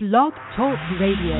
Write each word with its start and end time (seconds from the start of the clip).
Blog 0.00 0.32
Talk 0.54 0.78
Radio. 1.00 1.34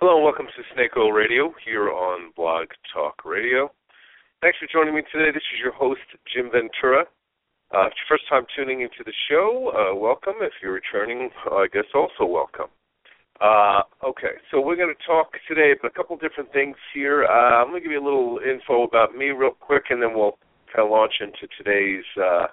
Hello 0.00 0.16
and 0.16 0.24
welcome 0.24 0.46
to 0.46 0.62
Snake 0.74 0.90
Oil 0.96 1.12
Radio 1.12 1.54
here 1.64 1.88
on 1.88 2.32
Blog 2.34 2.66
Talk 2.92 3.24
Radio. 3.24 3.70
Thanks 4.42 4.58
for 4.58 4.66
joining 4.72 4.92
me 4.92 5.02
today. 5.12 5.30
This 5.30 5.44
is 5.54 5.60
your 5.62 5.70
host, 5.70 6.00
Jim 6.34 6.50
Ventura. 6.50 7.04
Uh, 7.70 7.88
first 8.08 8.24
time 8.28 8.42
tuning 8.56 8.80
into 8.80 9.06
the 9.06 9.12
show, 9.30 9.70
uh, 9.70 9.94
welcome. 9.94 10.34
If 10.40 10.54
you're 10.60 10.72
returning, 10.72 11.30
I 11.52 11.68
guess 11.72 11.86
also 11.94 12.24
welcome. 12.26 12.74
Uh, 13.40 13.82
okay, 14.02 14.42
so 14.50 14.60
we're 14.60 14.74
going 14.74 14.92
to 14.92 15.06
talk 15.06 15.30
today 15.46 15.74
about 15.78 15.92
a 15.92 15.94
couple 15.94 16.16
different 16.16 16.52
things 16.52 16.74
here. 16.92 17.22
Uh, 17.22 17.62
I'm 17.62 17.70
going 17.70 17.80
to 17.80 17.86
give 17.86 17.92
you 17.92 18.02
a 18.02 18.04
little 18.04 18.40
info 18.42 18.82
about 18.82 19.14
me 19.14 19.26
real 19.26 19.52
quick, 19.52 19.84
and 19.90 20.02
then 20.02 20.10
we'll 20.12 20.38
kind 20.74 20.84
of 20.84 20.90
launch 20.90 21.14
into 21.20 21.46
today's 21.56 22.02
uh, 22.18 22.46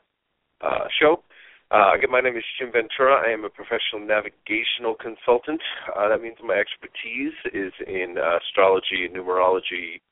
show. 1.01 1.23
Uh, 1.71 1.95
again, 1.95 2.11
my 2.11 2.19
name 2.19 2.35
is 2.35 2.43
Jim 2.59 2.67
Ventura. 2.67 3.15
I 3.15 3.31
am 3.31 3.45
a 3.45 3.49
professional 3.49 4.03
navigational 4.03 4.91
consultant. 4.99 5.61
Uh, 5.87 6.09
that 6.09 6.19
means 6.21 6.35
my 6.43 6.59
expertise 6.59 7.31
is 7.55 7.71
in 7.87 8.19
uh, 8.19 8.43
astrology, 8.43 9.07
numerology, 9.07 10.03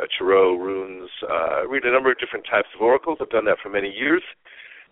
uh, 0.00 0.08
tarot, 0.16 0.56
runes. 0.56 1.10
Uh, 1.20 1.60
I 1.60 1.66
read 1.68 1.84
a 1.84 1.92
number 1.92 2.10
of 2.10 2.16
different 2.16 2.46
types 2.48 2.72
of 2.74 2.80
oracles. 2.80 3.18
I've 3.20 3.28
done 3.28 3.44
that 3.44 3.60
for 3.62 3.68
many 3.68 3.92
years. 3.92 4.22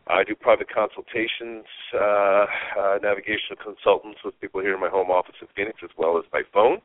I 0.08 0.22
do 0.22 0.34
private 0.36 0.68
consultations, 0.68 1.64
uh, 1.96 3.00
navigational 3.00 3.56
consultants 3.56 4.20
with 4.22 4.38
people 4.44 4.60
here 4.60 4.74
in 4.74 4.80
my 4.80 4.92
home 4.92 5.08
office 5.08 5.40
in 5.40 5.48
Phoenix, 5.56 5.80
as 5.82 5.90
well 5.96 6.18
as 6.18 6.24
by 6.30 6.42
phone. 6.52 6.84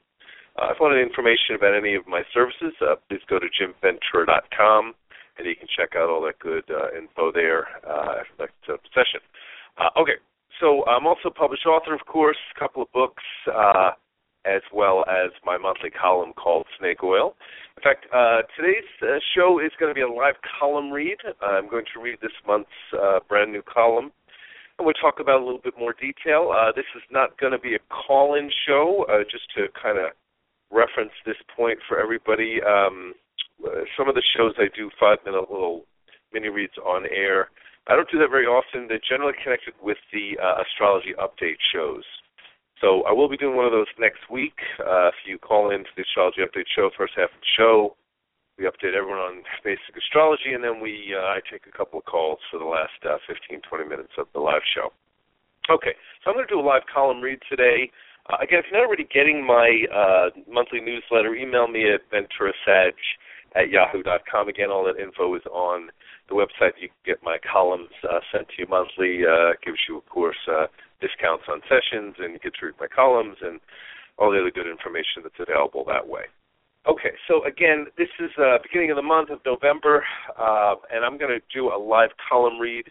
If 0.56 0.80
you 0.80 0.88
want 0.88 0.96
any 0.96 1.04
information 1.04 1.60
about 1.60 1.76
any 1.76 1.96
of 1.96 2.08
my 2.08 2.24
services, 2.32 2.72
please 3.10 3.24
go 3.28 3.40
to 3.40 3.52
jimventura.com 3.52 4.96
and 5.38 5.48
you 5.48 5.56
can 5.56 5.68
check 5.68 5.96
out 5.96 6.10
all 6.10 6.22
that 6.22 6.40
good 6.40 6.64
uh, 6.70 6.98
info 6.98 7.32
there 7.32 7.68
uh, 7.88 8.22
after 8.22 8.36
that 8.40 8.74
uh, 8.74 8.78
session. 8.94 9.20
Uh, 9.78 9.90
okay, 10.00 10.18
so 10.60 10.86
I'm 10.86 11.06
also 11.06 11.30
a 11.30 11.32
published 11.32 11.66
author, 11.66 11.94
of 11.94 12.06
course, 12.06 12.38
a 12.56 12.60
couple 12.60 12.82
of 12.82 12.92
books, 12.92 13.24
uh, 13.54 13.92
as 14.46 14.62
well 14.74 15.04
as 15.10 15.32
my 15.44 15.58
monthly 15.58 15.90
column 15.90 16.32
called 16.34 16.66
Snake 16.80 17.04
Oil. 17.04 17.36
In 17.78 17.84
fact, 17.84 18.06
uh, 18.14 18.42
today's 18.56 18.88
uh, 19.02 19.20
show 19.36 19.60
is 19.60 19.72
going 19.80 19.90
to 19.90 19.96
be 19.96 20.02
a 20.02 20.08
live 20.08 20.36
column 20.60 20.92
read. 20.92 21.18
I'm 21.42 21.68
going 21.70 21.86
to 21.94 22.02
read 22.02 22.20
this 22.22 22.32
month's 22.48 22.70
brand 23.28 23.52
new 23.52 23.64
column. 23.64 24.12
And 24.78 24.86
we'll 24.86 24.94
talk 24.94 25.20
about 25.20 25.42
a 25.42 25.44
little 25.44 25.62
bit 25.64 25.74
more 25.80 25.94
detail. 25.94 26.54
This 26.76 26.86
is 26.96 27.02
not 27.10 27.40
going 27.40 27.54
to 27.54 27.60
be 27.60 27.76
a 27.76 27.80
call-in 27.90 28.52
show, 28.68 29.06
just 29.32 29.46
to 29.56 29.68
kind 29.82 29.98
of 29.98 30.12
reference 30.72 31.12
this 31.26 31.38
point 31.56 31.80
for 31.88 32.00
everybody. 32.00 32.60
Um, 32.62 33.14
some 33.98 34.10
of 34.10 34.16
the 34.16 34.24
shows 34.36 34.54
I 34.58 34.68
do 34.76 34.90
five 35.00 35.20
minute 35.26 35.50
little 35.50 35.86
mini 36.34 36.50
reads 36.50 36.78
on 36.84 37.06
air. 37.10 37.50
I 37.88 37.96
don't 37.96 38.10
do 38.10 38.20
that 38.20 38.30
very 38.30 38.46
often. 38.46 38.88
They're 38.88 39.04
generally 39.08 39.38
connected 39.44 39.74
with 39.82 39.98
the 40.12 40.38
uh, 40.42 40.64
astrology 40.66 41.14
update 41.22 41.62
shows. 41.72 42.04
So 42.82 43.04
I 43.08 43.14
will 43.14 43.30
be 43.30 43.38
doing 43.38 43.56
one 43.56 43.66
of 43.66 43.72
those 43.72 43.90
next 44.00 44.28
week. 44.30 44.58
Uh, 44.80 45.08
if 45.08 45.16
you 45.26 45.38
call 45.38 45.72
in 45.72 45.86
to 45.86 45.94
the 45.96 46.04
astrology 46.04 46.42
update 46.42 46.68
show, 46.76 46.90
first 46.98 47.14
half 47.16 47.30
of 47.32 47.40
the 47.40 47.54
show, 47.56 47.96
we 48.58 48.66
update 48.66 48.96
everyone 48.96 49.20
on 49.20 49.44
basic 49.64 49.96
astrology, 49.96 50.54
and 50.54 50.64
then 50.64 50.80
we 50.82 51.14
uh, 51.16 51.36
I 51.36 51.40
take 51.52 51.68
a 51.68 51.76
couple 51.76 52.00
of 52.00 52.06
calls 52.06 52.40
for 52.52 52.58
the 52.58 52.66
last 52.66 52.96
uh, 53.04 53.18
15, 53.28 53.62
20 53.68 53.84
minutes 53.84 54.16
of 54.18 54.28
the 54.34 54.40
live 54.40 54.64
show. 54.74 54.92
Okay, 55.70 55.94
so 56.24 56.32
I'm 56.32 56.36
going 56.36 56.48
to 56.48 56.54
do 56.54 56.60
a 56.60 56.64
live 56.64 56.84
column 56.92 57.22
read 57.22 57.40
today. 57.50 57.92
Uh, 58.30 58.38
again, 58.42 58.60
if 58.60 58.66
you're 58.72 58.80
not 58.80 58.88
already 58.88 59.08
getting 59.12 59.46
my 59.46 59.86
uh, 59.92 60.30
monthly 60.50 60.80
newsletter, 60.80 61.36
email 61.36 61.68
me 61.68 61.92
at 61.92 62.02
venturasag 62.12 62.96
at 63.56 63.70
yahoo.com. 63.70 64.50
Again, 64.50 64.70
all 64.70 64.86
that 64.86 65.02
info 65.02 65.34
is 65.36 65.46
on 65.52 65.90
the 66.30 66.36
website. 66.36 66.76
You 66.80 66.90
can 66.90 67.04
get 67.06 67.24
my 67.24 67.38
columns 67.40 67.90
uh, 68.04 68.20
sent 68.32 68.48
to 68.50 68.56
you 68.60 68.68
monthly. 68.68 69.24
Uh, 69.26 69.54
gives 69.64 69.80
you, 69.88 69.98
of 69.98 70.06
course, 70.08 70.38
uh, 70.52 70.68
discounts 71.02 71.46
on 71.50 71.62
sessions, 71.66 72.16
and 72.20 72.34
you 72.34 72.40
get 72.40 72.54
to 72.60 72.68
read 72.68 72.76
my 72.80 72.88
columns 72.88 73.38
and 73.42 73.60
all 74.18 74.32
the 74.32 74.40
other 74.40 74.52
good 74.52 74.68
information 74.68 75.24
that's 75.24 75.40
available 75.40 75.84
that 75.88 76.08
way. 76.08 76.24
Okay, 76.88 77.18
so 77.28 77.44
again, 77.46 77.88
this 77.98 78.10
is 78.20 78.30
uh, 78.38 78.58
beginning 78.62 78.92
of 78.92 78.96
the 78.96 79.02
month 79.02 79.32
of 79.32 79.40
November, 79.46 80.04
uh, 80.38 80.76
and 80.94 81.04
I'm 81.04 81.18
going 81.18 81.34
to 81.34 81.42
do 81.54 81.74
a 81.74 81.78
live 81.78 82.12
column 82.30 82.60
read, 82.60 82.86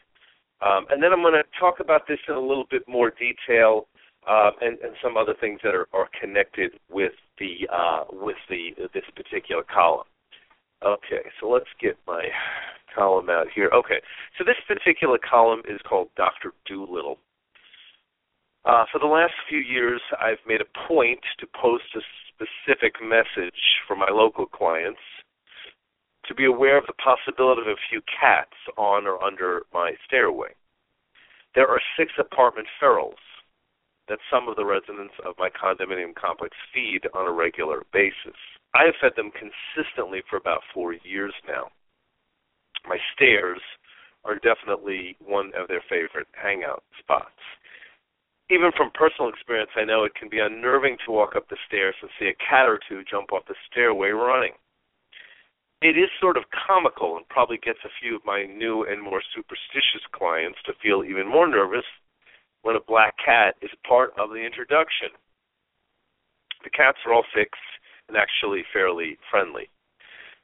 um, 0.60 0.86
and 0.90 1.00
then 1.00 1.12
I'm 1.12 1.22
going 1.22 1.34
to 1.34 1.44
talk 1.60 1.78
about 1.78 2.02
this 2.08 2.18
in 2.28 2.34
a 2.34 2.40
little 2.40 2.66
bit 2.68 2.82
more 2.88 3.12
detail 3.12 3.86
uh, 4.28 4.50
and, 4.60 4.78
and, 4.80 4.96
some 5.02 5.16
other 5.16 5.34
things 5.38 5.60
that 5.62 5.74
are, 5.74 5.86
are 5.92 6.08
connected 6.18 6.72
with 6.90 7.12
the 7.38 7.68
uh, 7.70 8.04
with 8.10 8.36
the 8.48 8.70
this 8.94 9.04
particular 9.14 9.62
column. 9.62 10.06
Okay, 10.84 11.24
so 11.40 11.48
let's 11.48 11.70
get 11.80 11.96
my 12.06 12.28
column 12.94 13.30
out 13.30 13.46
here. 13.54 13.70
Okay, 13.72 14.00
so 14.36 14.44
this 14.44 14.60
particular 14.68 15.18
column 15.18 15.62
is 15.68 15.80
called 15.88 16.08
Dr. 16.16 16.52
Dolittle. 16.68 17.18
Uh, 18.66 18.84
for 18.92 18.98
the 18.98 19.06
last 19.06 19.32
few 19.48 19.58
years, 19.58 20.00
I've 20.20 20.44
made 20.46 20.60
a 20.60 20.88
point 20.88 21.20
to 21.40 21.46
post 21.60 21.84
a 21.96 22.00
specific 22.32 22.94
message 23.02 23.60
for 23.86 23.96
my 23.96 24.08
local 24.10 24.46
clients 24.46 25.00
to 26.26 26.34
be 26.34 26.44
aware 26.44 26.78
of 26.78 26.84
the 26.86 26.94
possibility 26.94 27.62
of 27.62 27.68
a 27.68 27.80
few 27.90 28.00
cats 28.20 28.56
on 28.76 29.06
or 29.06 29.22
under 29.22 29.62
my 29.72 29.92
stairway. 30.06 30.48
There 31.54 31.68
are 31.68 31.80
six 31.98 32.12
apartment 32.18 32.68
ferals 32.82 33.20
that 34.08 34.18
some 34.30 34.48
of 34.48 34.56
the 34.56 34.64
residents 34.64 35.14
of 35.24 35.34
my 35.38 35.48
condominium 35.48 36.14
complex 36.14 36.56
feed 36.72 37.02
on 37.14 37.26
a 37.26 37.32
regular 37.32 37.84
basis. 37.92 38.36
I 38.74 38.84
have 38.90 38.98
fed 39.00 39.12
them 39.14 39.30
consistently 39.30 40.22
for 40.28 40.36
about 40.36 40.66
four 40.74 40.92
years 40.92 41.32
now. 41.46 41.70
My 42.86 42.98
stairs 43.14 43.60
are 44.24 44.34
definitely 44.34 45.16
one 45.24 45.52
of 45.56 45.68
their 45.68 45.82
favorite 45.88 46.26
hangout 46.34 46.82
spots. 46.98 47.38
Even 48.50 48.72
from 48.76 48.90
personal 48.92 49.30
experience, 49.30 49.70
I 49.76 49.84
know 49.84 50.04
it 50.04 50.14
can 50.18 50.28
be 50.28 50.40
unnerving 50.40 50.98
to 51.06 51.12
walk 51.12 51.36
up 51.36 51.48
the 51.48 51.56
stairs 51.66 51.94
and 52.02 52.10
see 52.18 52.26
a 52.26 52.42
cat 52.42 52.68
or 52.68 52.80
two 52.88 53.04
jump 53.08 53.32
off 53.32 53.46
the 53.46 53.54
stairway 53.70 54.10
running. 54.10 54.52
It 55.80 55.96
is 55.96 56.10
sort 56.20 56.36
of 56.36 56.44
comical 56.50 57.16
and 57.16 57.28
probably 57.28 57.58
gets 57.58 57.80
a 57.84 57.94
few 58.00 58.16
of 58.16 58.24
my 58.24 58.44
new 58.44 58.84
and 58.84 59.00
more 59.00 59.22
superstitious 59.34 60.04
clients 60.12 60.58
to 60.66 60.72
feel 60.82 61.04
even 61.04 61.28
more 61.28 61.46
nervous 61.46 61.84
when 62.62 62.76
a 62.76 62.80
black 62.88 63.14
cat 63.24 63.54
is 63.62 63.70
part 63.86 64.12
of 64.18 64.30
the 64.30 64.42
introduction. 64.44 65.08
The 66.64 66.70
cats 66.70 66.98
are 67.06 67.12
all 67.12 67.24
fixed 67.34 67.60
and 68.08 68.16
actually 68.16 68.64
fairly 68.72 69.18
friendly. 69.30 69.68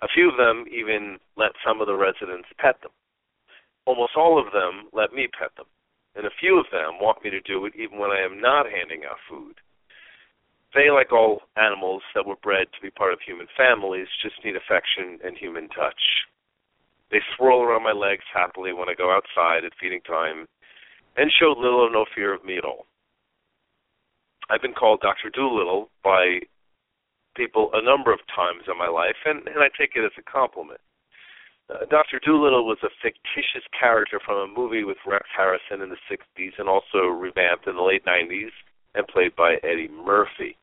A 0.03 0.09
few 0.09 0.31
of 0.31 0.37
them 0.37 0.65
even 0.73 1.19
let 1.37 1.53
some 1.65 1.81
of 1.81 1.87
the 1.87 1.97
residents 1.97 2.49
pet 2.59 2.81
them. 2.81 2.93
Almost 3.87 4.17
all 4.17 4.39
of 4.39 4.53
them 4.53 4.89
let 4.93 5.13
me 5.13 5.29
pet 5.29 5.55
them, 5.57 5.67
and 6.17 6.27
a 6.27 6.39
few 6.41 6.59
of 6.59 6.67
them 6.73 7.01
want 7.01 7.23
me 7.25 7.31
to 7.31 7.41
do 7.41 7.67
it 7.67 7.75
even 7.77 7.99
when 7.99 8.11
I 8.11 8.21
am 8.21 8.41
not 8.41 8.71
handing 8.71 9.05
out 9.05 9.19
food. 9.29 9.61
They, 10.75 10.91
like 10.91 11.13
all 11.13 11.43
animals 11.57 12.03
that 12.15 12.25
were 12.25 12.37
bred 12.37 12.69
to 12.73 12.81
be 12.81 12.91
part 12.91 13.13
of 13.13 13.19
human 13.21 13.49
families, 13.57 14.07
just 14.23 14.37
need 14.45 14.55
affection 14.55 15.19
and 15.25 15.37
human 15.37 15.69
touch. 15.69 16.01
They 17.11 17.21
swirl 17.37 17.63
around 17.63 17.83
my 17.83 17.93
legs 17.93 18.23
happily 18.33 18.73
when 18.73 18.89
I 18.89 18.95
go 18.95 19.11
outside 19.11 19.65
at 19.65 19.73
feeding 19.81 20.01
time 20.07 20.47
and 21.17 21.31
show 21.41 21.55
little 21.59 21.81
or 21.81 21.91
no 21.91 22.07
fear 22.15 22.33
of 22.33 22.45
me 22.45 22.57
at 22.57 22.65
all. 22.65 22.87
I've 24.49 24.63
been 24.63 24.75
called 24.75 25.01
Dr. 25.01 25.31
Dolittle 25.31 25.91
by 26.05 26.41
people 27.37 27.71
a 27.75 27.83
number 27.83 28.13
of 28.13 28.21
times 28.35 28.65
in 28.71 28.77
my 28.79 28.89
life, 28.89 29.17
and, 29.25 29.47
and 29.49 29.59
I 29.59 29.69
take 29.79 29.93
it 29.95 30.05
as 30.05 30.17
a 30.19 30.31
compliment. 30.31 30.81
Uh, 31.71 31.87
Dr. 31.89 32.21
Dolittle 32.25 32.67
was 32.67 32.79
a 32.83 32.91
fictitious 33.03 33.67
character 33.79 34.19
from 34.25 34.39
a 34.39 34.59
movie 34.59 34.85
with 34.85 34.97
Rex 35.07 35.27
Harrison 35.37 35.83
in 35.83 35.91
the 35.91 36.03
60s 36.11 36.59
and 36.59 36.69
also 36.69 37.07
revamped 37.07 37.67
in 37.67 37.77
the 37.77 37.83
late 37.83 38.05
90s 38.05 38.51
and 38.95 39.07
played 39.07 39.37
by 39.37 39.55
Eddie 39.63 39.89
Murphy. 39.89 40.57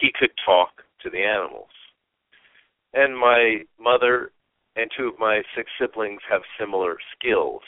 He 0.00 0.08
could 0.18 0.30
talk 0.46 0.70
to 1.02 1.10
the 1.10 1.22
animals. 1.22 1.68
And 2.94 3.18
my 3.18 3.64
mother 3.78 4.30
and 4.76 4.90
two 4.96 5.08
of 5.08 5.18
my 5.18 5.42
six 5.54 5.68
siblings 5.78 6.20
have 6.30 6.40
similar 6.58 6.96
skills 7.12 7.62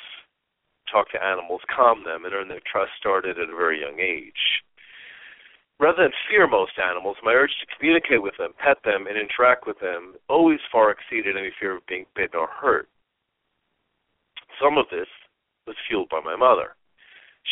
talk 0.91 1.11
to 1.11 1.23
animals, 1.23 1.61
calm 1.75 2.05
them, 2.05 2.25
and 2.25 2.35
earn 2.35 2.49
their 2.49 2.65
trust 2.71 2.91
started 2.99 3.39
at 3.39 3.49
a 3.49 3.57
very 3.57 3.81
young 3.81 4.01
age. 4.01 4.63
Rather 5.81 6.03
than 6.03 6.13
fear 6.29 6.47
most 6.47 6.79
animals, 6.79 7.17
my 7.25 7.33
urge 7.33 7.57
to 7.59 7.75
communicate 7.75 8.23
with 8.23 8.37
them, 8.37 8.53
pet 8.59 8.77
them, 8.85 9.07
and 9.07 9.17
interact 9.17 9.67
with 9.67 9.81
them 9.81 10.15
always 10.29 10.61
far 10.71 10.91
exceeded 10.91 11.39
any 11.39 11.51
fear 11.59 11.75
of 11.75 11.87
being 11.87 12.05
bitten 12.15 12.39
or 12.39 12.49
hurt. 12.49 12.87
Some 14.61 14.77
of 14.77 14.85
this 14.91 15.09
was 15.67 15.77
fueled 15.89 16.11
by 16.11 16.21
my 16.21 16.37
mother. 16.37 16.77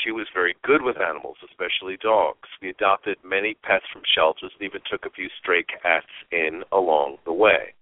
She 0.05 0.13
was 0.13 0.29
very 0.35 0.55
good 0.63 0.83
with 0.83 1.01
animals, 1.01 1.39
especially 1.43 1.97
dogs. 1.97 2.47
We 2.61 2.69
adopted 2.69 3.17
many 3.25 3.57
pets 3.65 3.87
from 3.91 4.03
shelters 4.05 4.53
and 4.53 4.63
even 4.69 4.83
took 4.85 5.07
a 5.07 5.11
few 5.17 5.31
stray 5.41 5.63
cats 5.65 6.13
in 6.31 6.65
along 6.71 7.17
the 7.25 7.33
way. 7.33 7.73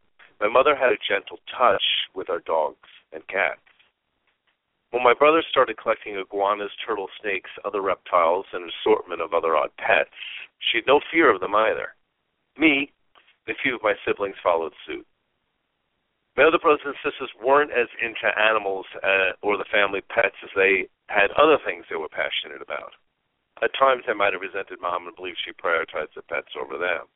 My 0.40 0.48
mother 0.48 0.76
had 0.76 0.93
a 0.93 1.06
gentle 1.10 1.40
touch 1.58 1.82
with 2.14 2.31
our 2.31 2.38
dogs 2.46 2.88
and 3.12 3.26
cats. 3.26 3.58
When 4.90 5.02
my 5.02 5.14
brother 5.14 5.42
started 5.48 5.76
collecting 5.78 6.16
iguanas, 6.16 6.70
turtle 6.86 7.08
snakes, 7.20 7.50
other 7.64 7.82
reptiles, 7.82 8.46
and 8.52 8.64
an 8.64 8.70
assortment 8.70 9.20
of 9.20 9.34
other 9.34 9.56
odd 9.56 9.70
pets, 9.76 10.14
she 10.58 10.78
had 10.78 10.86
no 10.86 11.00
fear 11.10 11.32
of 11.32 11.40
them 11.40 11.54
either. 11.54 11.94
Me 12.56 12.92
and 13.46 13.56
a 13.56 13.60
few 13.62 13.74
of 13.74 13.82
my 13.82 13.94
siblings 14.06 14.36
followed 14.42 14.72
suit. 14.86 15.06
My 16.36 16.44
other 16.44 16.58
brothers 16.58 16.84
and 16.84 16.94
sisters 17.02 17.30
weren't 17.42 17.72
as 17.72 17.88
into 18.00 18.28
animals 18.38 18.86
uh, 19.02 19.32
or 19.42 19.56
the 19.56 19.64
family 19.72 20.02
pets 20.02 20.36
as 20.44 20.50
they 20.54 20.86
had 21.08 21.30
other 21.32 21.58
things 21.64 21.86
they 21.88 21.96
were 21.96 22.12
passionate 22.12 22.60
about. 22.60 22.92
At 23.62 23.72
times, 23.72 24.04
I 24.06 24.12
might 24.12 24.34
have 24.34 24.42
resented 24.42 24.80
mom 24.80 25.06
and 25.06 25.16
believed 25.16 25.38
she 25.40 25.52
prioritized 25.52 26.12
the 26.14 26.22
pets 26.22 26.52
over 26.60 26.76
them. 26.76 27.08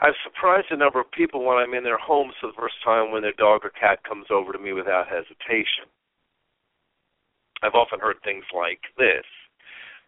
I've 0.00 0.18
surprised 0.24 0.70
a 0.70 0.76
number 0.76 1.00
of 1.00 1.10
people 1.12 1.44
when 1.44 1.56
I'm 1.56 1.74
in 1.74 1.84
their 1.84 1.98
homes 1.98 2.34
for 2.40 2.48
the 2.48 2.58
first 2.58 2.74
time 2.84 3.10
when 3.10 3.22
their 3.22 3.36
dog 3.38 3.64
or 3.64 3.70
cat 3.70 4.02
comes 4.02 4.26
over 4.30 4.52
to 4.52 4.58
me 4.58 4.72
without 4.72 5.08
hesitation. 5.08 5.86
I've 7.62 7.74
often 7.78 8.00
heard 8.00 8.16
things 8.22 8.44
like 8.54 8.80
this 8.98 9.24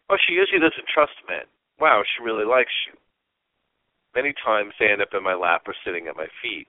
Oh, 0.09 0.17
she 0.23 0.35
usually 0.35 0.61
doesn't 0.61 0.87
trust 0.93 1.19
men. 1.29 1.51
Wow, 1.81 2.03
she 2.05 2.23
really 2.23 2.45
likes 2.45 2.73
you. 2.87 2.95
Many 4.15 4.33
times 4.45 4.73
they 4.79 4.87
end 4.87 5.03
up 5.03 5.15
in 5.15 5.23
my 5.23 5.35
lap 5.35 5.63
or 5.67 5.75
sitting 5.85 6.07
at 6.07 6.17
my 6.17 6.27
feet. 6.41 6.69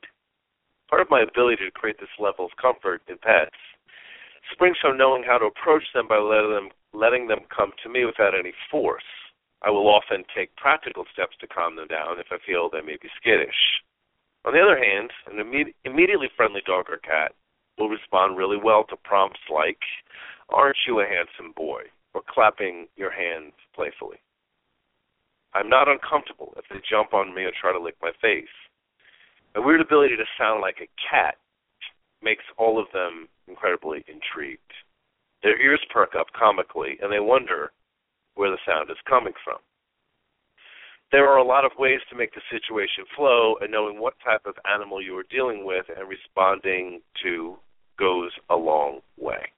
Part 0.89 1.01
of 1.01 1.09
my 1.09 1.21
ability 1.21 1.63
to 1.65 1.71
create 1.71 1.99
this 1.99 2.17
level 2.19 2.45
of 2.45 2.57
comfort 2.61 3.01
in 3.07 3.17
pets 3.17 3.55
springs 4.51 4.77
from 4.81 4.97
knowing 4.97 5.23
how 5.23 5.37
to 5.37 5.45
approach 5.45 5.83
them 5.93 6.07
by 6.07 6.17
letting 6.17 6.51
them 6.51 6.69
letting 6.93 7.27
them 7.27 7.39
come 7.55 7.71
to 7.83 7.89
me 7.89 8.05
without 8.05 8.33
any 8.33 8.53
force. 8.71 9.03
I 9.61 9.69
will 9.69 9.87
often 9.87 10.23
take 10.35 10.55
practical 10.55 11.05
steps 11.11 11.35
to 11.41 11.47
calm 11.47 11.75
them 11.75 11.87
down 11.87 12.19
if 12.19 12.27
I 12.31 12.37
feel 12.45 12.69
they 12.69 12.81
may 12.81 12.97
be 13.01 13.09
skittish. 13.17 13.81
On 14.45 14.53
the 14.53 14.61
other 14.61 14.77
hand, 14.77 15.11
an 15.25 15.37
imme- 15.43 15.73
immediately 15.83 16.29
friendly 16.35 16.61
dog 16.65 16.89
or 16.89 16.97
cat 16.97 17.33
will 17.77 17.89
respond 17.89 18.37
really 18.37 18.57
well 18.57 18.83
to 18.85 18.95
prompts 18.97 19.41
like, 19.49 19.79
Aren't 20.49 20.77
you 20.87 20.99
a 21.01 21.05
handsome 21.05 21.51
boy? 21.55 21.83
or 22.17 22.23
clapping 22.27 22.87
your 22.95 23.11
hands 23.11 23.53
playfully. 23.75 24.17
I'm 25.53 25.69
not 25.69 25.87
uncomfortable 25.87 26.53
if 26.57 26.65
they 26.69 26.81
jump 26.89 27.13
on 27.13 27.33
me 27.35 27.43
or 27.43 27.51
try 27.61 27.71
to 27.71 27.79
lick 27.79 27.95
my 28.01 28.11
face. 28.19 28.49
My 29.53 29.63
weird 29.63 29.81
ability 29.81 30.15
to 30.17 30.25
sound 30.37 30.61
like 30.61 30.77
a 30.81 30.89
cat 30.97 31.37
makes 32.23 32.43
all 32.57 32.79
of 32.79 32.87
them 32.93 33.27
incredibly 33.47 34.03
intrigued. 34.07 34.73
Their 35.43 35.61
ears 35.61 35.79
perk 35.93 36.15
up 36.17 36.27
comically, 36.33 36.97
and 37.01 37.11
they 37.11 37.19
wonder 37.19 37.71
where 38.37 38.51
the 38.51 38.57
sound 38.65 38.89
is 38.89 38.97
coming 39.09 39.33
from. 39.43 39.57
There 41.11 41.27
are 41.27 41.37
a 41.37 41.43
lot 41.43 41.63
of 41.63 41.71
ways 41.79 42.01
to 42.09 42.17
make 42.17 42.33
the 42.33 42.41
situation 42.51 43.05
flow, 43.15 43.55
and 43.61 43.71
knowing 43.71 43.99
what 43.99 44.19
type 44.23 44.45
of 44.45 44.55
animal 44.69 45.01
you 45.01 45.17
are 45.17 45.31
dealing 45.31 45.65
with 45.65 45.85
and 45.89 46.07
responding 46.07 47.01
to 47.23 47.57
goes 47.97 48.31
a 48.49 48.55
long 48.55 48.99
way. 49.17 49.51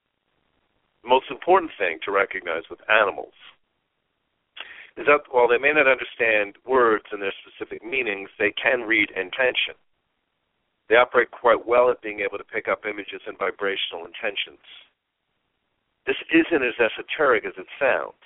The 1.03 1.09
most 1.09 1.25
important 1.31 1.71
thing 1.77 1.99
to 2.05 2.11
recognize 2.11 2.63
with 2.69 2.79
animals 2.89 3.33
is 4.97 5.07
that 5.07 5.25
while 5.31 5.47
they 5.47 5.57
may 5.57 5.71
not 5.71 5.87
understand 5.87 6.55
words 6.67 7.05
and 7.11 7.21
their 7.21 7.33
specific 7.41 7.83
meanings, 7.83 8.29
they 8.37 8.51
can 8.61 8.81
read 8.81 9.09
intention. 9.11 9.75
They 10.89 10.95
operate 10.95 11.31
quite 11.31 11.65
well 11.65 11.89
at 11.89 12.01
being 12.01 12.19
able 12.19 12.37
to 12.37 12.43
pick 12.43 12.67
up 12.67 12.85
images 12.85 13.21
and 13.25 13.37
vibrational 13.37 14.05
intentions. 14.05 14.61
This 16.05 16.17
isn't 16.33 16.65
as 16.65 16.73
esoteric 16.81 17.45
as 17.45 17.53
it 17.57 17.67
sounds. 17.79 18.17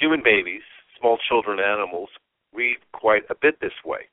Human 0.00 0.22
babies, 0.22 0.62
small 0.98 1.18
children, 1.28 1.58
animals 1.60 2.10
read 2.52 2.78
quite 2.92 3.24
a 3.30 3.34
bit 3.34 3.60
this 3.60 3.76
way. 3.84 4.08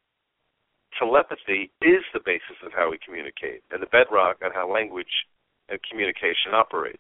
Telepathy 0.98 1.72
is 1.82 2.04
the 2.14 2.24
basis 2.24 2.56
of 2.66 2.72
how 2.72 2.90
we 2.90 2.98
communicate 3.04 3.62
and 3.72 3.82
the 3.82 3.92
bedrock 3.92 4.38
on 4.44 4.52
how 4.54 4.72
language 4.72 5.28
and 5.70 5.80
communication 5.84 6.54
operates. 6.54 7.00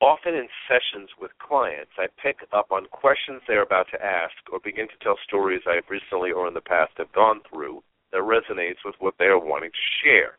Often 0.00 0.34
in 0.34 0.48
sessions 0.66 1.10
with 1.20 1.30
clients, 1.38 1.92
I 1.98 2.08
pick 2.20 2.38
up 2.52 2.72
on 2.72 2.86
questions 2.90 3.40
they're 3.46 3.62
about 3.62 3.86
to 3.92 4.04
ask 4.04 4.34
or 4.50 4.58
begin 4.58 4.88
to 4.88 4.98
tell 5.00 5.16
stories 5.22 5.62
I 5.66 5.76
have 5.76 5.90
recently 5.90 6.32
or 6.32 6.48
in 6.48 6.54
the 6.54 6.60
past 6.60 6.92
have 6.96 7.12
gone 7.12 7.40
through 7.48 7.84
that 8.10 8.22
resonates 8.22 8.82
with 8.84 8.96
what 8.98 9.14
they 9.18 9.26
are 9.26 9.38
wanting 9.38 9.70
to 9.70 9.90
share. 10.02 10.38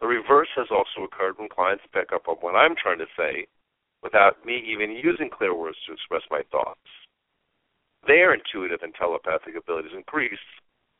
The 0.00 0.06
reverse 0.06 0.48
has 0.56 0.68
also 0.70 1.02
occurred 1.02 1.38
when 1.38 1.48
clients 1.48 1.84
pick 1.92 2.12
up 2.12 2.28
on 2.28 2.36
what 2.36 2.54
I'm 2.54 2.76
trying 2.76 2.98
to 2.98 3.10
say 3.16 3.46
without 4.04 4.44
me 4.44 4.62
even 4.68 4.92
using 4.92 5.30
clear 5.32 5.56
words 5.56 5.78
to 5.88 5.94
express 5.94 6.22
my 6.30 6.42
thoughts. 6.52 6.86
Their 8.06 8.34
intuitive 8.34 8.84
and 8.84 8.94
telepathic 8.94 9.56
abilities 9.56 9.96
increase 9.96 10.44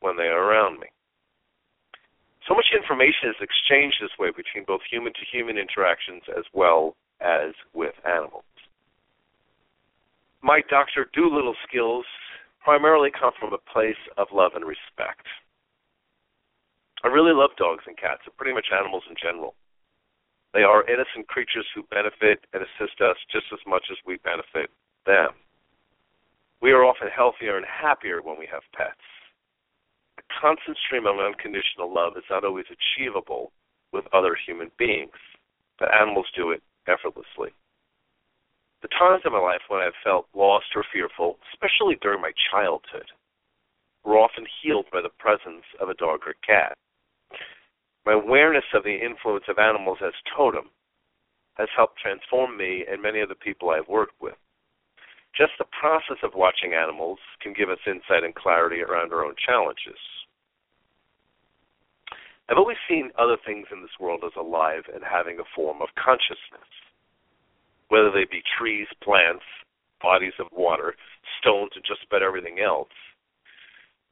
when 0.00 0.16
they 0.16 0.32
are 0.32 0.48
around 0.50 0.80
me. 0.80 0.88
So 2.48 2.54
much 2.54 2.72
information 2.74 3.28
is 3.28 3.40
exchanged 3.40 4.00
this 4.00 4.16
way 4.18 4.32
between 4.32 4.64
both 4.64 4.80
human 4.90 5.12
to 5.12 5.24
human 5.30 5.56
interactions 5.56 6.22
as 6.36 6.44
well 6.52 6.96
as 7.20 7.52
with 7.72 7.94
animals. 8.04 8.44
My 10.42 10.60
Dr. 10.68 11.08
Dolittle 11.14 11.56
skills 11.68 12.04
primarily 12.64 13.10
come 13.12 13.32
from 13.38 13.52
a 13.52 13.72
place 13.72 14.00
of 14.16 14.28
love 14.32 14.52
and 14.54 14.64
respect. 14.64 15.24
I 17.02 17.08
really 17.08 17.32
love 17.32 17.50
dogs 17.56 17.84
and 17.86 17.96
cats, 17.96 18.24
and 18.24 18.36
pretty 18.36 18.54
much 18.54 18.72
animals 18.72 19.04
in 19.08 19.16
general. 19.20 19.54
They 20.54 20.62
are 20.62 20.86
innocent 20.86 21.26
creatures 21.26 21.66
who 21.74 21.82
benefit 21.90 22.46
and 22.54 22.62
assist 22.62 23.00
us 23.02 23.18
just 23.30 23.46
as 23.52 23.58
much 23.66 23.90
as 23.90 23.98
we 24.06 24.18
benefit 24.22 24.70
them. 25.04 25.34
We 26.62 26.70
are 26.70 26.84
often 26.86 27.08
healthier 27.10 27.56
and 27.56 27.66
happier 27.66 28.22
when 28.22 28.38
we 28.38 28.46
have 28.46 28.62
pets. 28.72 29.02
A 30.16 30.22
constant 30.40 30.78
stream 30.86 31.06
of 31.10 31.18
unconditional 31.18 31.92
love 31.92 32.16
is 32.16 32.22
not 32.30 32.44
always 32.44 32.70
achievable 32.70 33.50
with 33.92 34.06
other 34.14 34.38
human 34.46 34.70
beings, 34.78 35.18
but 35.78 35.92
animals 35.92 36.30
do 36.36 36.52
it 36.52 36.62
effortlessly. 36.86 37.50
The 38.82 38.94
times 38.94 39.22
in 39.26 39.32
my 39.32 39.40
life 39.40 39.66
when 39.66 39.80
I've 39.80 39.98
felt 40.04 40.28
lost 40.34 40.70
or 40.76 40.84
fearful, 40.92 41.38
especially 41.52 41.98
during 42.00 42.20
my 42.20 42.32
childhood, 42.52 43.10
were 44.04 44.18
often 44.18 44.46
healed 44.62 44.86
by 44.92 45.00
the 45.02 45.16
presence 45.18 45.66
of 45.80 45.88
a 45.88 45.94
dog 45.94 46.20
or 46.26 46.34
cat. 46.46 46.78
My 48.06 48.12
awareness 48.12 48.64
of 48.74 48.84
the 48.84 48.94
influence 48.94 49.44
of 49.48 49.58
animals 49.58 49.98
as 50.04 50.12
totem 50.36 50.70
has 51.54 51.68
helped 51.76 51.98
transform 51.98 52.56
me 52.56 52.84
and 52.90 53.00
many 53.00 53.20
of 53.20 53.28
the 53.28 53.34
people 53.34 53.70
I've 53.70 53.88
worked 53.88 54.20
with. 54.20 54.34
Just 55.36 55.52
the 55.58 55.64
process 55.80 56.18
of 56.22 56.34
watching 56.34 56.74
animals 56.74 57.18
can 57.40 57.54
give 57.54 57.70
us 57.70 57.78
insight 57.86 58.22
and 58.22 58.34
clarity 58.34 58.82
around 58.82 59.12
our 59.12 59.24
own 59.24 59.34
challenges. 59.34 59.98
I've 62.48 62.58
always 62.58 62.76
seen 62.88 63.10
other 63.18 63.38
things 63.44 63.66
in 63.72 63.80
this 63.80 63.98
world 63.98 64.22
as 64.24 64.36
alive 64.38 64.84
and 64.92 65.02
having 65.02 65.40
a 65.40 65.48
form 65.56 65.80
of 65.80 65.88
consciousness, 65.96 66.68
whether 67.88 68.10
they 68.10 68.26
be 68.30 68.42
trees, 68.58 68.86
plants, 69.02 69.44
bodies 70.02 70.36
of 70.38 70.46
water, 70.52 70.94
stones, 71.40 71.72
and 71.74 71.84
just 71.88 72.04
about 72.06 72.22
everything 72.22 72.60
else. 72.60 72.92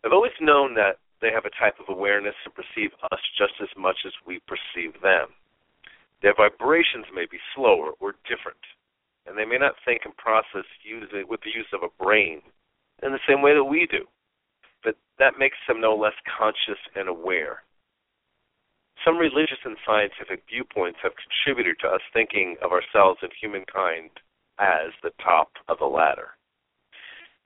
I've 0.02 0.16
always 0.16 0.32
known 0.40 0.74
that 0.74 0.98
they 1.22 1.30
have 1.30 1.46
a 1.46 1.54
type 1.54 1.78
of 1.78 1.88
awareness 1.88 2.34
and 2.44 2.52
perceive 2.52 2.90
us 3.10 3.22
just 3.38 3.54
as 3.62 3.70
much 3.78 4.02
as 4.04 4.12
we 4.26 4.42
perceive 4.50 5.00
them. 5.00 5.30
Their 6.20 6.34
vibrations 6.34 7.06
may 7.14 7.26
be 7.30 7.38
slower 7.54 7.94
or 8.02 8.18
different, 8.26 8.60
and 9.26 9.38
they 9.38 9.46
may 9.46 9.58
not 9.58 9.78
think 9.86 10.02
and 10.04 10.16
process 10.18 10.66
using, 10.82 11.26
with 11.30 11.40
the 11.42 11.54
use 11.54 11.70
of 11.72 11.82
a 11.82 12.02
brain 12.02 12.42
in 13.02 13.12
the 13.12 13.26
same 13.26 13.40
way 13.40 13.54
that 13.54 13.64
we 13.64 13.86
do. 13.86 14.04
But 14.84 14.96
that 15.18 15.38
makes 15.38 15.58
them 15.66 15.80
no 15.80 15.94
less 15.94 16.14
conscious 16.26 16.78
and 16.94 17.08
aware. 17.08 17.62
Some 19.04 19.18
religious 19.18 19.58
and 19.64 19.76
scientific 19.86 20.42
viewpoints 20.48 20.98
have 21.02 21.12
contributed 21.18 21.78
to 21.80 21.88
us 21.88 22.02
thinking 22.12 22.56
of 22.62 22.70
ourselves 22.70 23.18
and 23.22 23.32
humankind 23.40 24.10
as 24.58 24.94
the 25.02 25.14
top 25.22 25.50
of 25.68 25.78
the 25.78 25.86
ladder. 25.86 26.38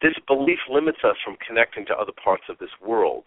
This 0.02 0.12
belief 0.26 0.58
limits 0.68 0.98
us 1.04 1.16
from 1.24 1.36
connecting 1.46 1.86
to 1.86 1.96
other 1.96 2.12
parts 2.12 2.44
of 2.50 2.58
this 2.58 2.72
world, 2.84 3.24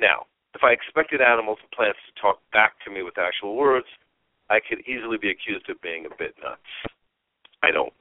now, 0.00 0.26
if 0.54 0.64
I 0.64 0.72
expected 0.72 1.20
animals 1.20 1.58
and 1.62 1.70
plants 1.70 2.00
to 2.08 2.20
talk 2.20 2.40
back 2.52 2.74
to 2.84 2.90
me 2.90 3.02
with 3.02 3.18
actual 3.18 3.54
words, 3.54 3.86
I 4.48 4.58
could 4.58 4.80
easily 4.88 5.16
be 5.16 5.30
accused 5.30 5.70
of 5.70 5.80
being 5.80 6.06
a 6.06 6.16
bit 6.18 6.34
nuts. 6.42 6.66
I 7.62 7.70
don't. 7.70 7.92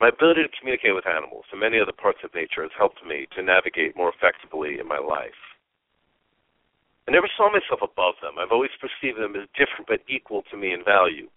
My 0.00 0.08
ability 0.08 0.42
to 0.42 0.58
communicate 0.58 0.94
with 0.96 1.06
animals 1.06 1.44
and 1.52 1.60
many 1.60 1.78
other 1.78 1.92
parts 1.92 2.24
of 2.24 2.34
nature 2.34 2.64
has 2.64 2.72
helped 2.76 3.04
me 3.04 3.28
to 3.36 3.44
navigate 3.44 3.94
more 3.94 4.10
effectively 4.10 4.80
in 4.80 4.88
my 4.88 4.98
life. 4.98 5.36
I 7.06 7.12
never 7.12 7.28
saw 7.36 7.52
myself 7.52 7.84
above 7.84 8.16
them. 8.22 8.40
I've 8.40 8.50
always 8.50 8.72
perceived 8.80 9.20
them 9.20 9.36
as 9.36 9.48
different 9.52 9.86
but 9.86 10.00
equal 10.08 10.42
to 10.50 10.56
me 10.56 10.72
in 10.72 10.82
value. 10.82 11.28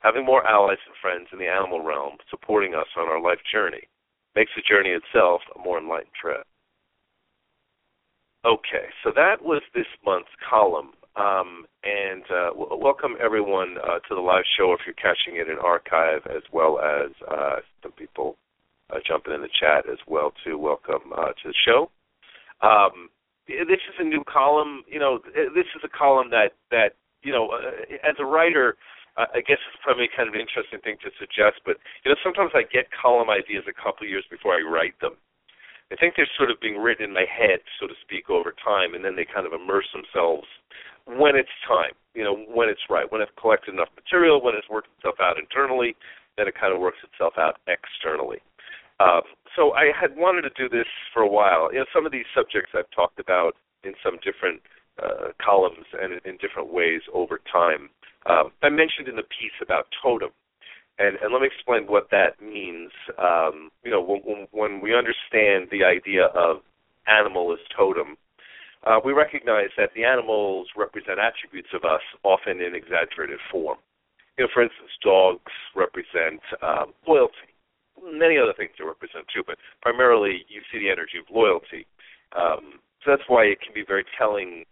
Having 0.00 0.26
more 0.26 0.46
allies 0.46 0.82
and 0.86 0.96
friends 1.00 1.28
in 1.32 1.38
the 1.38 1.46
animal 1.46 1.80
realm 1.82 2.18
supporting 2.30 2.74
us 2.74 2.90
on 2.96 3.08
our 3.08 3.20
life 3.20 3.40
journey 3.50 3.86
makes 4.34 4.50
the 4.54 4.62
journey 4.62 4.90
itself 4.90 5.42
a 5.54 5.58
more 5.58 5.78
enlightened 5.78 6.14
trip. 6.20 6.46
Okay, 8.44 8.86
so 9.02 9.10
that 9.16 9.42
was 9.42 9.62
this 9.74 9.86
month's 10.04 10.30
column. 10.48 10.92
Um, 11.16 11.66
and 11.82 12.22
uh, 12.30 12.50
w- 12.54 12.78
welcome 12.78 13.16
everyone 13.20 13.74
uh, 13.82 13.98
to 14.06 14.14
the 14.14 14.20
live 14.20 14.44
show 14.56 14.72
if 14.72 14.80
you're 14.86 14.94
catching 14.94 15.34
it 15.40 15.50
in 15.50 15.58
archive, 15.58 16.22
as 16.30 16.42
well 16.52 16.78
as 16.78 17.10
uh, 17.26 17.56
some 17.82 17.90
people 17.92 18.36
uh, 18.90 18.98
jumping 19.04 19.34
in 19.34 19.42
the 19.42 19.50
chat 19.58 19.90
as 19.90 19.98
well 20.06 20.32
to 20.44 20.56
welcome 20.56 21.10
uh, 21.16 21.34
to 21.42 21.50
the 21.50 21.54
show. 21.66 21.90
Um, 22.62 23.10
this 23.48 23.82
is 23.90 23.98
a 23.98 24.04
new 24.04 24.22
column. 24.30 24.84
You 24.86 25.00
know, 25.00 25.18
this 25.34 25.66
is 25.74 25.82
a 25.82 25.88
column 25.90 26.30
that 26.30 26.54
that 26.70 26.94
you 27.22 27.32
know, 27.32 27.50
uh, 27.50 28.08
as 28.08 28.14
a 28.20 28.24
writer, 28.24 28.76
I 29.16 29.42
guess 29.42 29.58
it's 29.58 29.82
probably 29.82 30.06
kind 30.14 30.28
of 30.28 30.34
an 30.34 30.40
interesting 30.40 30.78
thing 30.78 30.96
to 31.02 31.10
suggest. 31.18 31.58
But 31.66 31.82
you 32.04 32.12
know, 32.12 32.16
sometimes 32.22 32.52
I 32.54 32.62
get 32.62 32.86
column 32.94 33.30
ideas 33.30 33.64
a 33.66 33.74
couple 33.74 34.06
years 34.06 34.24
before 34.30 34.54
I 34.54 34.62
write 34.62 34.94
them. 35.00 35.18
I 35.92 35.96
think 35.96 36.14
they're 36.16 36.28
sort 36.36 36.50
of 36.50 36.60
being 36.60 36.76
written 36.76 37.04
in 37.06 37.12
my 37.12 37.24
head, 37.24 37.60
so 37.80 37.86
to 37.86 37.94
speak, 38.02 38.28
over 38.28 38.52
time, 38.52 38.94
and 38.94 39.04
then 39.04 39.16
they 39.16 39.24
kind 39.24 39.46
of 39.46 39.52
immerse 39.52 39.88
themselves 39.92 40.46
when 41.08 41.36
it's 41.36 41.52
time, 41.66 41.96
you 42.12 42.22
know, 42.22 42.36
when 42.52 42.68
it's 42.68 42.84
right, 42.90 43.10
when 43.10 43.22
I've 43.22 43.34
collected 43.40 43.72
enough 43.72 43.88
material, 43.96 44.42
when 44.42 44.54
it's 44.54 44.68
worked 44.68 44.88
itself 44.98 45.16
out 45.20 45.38
internally, 45.38 45.96
then 46.36 46.46
it 46.46 46.54
kind 46.54 46.74
of 46.74 46.80
works 46.80 46.98
itself 47.00 47.34
out 47.38 47.56
externally. 47.66 48.38
Um, 49.00 49.22
so 49.56 49.72
I 49.72 49.90
had 49.98 50.16
wanted 50.16 50.42
to 50.42 50.52
do 50.56 50.68
this 50.68 50.86
for 51.14 51.22
a 51.22 51.28
while. 51.28 51.72
You 51.72 51.80
know, 51.80 51.86
some 51.94 52.04
of 52.04 52.12
these 52.12 52.28
subjects 52.34 52.72
I've 52.74 52.90
talked 52.94 53.18
about 53.18 53.56
in 53.84 53.94
some 54.04 54.18
different 54.20 54.60
uh, 55.02 55.32
columns 55.40 55.86
and 55.94 56.20
in 56.26 56.36
different 56.36 56.72
ways 56.72 57.00
over 57.14 57.40
time. 57.50 57.88
Um, 58.26 58.50
I 58.62 58.68
mentioned 58.68 59.08
in 59.08 59.16
the 59.16 59.22
piece 59.22 59.54
about 59.62 59.86
totem, 60.02 60.30
and, 60.98 61.16
and 61.22 61.32
let 61.32 61.42
me 61.42 61.46
explain 61.46 61.86
what 61.86 62.10
that 62.10 62.42
means. 62.42 62.90
Um, 63.18 63.70
you 63.84 63.90
know, 63.90 64.02
when, 64.02 64.46
when, 64.50 64.80
we 64.80 64.94
understand 64.94 65.68
the 65.70 65.84
idea 65.84 66.26
of 66.34 66.58
animal 67.06 67.52
as 67.52 67.58
totem, 67.76 68.16
uh, 68.86 68.98
we 69.04 69.12
recognize 69.12 69.70
that 69.76 69.90
the 69.94 70.04
animals 70.04 70.68
represent 70.76 71.18
attributes 71.18 71.70
of 71.74 71.84
us, 71.84 72.02
often 72.22 72.60
in 72.60 72.74
exaggerated 72.74 73.38
form. 73.50 73.78
You 74.36 74.44
know, 74.44 74.50
for 74.54 74.62
instance, 74.62 74.90
dogs 75.02 75.52
represent 75.74 76.42
um, 76.62 76.94
loyalty. 77.06 77.50
Many 77.98 78.38
other 78.38 78.54
things 78.56 78.70
they 78.78 78.84
represent 78.86 79.26
too, 79.34 79.42
but 79.44 79.58
primarily 79.82 80.46
you 80.48 80.62
see 80.70 80.78
the 80.78 80.90
energy 80.90 81.18
of 81.18 81.26
loyalty. 81.34 81.86
Um, 82.38 82.78
so 83.02 83.10
that's 83.10 83.26
why 83.26 83.44
it 83.44 83.60
can 83.60 83.74
be 83.74 83.82
very 83.86 84.04
telling 84.16 84.64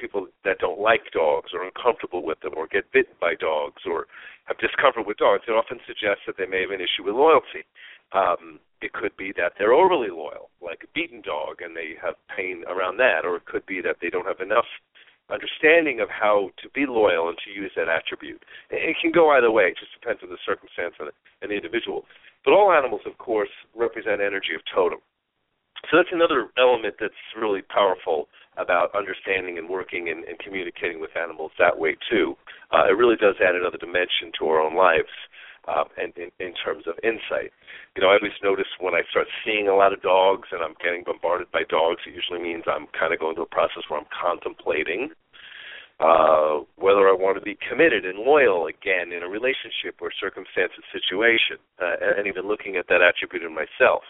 people 0.00 0.26
that 0.44 0.58
don't 0.58 0.80
like 0.80 1.12
dogs 1.12 1.50
or 1.54 1.64
uncomfortable 1.64 2.22
with 2.22 2.40
them 2.40 2.52
or 2.56 2.66
get 2.66 2.90
bitten 2.92 3.14
by 3.20 3.34
dogs 3.34 3.82
or 3.86 4.06
have 4.44 4.58
discomfort 4.58 5.06
with 5.06 5.18
dogs, 5.18 5.44
it 5.46 5.52
often 5.52 5.78
suggests 5.86 6.24
that 6.26 6.36
they 6.36 6.46
may 6.46 6.62
have 6.62 6.70
an 6.70 6.80
issue 6.80 7.04
with 7.04 7.14
loyalty. 7.14 7.64
Um, 8.12 8.60
it 8.82 8.92
could 8.92 9.16
be 9.16 9.32
that 9.36 9.54
they're 9.58 9.72
overly 9.72 10.10
loyal, 10.10 10.50
like 10.60 10.82
a 10.84 10.92
beaten 10.92 11.22
dog, 11.22 11.62
and 11.62 11.76
they 11.76 11.94
have 12.02 12.14
pain 12.34 12.64
around 12.68 12.98
that, 12.98 13.24
or 13.24 13.36
it 13.36 13.46
could 13.46 13.64
be 13.64 13.80
that 13.80 13.96
they 14.02 14.10
don't 14.10 14.26
have 14.26 14.40
enough 14.40 14.66
understanding 15.30 16.00
of 16.00 16.08
how 16.10 16.50
to 16.60 16.68
be 16.74 16.84
loyal 16.84 17.28
and 17.28 17.38
to 17.44 17.50
use 17.50 17.70
that 17.76 17.88
attribute. 17.88 18.42
It 18.70 18.96
can 19.00 19.12
go 19.12 19.30
either 19.30 19.50
way. 19.50 19.70
It 19.72 19.78
just 19.78 19.94
depends 19.94 20.20
on 20.22 20.30
the 20.30 20.42
circumstance 20.44 20.94
and 20.98 21.08
the 21.50 21.54
individual. 21.56 22.04
But 22.44 22.52
all 22.52 22.72
animals, 22.72 23.02
of 23.06 23.16
course, 23.18 23.48
represent 23.74 24.20
energy 24.20 24.54
of 24.54 24.62
totem. 24.74 24.98
So 25.90 25.96
that's 25.98 26.12
another 26.12 26.48
element 26.58 26.96
that's 27.00 27.14
really 27.36 27.62
powerful 27.62 28.28
about 28.56 28.94
understanding 28.94 29.58
and 29.58 29.68
working 29.68 30.08
and, 30.08 30.24
and 30.24 30.38
communicating 30.38 31.00
with 31.00 31.16
animals 31.16 31.52
that 31.58 31.78
way 31.78 31.96
too. 32.10 32.36
Uh, 32.70 32.86
it 32.88 32.96
really 32.96 33.16
does 33.16 33.34
add 33.40 33.54
another 33.54 33.78
dimension 33.78 34.30
to 34.38 34.46
our 34.46 34.60
own 34.60 34.76
lives. 34.76 35.12
Um, 35.68 35.86
and 35.96 36.10
in, 36.18 36.30
in 36.42 36.54
terms 36.58 36.90
of 36.90 36.98
insight, 37.06 37.54
you 37.94 38.02
know, 38.02 38.10
I 38.10 38.18
always 38.18 38.34
notice 38.42 38.66
when 38.80 38.94
I 38.94 39.06
start 39.10 39.28
seeing 39.46 39.68
a 39.68 39.76
lot 39.76 39.92
of 39.92 40.02
dogs 40.02 40.48
and 40.50 40.58
I'm 40.58 40.74
getting 40.82 41.04
bombarded 41.06 41.52
by 41.52 41.62
dogs, 41.70 42.02
it 42.02 42.14
usually 42.18 42.42
means 42.42 42.64
I'm 42.66 42.90
kind 42.98 43.14
of 43.14 43.20
going 43.20 43.38
through 43.38 43.46
a 43.46 43.54
process 43.54 43.86
where 43.86 44.00
I'm 44.00 44.10
contemplating 44.10 45.14
uh, 46.02 46.66
whether 46.76 47.06
I 47.06 47.14
want 47.14 47.38
to 47.38 47.44
be 47.44 47.56
committed 47.62 48.04
and 48.04 48.18
loyal 48.18 48.66
again 48.66 49.12
in 49.14 49.22
a 49.22 49.28
relationship 49.28 50.02
or 50.02 50.10
circumstance 50.10 50.74
or 50.74 50.82
situation, 50.90 51.62
uh, 51.78 52.18
and 52.18 52.26
even 52.26 52.48
looking 52.48 52.74
at 52.74 52.88
that 52.88 53.02
attribute 53.02 53.46
in 53.46 53.54
myself. 53.54 54.02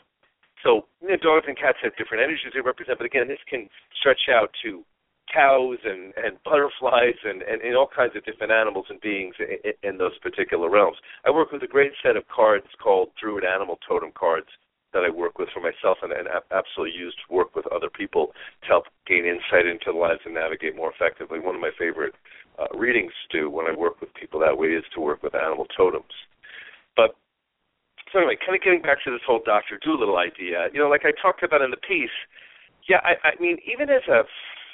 So 0.62 0.86
you 1.02 1.08
know, 1.08 1.16
dogs 1.16 1.46
and 1.48 1.58
cats 1.58 1.78
have 1.82 1.96
different 1.96 2.22
energies 2.22 2.54
they 2.54 2.60
represent, 2.60 2.98
but 2.98 3.06
again, 3.06 3.28
this 3.28 3.42
can 3.48 3.68
stretch 3.98 4.30
out 4.30 4.50
to 4.62 4.84
cows 5.32 5.78
and 5.84 6.12
and 6.16 6.36
butterflies 6.44 7.18
and, 7.24 7.42
and 7.42 7.62
and 7.62 7.76
all 7.76 7.88
kinds 7.88 8.14
of 8.16 8.24
different 8.24 8.52
animals 8.52 8.86
and 8.90 9.00
beings 9.00 9.34
in, 9.38 9.72
in 9.82 9.98
those 9.98 10.16
particular 10.18 10.68
realms. 10.70 10.96
I 11.24 11.30
work 11.30 11.52
with 11.52 11.62
a 11.62 11.70
great 11.70 11.92
set 12.02 12.16
of 12.16 12.24
cards 12.28 12.66
called 12.82 13.10
Druid 13.20 13.44
Animal 13.44 13.78
Totem 13.86 14.12
cards 14.14 14.48
that 14.92 15.04
I 15.04 15.10
work 15.10 15.38
with 15.38 15.48
for 15.54 15.60
myself 15.60 15.98
and, 16.02 16.12
and 16.12 16.28
absolutely 16.52 16.96
use 16.96 17.16
to 17.16 17.34
work 17.34 17.56
with 17.56 17.66
other 17.72 17.88
people 17.88 18.32
to 18.60 18.66
help 18.68 18.84
gain 19.06 19.24
insight 19.24 19.64
into 19.64 19.88
the 19.88 19.98
lives 19.98 20.20
and 20.24 20.34
navigate 20.34 20.76
more 20.76 20.92
effectively. 20.92 21.40
One 21.40 21.54
of 21.54 21.60
my 21.60 21.70
favorite 21.78 22.14
uh, 22.58 22.68
readings 22.76 23.12
to 23.30 23.40
do 23.40 23.50
when 23.50 23.66
I 23.66 23.74
work 23.74 24.00
with 24.00 24.12
people 24.12 24.38
that 24.40 24.56
way 24.56 24.68
is 24.68 24.84
to 24.94 25.00
work 25.00 25.22
with 25.22 25.34
animal 25.34 25.66
totems. 25.74 26.12
But 26.94 27.16
so 28.12 28.18
anyway, 28.18 28.36
kind 28.36 28.54
of 28.54 28.62
getting 28.62 28.82
back 28.82 29.02
to 29.04 29.10
this 29.10 29.24
whole 29.26 29.40
Doctor 29.44 29.80
Dolittle 29.82 30.18
idea, 30.18 30.68
you 30.72 30.78
know, 30.78 30.88
like 30.88 31.02
I 31.04 31.12
talked 31.16 31.42
about 31.42 31.62
in 31.62 31.70
the 31.70 31.80
piece. 31.80 32.12
Yeah, 32.88 33.00
I, 33.02 33.32
I 33.32 33.32
mean, 33.40 33.56
even 33.64 33.88
as 33.88 34.02
a, 34.08 34.22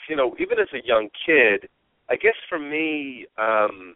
you 0.09 0.17
know, 0.17 0.35
even 0.41 0.59
as 0.59 0.69
a 0.75 0.85
young 0.85 1.09
kid, 1.25 1.69
I 2.11 2.17
guess 2.17 2.37
for 2.49 2.59
me, 2.59 3.27
um, 3.39 3.95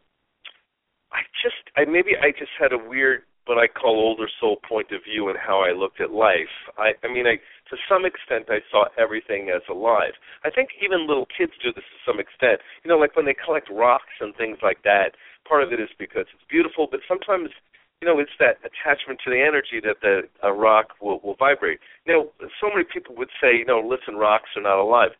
I 1.10 1.26
just, 1.42 1.58
I 1.76 1.84
maybe 1.84 2.12
I 2.20 2.30
just 2.30 2.52
had 2.60 2.72
a 2.72 2.78
weird, 2.78 3.22
what 3.46 3.58
I 3.58 3.66
call 3.66 3.98
older 3.98 4.30
soul 4.38 4.58
point 4.68 4.92
of 4.92 5.02
view 5.02 5.28
in 5.28 5.36
how 5.36 5.64
I 5.64 5.72
looked 5.72 6.00
at 6.00 6.12
life. 6.12 6.54
I, 6.78 6.92
I 7.02 7.12
mean, 7.12 7.26
I 7.26 7.42
to 7.72 7.76
some 7.88 8.04
extent 8.04 8.46
I 8.48 8.60
saw 8.70 8.84
everything 9.00 9.50
as 9.50 9.62
alive. 9.68 10.12
I 10.44 10.50
think 10.50 10.70
even 10.84 11.08
little 11.08 11.26
kids 11.26 11.52
do 11.58 11.72
this 11.74 11.82
to 11.82 11.98
some 12.06 12.20
extent. 12.20 12.60
You 12.84 12.88
know, 12.90 12.98
like 12.98 13.16
when 13.16 13.26
they 13.26 13.34
collect 13.34 13.68
rocks 13.72 14.14
and 14.20 14.36
things 14.36 14.58
like 14.62 14.82
that. 14.84 15.16
Part 15.48 15.64
of 15.64 15.72
it 15.72 15.80
is 15.80 15.90
because 15.98 16.30
it's 16.30 16.46
beautiful, 16.48 16.86
but 16.88 17.00
sometimes 17.08 17.50
you 18.02 18.08
know, 18.10 18.18
it's 18.18 18.34
that 18.40 18.58
attachment 18.66 19.20
to 19.22 19.30
the 19.30 19.38
energy 19.38 19.78
that 19.78 20.02
the 20.02 20.26
a 20.42 20.52
rock 20.52 20.98
will, 21.00 21.20
will 21.22 21.36
vibrate. 21.38 21.78
You 22.04 22.12
know, 22.12 22.48
so 22.60 22.66
many 22.66 22.82
people 22.82 23.14
would 23.14 23.30
say, 23.40 23.54
you 23.54 23.64
know, 23.64 23.78
listen, 23.78 24.18
rocks 24.18 24.50
are 24.56 24.62
not 24.66 24.82
alive. 24.82 25.14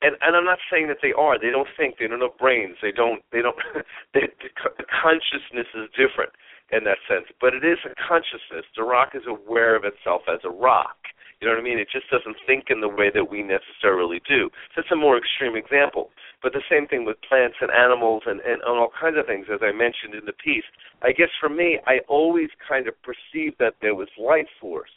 And 0.00 0.16
and 0.24 0.34
I'm 0.34 0.48
not 0.48 0.58
saying 0.72 0.88
that 0.88 1.04
they 1.04 1.12
are. 1.12 1.38
They 1.38 1.52
don't 1.52 1.68
think. 1.76 2.00
They 2.00 2.08
don't 2.08 2.24
have 2.24 2.38
brains. 2.40 2.80
They 2.80 2.92
don't. 2.96 3.20
They 3.30 3.44
don't. 3.44 3.60
they, 4.14 4.32
the 4.40 4.88
consciousness 4.88 5.68
is 5.76 5.92
different 5.92 6.32
in 6.72 6.88
that 6.88 6.96
sense. 7.04 7.28
But 7.36 7.52
it 7.52 7.60
is 7.60 7.76
a 7.84 7.92
consciousness. 8.00 8.64
The 8.72 8.88
rock 8.88 9.12
is 9.12 9.28
aware 9.28 9.76
of 9.76 9.84
itself 9.84 10.22
as 10.32 10.40
a 10.48 10.50
rock. 10.50 10.96
You 11.40 11.48
know 11.48 11.54
what 11.54 11.60
I 11.60 11.64
mean? 11.64 11.78
It 11.78 11.88
just 11.90 12.10
doesn't 12.10 12.36
think 12.46 12.66
in 12.68 12.80
the 12.80 12.88
way 12.88 13.10
that 13.14 13.30
we 13.30 13.42
necessarily 13.42 14.20
do. 14.28 14.50
It's 14.76 14.90
a 14.92 14.96
more 14.96 15.16
extreme 15.16 15.56
example. 15.56 16.10
But 16.42 16.52
the 16.52 16.62
same 16.70 16.86
thing 16.86 17.04
with 17.04 17.16
plants 17.26 17.56
and 17.60 17.70
animals 17.70 18.22
and, 18.26 18.40
and, 18.40 18.60
and 18.60 18.76
all 18.78 18.92
kinds 18.92 19.16
of 19.18 19.26
things, 19.26 19.46
as 19.52 19.60
I 19.62 19.72
mentioned 19.72 20.14
in 20.14 20.26
the 20.26 20.36
piece. 20.36 20.68
I 21.02 21.12
guess 21.12 21.32
for 21.40 21.48
me, 21.48 21.78
I 21.86 22.00
always 22.08 22.48
kind 22.68 22.88
of 22.88 22.94
perceived 23.02 23.56
that 23.58 23.74
there 23.80 23.94
was 23.94 24.08
life 24.18 24.48
force 24.60 24.92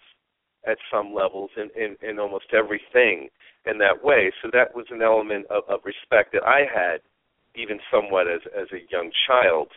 at 0.68 0.78
some 0.92 1.14
levels 1.14 1.52
in, 1.56 1.70
in, 1.80 1.96
in 2.08 2.20
almost 2.20 2.52
everything 2.54 3.30
in 3.66 3.78
that 3.80 4.04
way. 4.04 4.32
So 4.42 4.50
that 4.52 4.76
was 4.76 4.86
an 4.92 5.02
element 5.02 5.46
of, 5.48 5.64
of 5.70 5.80
respect 5.86 6.34
that 6.34 6.44
I 6.44 6.64
had, 6.68 7.00
even 7.56 7.80
somewhat 7.92 8.28
as 8.28 8.42
as 8.58 8.68
a 8.74 8.84
young 8.92 9.12
child. 9.28 9.70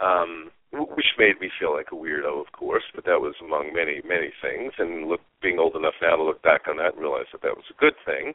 Um, 0.00 0.50
which 0.72 1.18
made 1.18 1.40
me 1.40 1.50
feel 1.58 1.74
like 1.74 1.90
a 1.92 1.98
weirdo, 1.98 2.40
of 2.40 2.52
course, 2.52 2.84
but 2.94 3.04
that 3.04 3.20
was 3.20 3.34
among 3.42 3.74
many, 3.74 4.00
many 4.06 4.30
things. 4.40 4.72
And 4.78 5.08
look, 5.08 5.20
being 5.42 5.58
old 5.58 5.74
enough 5.74 5.98
now 6.00 6.16
to 6.16 6.22
look 6.22 6.42
back 6.42 6.68
on 6.68 6.76
that 6.78 6.94
and 6.94 7.02
realize 7.02 7.26
that 7.32 7.42
that 7.42 7.56
was 7.56 7.66
a 7.70 7.80
good 7.80 7.94
thing. 8.06 8.34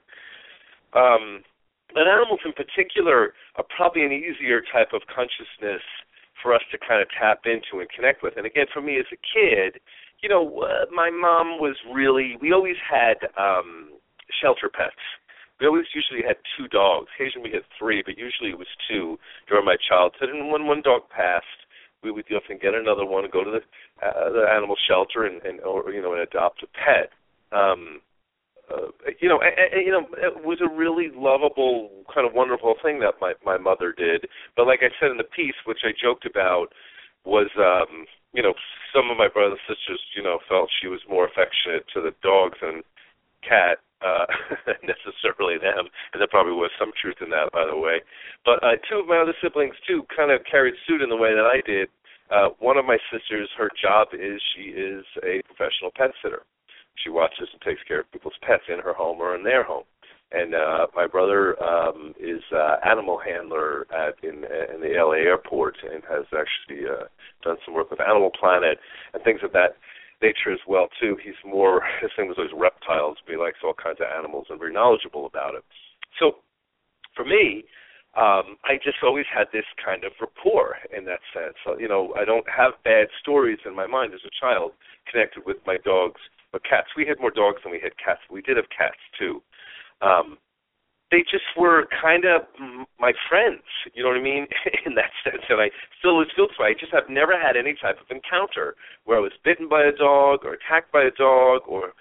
Um, 0.91 1.43
but 1.93 2.07
animals 2.07 2.43
in 2.43 2.51
particular 2.51 3.33
are 3.55 3.65
probably 3.75 4.03
an 4.03 4.11
easier 4.11 4.59
type 4.59 4.91
of 4.91 5.07
consciousness 5.07 5.83
for 6.43 6.53
us 6.53 6.61
to 6.71 6.77
kind 6.77 7.01
of 7.01 7.07
tap 7.15 7.47
into 7.47 7.79
and 7.79 7.89
connect 7.89 8.21
with. 8.21 8.35
And 8.35 8.45
again, 8.45 8.67
for 8.73 8.81
me 8.81 8.99
as 8.99 9.07
a 9.15 9.19
kid, 9.23 9.79
you 10.21 10.27
know, 10.27 10.43
uh, 10.59 10.91
my 10.91 11.09
mom 11.09 11.59
was 11.59 11.75
really, 11.93 12.35
we 12.41 12.51
always 12.51 12.75
had 12.83 13.15
um, 13.39 13.95
shelter 14.41 14.67
pets. 14.67 14.99
We 15.59 15.67
always 15.67 15.87
usually 15.95 16.19
had 16.27 16.35
two 16.57 16.67
dogs. 16.67 17.07
Occasionally 17.15 17.49
we 17.49 17.55
had 17.55 17.63
three, 17.79 18.03
but 18.03 18.17
usually 18.17 18.51
it 18.51 18.59
was 18.59 18.67
two 18.89 19.17
during 19.47 19.63
my 19.63 19.77
childhood. 19.79 20.29
And 20.29 20.51
when 20.51 20.67
one 20.67 20.81
dog 20.83 21.07
passed, 21.07 21.63
we 22.05 22.11
would 22.11 22.25
often 22.29 22.61
get 22.61 22.77
another 22.77 23.05
one 23.05 23.25
and 23.25 23.33
go 23.33 23.43
to 23.43 23.49
the 23.49 23.63
uh, 24.05 24.29
the 24.29 24.45
animal 24.45 24.75
shelter 24.87 25.25
and, 25.25 25.41
and 25.41 25.59
or 25.61 25.91
you 25.91 26.01
know 26.01 26.13
and 26.13 26.21
adopt 26.21 26.61
a 26.61 26.67
pet. 26.77 27.09
Um, 27.51 28.01
uh, 28.65 28.89
you 29.21 29.29
know, 29.29 29.39
and, 29.41 29.53
and, 29.73 29.85
you 29.85 29.91
know, 29.91 30.05
it 30.17 30.43
was 30.43 30.57
a 30.57 30.69
really 30.69 31.09
lovable, 31.13 31.89
kind 32.13 32.25
of 32.25 32.33
wonderful 32.33 32.75
thing 32.81 32.99
that 32.99 33.17
my 33.19 33.33
my 33.43 33.57
mother 33.57 33.93
did. 33.97 34.29
But 34.55 34.67
like 34.67 34.79
I 34.81 34.93
said 34.99 35.11
in 35.11 35.17
the 35.17 35.33
piece, 35.35 35.57
which 35.65 35.81
I 35.83 35.93
joked 35.93 36.25
about, 36.25 36.73
was 37.25 37.49
um, 37.57 38.05
you 38.33 38.43
know, 38.43 38.53
some 38.93 39.09
of 39.09 39.17
my 39.17 39.27
brothers 39.27 39.59
and 39.67 39.77
sisters, 39.77 40.01
you 40.15 40.21
know, 40.21 40.39
felt 40.47 40.69
she 40.81 40.87
was 40.87 41.01
more 41.09 41.25
affectionate 41.25 41.85
to 41.93 42.01
the 42.01 42.13
dogs 42.21 42.57
and 42.61 42.83
cat 43.41 43.79
uh, 44.05 44.25
necessarily 44.85 45.57
them, 45.57 45.89
and 46.13 46.21
there 46.21 46.29
probably 46.29 46.53
was 46.53 46.69
some 46.77 46.91
truth 47.01 47.17
in 47.21 47.29
that, 47.33 47.49
by 47.51 47.65
the 47.65 47.77
way. 47.77 48.05
But 48.45 48.61
uh, 48.63 48.77
two 48.85 49.01
of 49.01 49.07
my 49.07 49.17
other 49.17 49.33
siblings 49.41 49.75
too 49.87 50.05
kind 50.15 50.29
of 50.29 50.45
carried 50.45 50.75
suit 50.87 51.01
in 51.01 51.09
the 51.09 51.17
way 51.17 51.33
that 51.33 51.49
I 51.49 51.65
did. 51.65 51.89
Uh, 52.29 52.49
one 52.59 52.77
of 52.77 52.85
my 52.85 52.97
sisters, 53.11 53.49
her 53.57 53.69
job 53.81 54.09
is 54.13 54.41
she 54.55 54.73
is 54.73 55.05
a 55.23 55.41
professional 55.45 55.91
pet 55.95 56.11
sitter. 56.21 56.43
She 57.03 57.09
watches 57.09 57.49
and 57.51 57.61
takes 57.61 57.81
care 57.87 57.99
of 57.99 58.11
people's 58.11 58.37
pets 58.41 58.63
in 58.69 58.79
her 58.79 58.93
home 58.93 59.19
or 59.19 59.35
in 59.35 59.43
their 59.43 59.63
home. 59.63 59.83
And 60.31 60.55
uh, 60.55 60.87
my 60.95 61.05
brother 61.05 61.61
um, 61.63 62.15
is 62.19 62.41
uh, 62.51 62.77
animal 62.83 63.19
handler 63.19 63.85
at 63.93 64.15
in 64.23 64.43
in 64.73 64.81
the 64.81 64.97
LA 64.97 65.21
airport 65.21 65.77
and 65.83 66.03
has 66.09 66.25
actually 66.33 66.89
uh, 66.89 67.05
done 67.43 67.57
some 67.63 67.75
work 67.75 67.91
with 67.91 68.01
Animal 68.01 68.31
Planet 68.37 68.79
and 69.13 69.23
things 69.23 69.41
of 69.43 69.53
that 69.53 69.77
nature 70.21 70.51
as 70.51 70.59
well 70.67 70.87
too. 70.99 71.17
He's 71.23 71.39
more 71.45 71.81
his 72.01 72.11
thing 72.15 72.27
was 72.27 72.37
always 72.37 72.53
reptiles, 72.55 73.17
but 73.25 73.33
he 73.33 73.37
likes 73.37 73.59
all 73.63 73.73
kinds 73.73 73.99
of 73.99 74.07
animals 74.07 74.47
and 74.49 74.59
very 74.59 74.73
knowledgeable 74.73 75.25
about 75.25 75.55
it. 75.55 75.63
So 76.19 76.37
for 77.15 77.25
me, 77.25 77.63
um, 78.15 78.55
I 78.63 78.79
just 78.81 79.03
always 79.03 79.25
had 79.27 79.47
this 79.51 79.67
kind 79.83 80.05
of 80.05 80.13
rapport 80.21 80.77
in 80.95 81.03
that 81.05 81.19
sense. 81.35 81.55
So, 81.65 81.77
you 81.77 81.87
know, 81.87 82.13
I 82.15 82.23
don't 82.23 82.47
have 82.47 82.79
bad 82.83 83.07
stories 83.19 83.59
in 83.65 83.75
my 83.75 83.87
mind 83.87 84.13
as 84.13 84.23
a 84.25 84.31
child 84.39 84.71
connected 85.11 85.43
with 85.45 85.57
my 85.67 85.77
dogs 85.83 86.21
or 86.53 86.59
cats. 86.61 86.87
We 86.95 87.05
had 87.05 87.19
more 87.19 87.31
dogs 87.31 87.59
than 87.63 87.73
we 87.73 87.81
had 87.83 87.91
cats. 87.99 88.21
We 88.31 88.41
did 88.41 88.55
have 88.55 88.71
cats 88.71 88.99
too. 89.19 89.41
Um, 90.01 90.37
they 91.15 91.23
just 91.23 91.47
were 91.55 91.87
kind 91.95 92.27
of 92.27 92.43
my 92.99 93.13
friends. 93.31 93.63
You 93.95 94.03
know 94.03 94.11
what 94.11 94.19
I 94.19 94.21
mean? 94.21 94.47
In 94.85 94.99
that 94.99 95.15
sense, 95.23 95.47
and 95.47 95.63
I 95.63 95.71
still 95.97 96.19
was 96.19 96.27
feel 96.35 96.51
this. 96.51 96.59
I 96.59 96.75
just 96.75 96.91
have 96.91 97.07
never 97.07 97.39
had 97.39 97.55
any 97.55 97.71
type 97.79 98.03
of 98.03 98.11
encounter 98.11 98.75
where 99.07 99.17
I 99.17 99.23
was 99.23 99.31
bitten 99.47 99.69
by 99.71 99.87
a 99.87 99.95
dog 99.95 100.43
or 100.43 100.59
attacked 100.59 100.91
by 100.91 101.07
a 101.07 101.15
dog 101.15 101.63
or 101.71 101.95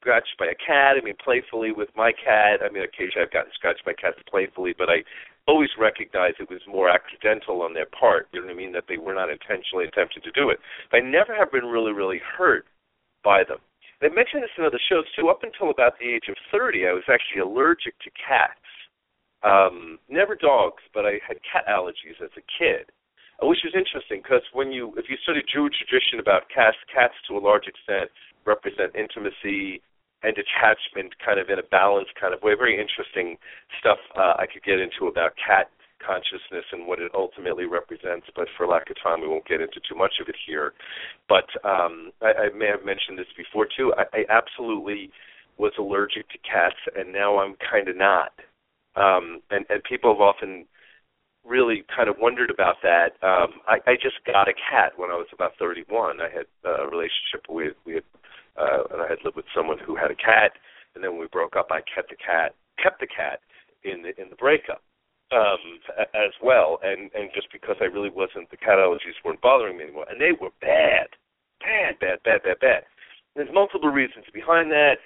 scratched 0.00 0.40
by 0.40 0.48
a 0.48 0.56
cat. 0.56 0.96
I 0.96 1.04
mean, 1.04 1.20
playfully 1.20 1.72
with 1.76 1.92
my 1.92 2.12
cat. 2.16 2.64
I 2.64 2.72
mean, 2.72 2.88
occasionally 2.88 3.28
I've 3.28 3.36
gotten 3.36 3.52
scratched 3.52 3.84
by 3.84 3.92
cats 3.92 4.16
playfully, 4.24 4.72
but 4.72 4.88
I 4.88 5.04
always 5.46 5.68
recognized 5.76 6.40
it 6.40 6.48
was 6.48 6.64
more 6.64 6.88
accidental 6.88 7.60
on 7.60 7.76
their 7.76 7.88
part. 7.92 8.32
You 8.32 8.40
know 8.40 8.48
what 8.48 8.56
I 8.56 8.56
mean? 8.56 8.72
That 8.72 8.88
they 8.88 8.96
were 8.96 9.12
not 9.12 9.28
intentionally 9.28 9.84
attempting 9.84 10.24
to 10.24 10.32
do 10.32 10.48
it. 10.48 10.56
But 10.88 10.98
I 10.98 11.00
never 11.04 11.36
have 11.36 11.52
been 11.52 11.68
really, 11.68 11.92
really 11.92 12.20
hurt 12.24 12.64
by 13.20 13.44
them. 13.44 13.60
They 14.00 14.08
mentioned 14.08 14.42
this 14.42 14.54
in 14.58 14.64
other 14.64 14.80
shows 14.88 15.04
too. 15.14 15.28
Up 15.28 15.42
until 15.42 15.70
about 15.70 15.98
the 15.98 16.08
age 16.08 16.28
of 16.28 16.36
30, 16.50 16.86
I 16.86 16.92
was 16.92 17.06
actually 17.08 17.42
allergic 17.42 17.98
to 18.00 18.10
cats. 18.14 18.60
Um, 19.44 19.98
never 20.08 20.34
dogs, 20.34 20.82
but 20.92 21.04
I 21.04 21.20
had 21.26 21.36
cat 21.44 21.68
allergies 21.68 22.16
as 22.22 22.32
a 22.36 22.44
kid, 22.48 22.88
uh, 23.42 23.46
which 23.46 23.60
was 23.62 23.76
interesting 23.76 24.22
because 24.24 24.42
when 24.52 24.72
you, 24.72 24.94
if 24.96 25.06
you 25.12 25.16
study 25.22 25.44
Jewish 25.44 25.76
tradition 25.84 26.18
about 26.18 26.48
cats, 26.48 26.80
cats 26.88 27.14
to 27.28 27.36
a 27.36 27.42
large 27.44 27.68
extent 27.68 28.08
represent 28.46 28.96
intimacy 28.96 29.82
and 30.24 30.32
detachment, 30.32 31.12
kind 31.20 31.38
of 31.38 31.52
in 31.52 31.60
a 31.60 31.68
balanced 31.68 32.16
kind 32.16 32.32
of 32.32 32.40
way. 32.40 32.56
Very 32.56 32.80
interesting 32.80 33.36
stuff 33.78 34.00
uh, 34.16 34.40
I 34.40 34.48
could 34.48 34.64
get 34.64 34.80
into 34.80 35.06
about 35.06 35.36
cat 35.36 35.68
consciousness 36.04 36.64
and 36.72 36.86
what 36.86 36.98
it 37.00 37.10
ultimately 37.14 37.64
represents, 37.64 38.26
but 38.36 38.48
for 38.56 38.66
lack 38.66 38.90
of 38.90 38.96
time, 39.02 39.20
we 39.20 39.28
won't 39.28 39.46
get 39.46 39.60
into 39.60 39.80
too 39.88 39.96
much 39.96 40.14
of 40.20 40.28
it 40.28 40.36
here. 40.46 40.72
But 41.28 41.48
um, 41.64 42.12
I, 42.22 42.48
I 42.48 42.56
may 42.56 42.66
have 42.66 42.84
mentioned 42.84 43.18
this 43.18 43.30
before 43.36 43.66
too. 43.66 43.92
I, 43.96 44.04
I 44.12 44.24
absolutely 44.28 45.10
was 45.58 45.72
allergic 45.78 46.28
to 46.30 46.38
cats, 46.38 46.78
and 46.96 47.12
now 47.12 47.38
I'm 47.38 47.56
kind 47.70 47.88
of 47.88 47.96
not. 47.96 48.32
Um, 48.96 49.40
and, 49.50 49.64
and 49.68 49.82
people 49.84 50.12
have 50.12 50.20
often 50.20 50.66
really 51.44 51.84
kind 51.94 52.08
of 52.08 52.16
wondered 52.18 52.50
about 52.50 52.76
that. 52.82 53.16
Um, 53.22 53.60
I, 53.68 53.78
I 53.86 53.94
just 53.94 54.16
got 54.26 54.48
a 54.48 54.54
cat 54.54 54.92
when 54.96 55.10
I 55.10 55.14
was 55.14 55.28
about 55.32 55.52
31. 55.58 56.20
I 56.20 56.28
had 56.32 56.46
a 56.64 56.86
relationship 56.86 57.46
with, 57.48 57.74
we 57.84 57.94
had, 57.94 58.04
uh, 58.56 58.84
and 58.92 59.02
I 59.02 59.08
had 59.08 59.18
lived 59.24 59.36
with 59.36 59.50
someone 59.54 59.78
who 59.84 59.96
had 59.96 60.10
a 60.10 60.16
cat, 60.16 60.52
and 60.94 61.02
then 61.02 61.12
when 61.12 61.20
we 61.20 61.28
broke 61.28 61.56
up, 61.56 61.68
I 61.70 61.80
kept 61.82 62.10
the 62.10 62.16
cat, 62.16 62.54
kept 62.82 63.00
the 63.00 63.06
cat 63.06 63.40
in 63.84 64.02
the 64.02 64.18
in 64.20 64.30
the 64.30 64.36
breakup 64.36 64.80
um, 65.32 65.80
as 66.14 66.32
well, 66.42 66.78
and 66.82 67.10
and 67.14 67.30
just 67.34 67.48
because 67.52 67.76
I 67.80 67.84
really 67.84 68.10
wasn't, 68.10 68.50
the 68.50 68.56
cat 68.56 68.78
allergies 68.78 69.18
weren't 69.24 69.40
bothering 69.40 69.78
me 69.78 69.84
anymore, 69.84 70.06
and 70.10 70.20
they 70.20 70.32
were 70.32 70.50
bad, 70.60 71.08
bad, 71.60 71.98
bad, 72.00 72.18
bad, 72.24 72.42
bad, 72.42 72.60
bad. 72.60 72.82
There's 73.34 73.52
multiple 73.52 73.90
reasons 73.90 74.26
behind 74.32 74.70
that. 74.70 74.98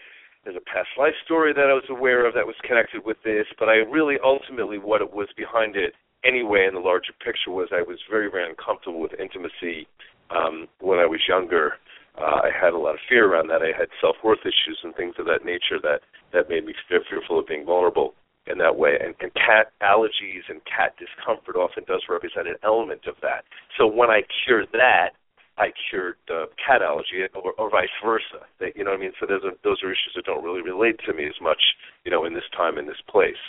There's 0.44 0.56
a 0.56 0.70
past 0.70 0.88
life 0.98 1.14
story 1.25 1.52
that 1.52 1.68
I 1.68 1.75
was 1.75 1.88
aware 1.90 2.26
of 2.26 2.34
that 2.34 2.46
was 2.46 2.56
connected 2.62 3.04
with 3.04 3.16
this, 3.25 3.46
but 3.58 3.68
I 3.68 3.84
really 3.84 4.16
ultimately 4.22 4.78
what 4.78 5.00
it 5.00 5.12
was 5.12 5.28
behind 5.37 5.76
it 5.76 5.94
anyway 6.25 6.66
in 6.66 6.75
the 6.75 6.80
larger 6.80 7.12
picture 7.25 7.50
was 7.50 7.68
I 7.70 7.82
was 7.82 7.98
very 8.10 8.30
very 8.30 8.48
uncomfortable 8.48 9.00
with 9.00 9.18
intimacy 9.18 9.87
um, 10.30 10.68
when 10.80 10.98
I 10.98 11.06
was 11.06 11.20
younger. 11.28 11.75
Uh, 12.18 12.42
I 12.42 12.50
had 12.50 12.72
a 12.75 12.78
lot 12.78 12.94
of 12.94 13.00
fear 13.08 13.30
around 13.30 13.48
that. 13.48 13.62
I 13.62 13.76
had 13.78 13.88
self 14.00 14.16
worth 14.25 14.40
issues 14.42 14.78
and 14.82 14.94
things 14.94 15.14
of 15.18 15.26
that 15.26 15.44
nature 15.44 15.78
that 15.82 16.00
that 16.32 16.48
made 16.48 16.66
me 16.66 16.75
fearful 16.88 17.38
of 17.38 17.46
being 17.46 17.64
vulnerable 17.64 18.14
in 18.50 18.59
that 18.59 18.76
way. 18.76 18.99
And, 19.00 19.14
and 19.21 19.33
cat 19.35 19.73
allergies 19.83 20.49
and 20.49 20.61
cat 20.64 20.97
discomfort 20.99 21.57
often 21.57 21.85
does 21.85 22.02
represent 22.09 22.49
an 22.49 22.57
element 22.64 23.07
of 23.07 23.14
that. 23.23 23.45
So 23.76 23.87
when 23.87 24.11
I 24.11 24.23
cured 24.45 24.69
that, 24.73 25.11
I 25.59 25.73
cured 25.90 26.17
uh, 26.31 26.47
cat 26.57 26.83
allergy, 26.83 27.26
or, 27.35 27.52
or 27.59 27.71
vice 27.71 27.93
versa. 28.05 28.47
You 28.75 28.85
know 28.85 28.93
what 28.93 28.99
I 28.99 29.02
mean? 29.02 29.12
So 29.19 29.26
those 29.26 29.43
are, 29.45 29.55
those 29.64 29.83
are 29.83 29.90
issues 29.90 30.14
that 30.14 30.25
don't 30.25 30.45
really 30.45 30.62
relate 30.62 31.00
to 31.07 31.12
me 31.12 31.26
as 31.26 31.35
much, 31.43 31.61
you 32.05 32.11
know, 32.11 32.25
in 32.25 32.33
this 32.33 32.47
time 32.57 32.78
in 32.78 32.87
this 32.87 33.02
place. 33.11 33.43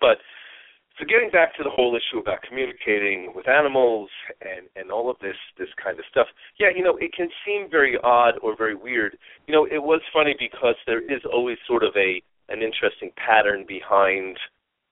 But 0.00 0.18
so 0.98 1.04
getting 1.04 1.30
back 1.30 1.56
to 1.56 1.62
the 1.62 1.70
whole 1.70 1.96
issue 1.96 2.20
about 2.20 2.42
communicating 2.46 3.32
with 3.34 3.48
animals 3.48 4.10
and 4.40 4.68
and 4.76 4.90
all 4.90 5.10
of 5.10 5.16
this 5.20 5.36
this 5.58 5.68
kind 5.82 5.98
of 5.98 6.04
stuff 6.10 6.26
yeah 6.60 6.68
you 6.74 6.84
know 6.84 6.96
it 6.96 7.12
can 7.14 7.28
seem 7.46 7.68
very 7.70 7.96
odd 8.02 8.34
or 8.42 8.56
very 8.56 8.74
weird 8.74 9.16
you 9.46 9.54
know 9.54 9.64
it 9.64 9.82
was 9.82 10.00
funny 10.12 10.34
because 10.38 10.76
there 10.86 11.00
is 11.00 11.22
always 11.32 11.56
sort 11.66 11.82
of 11.82 11.96
a 11.96 12.22
an 12.48 12.62
interesting 12.62 13.10
pattern 13.16 13.64
behind 13.66 14.38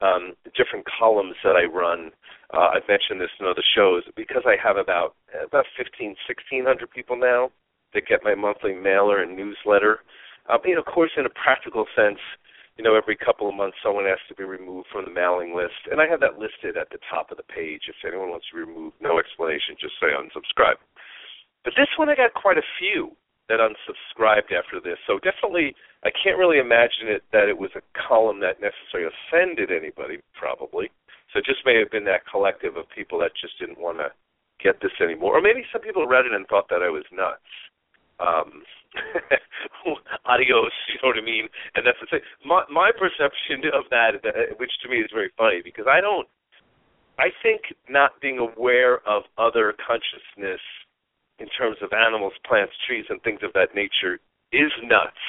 um, 0.00 0.32
different 0.56 0.86
columns 0.86 1.36
that 1.44 1.56
I 1.56 1.64
run. 1.64 2.10
Uh, 2.52 2.72
I've 2.74 2.88
mentioned 2.88 3.20
this 3.20 3.32
in 3.38 3.46
other 3.46 3.64
shows 3.76 4.02
because 4.16 4.42
I 4.46 4.56
have 4.56 4.76
about 4.76 5.14
about 5.44 5.66
15, 5.76 6.16
1600 6.26 6.90
people 6.90 7.16
now 7.16 7.50
that 7.94 8.06
get 8.06 8.24
my 8.24 8.34
monthly 8.34 8.74
mailer 8.74 9.22
and 9.22 9.36
newsletter. 9.36 10.00
Um, 10.48 10.58
you 10.64 10.74
know, 10.74 10.80
of 10.80 10.86
course, 10.86 11.10
in 11.16 11.26
a 11.26 11.30
practical 11.36 11.86
sense, 11.94 12.18
you 12.78 12.84
know, 12.84 12.96
every 12.96 13.16
couple 13.16 13.48
of 13.48 13.54
months 13.54 13.76
someone 13.84 14.06
has 14.06 14.22
to 14.28 14.34
be 14.34 14.44
removed 14.44 14.88
from 14.90 15.04
the 15.04 15.12
mailing 15.12 15.54
list, 15.54 15.90
and 15.90 16.00
I 16.00 16.08
have 16.08 16.20
that 16.20 16.40
listed 16.40 16.80
at 16.80 16.88
the 16.90 16.98
top 17.10 17.30
of 17.30 17.36
the 17.36 17.44
page. 17.44 17.92
If 17.92 18.00
anyone 18.06 18.30
wants 18.30 18.48
to 18.50 18.56
be 18.56 18.64
removed, 18.64 18.96
no 19.00 19.18
explanation, 19.18 19.76
just 19.76 20.00
say 20.00 20.16
unsubscribe. 20.16 20.80
But 21.62 21.74
this 21.76 21.92
one, 21.98 22.08
I 22.08 22.16
got 22.16 22.32
quite 22.32 22.56
a 22.56 22.72
few 22.80 23.12
that 23.50 23.58
unsubscribed 23.58 24.54
after 24.54 24.78
this. 24.78 24.96
So 25.06 25.18
definitely, 25.18 25.74
I 26.06 26.10
can't 26.14 26.38
really 26.38 26.62
imagine 26.62 27.10
it 27.10 27.26
that 27.34 27.50
it 27.50 27.58
was 27.58 27.74
a 27.74 27.82
column 27.98 28.38
that 28.40 28.62
necessarily 28.62 29.10
offended 29.10 29.74
anybody. 29.74 30.22
Probably, 30.38 30.88
so 31.32 31.42
it 31.42 31.44
just 31.44 31.66
may 31.66 31.78
have 31.78 31.90
been 31.90 32.06
that 32.06 32.24
collective 32.30 32.78
of 32.78 32.86
people 32.94 33.18
that 33.20 33.34
just 33.34 33.58
didn't 33.58 33.82
want 33.82 33.98
to 33.98 34.14
get 34.62 34.80
this 34.80 34.94
anymore, 35.02 35.36
or 35.36 35.42
maybe 35.42 35.66
some 35.72 35.82
people 35.82 36.06
read 36.06 36.26
it 36.26 36.32
and 36.32 36.46
thought 36.46 36.70
that 36.70 36.82
I 36.82 36.88
was 36.88 37.04
nuts. 37.10 37.50
Um, 38.20 38.62
adios, 40.26 40.74
you 40.88 40.98
know 41.02 41.10
what 41.10 41.18
I 41.18 41.24
mean? 41.24 41.48
And 41.74 41.86
that's 41.86 41.98
the 42.00 42.06
thing. 42.06 42.24
My 42.46 42.62
my 42.70 42.90
perception 42.94 43.66
of 43.74 43.90
that, 43.90 44.22
which 44.58 44.72
to 44.82 44.88
me 44.88 45.02
is 45.02 45.10
very 45.12 45.30
funny, 45.36 45.60
because 45.62 45.86
I 45.90 46.00
don't. 46.00 46.28
I 47.18 47.28
think 47.42 47.76
not 47.88 48.16
being 48.22 48.38
aware 48.38 49.06
of 49.06 49.24
other 49.36 49.74
consciousness 49.76 50.60
in 51.40 51.48
terms 51.48 51.78
of 51.82 51.92
animals, 51.92 52.34
plants, 52.46 52.74
trees, 52.86 53.06
and 53.08 53.20
things 53.22 53.40
of 53.42 53.52
that 53.54 53.74
nature 53.74 54.20
is 54.52 54.70
nuts. 54.84 55.24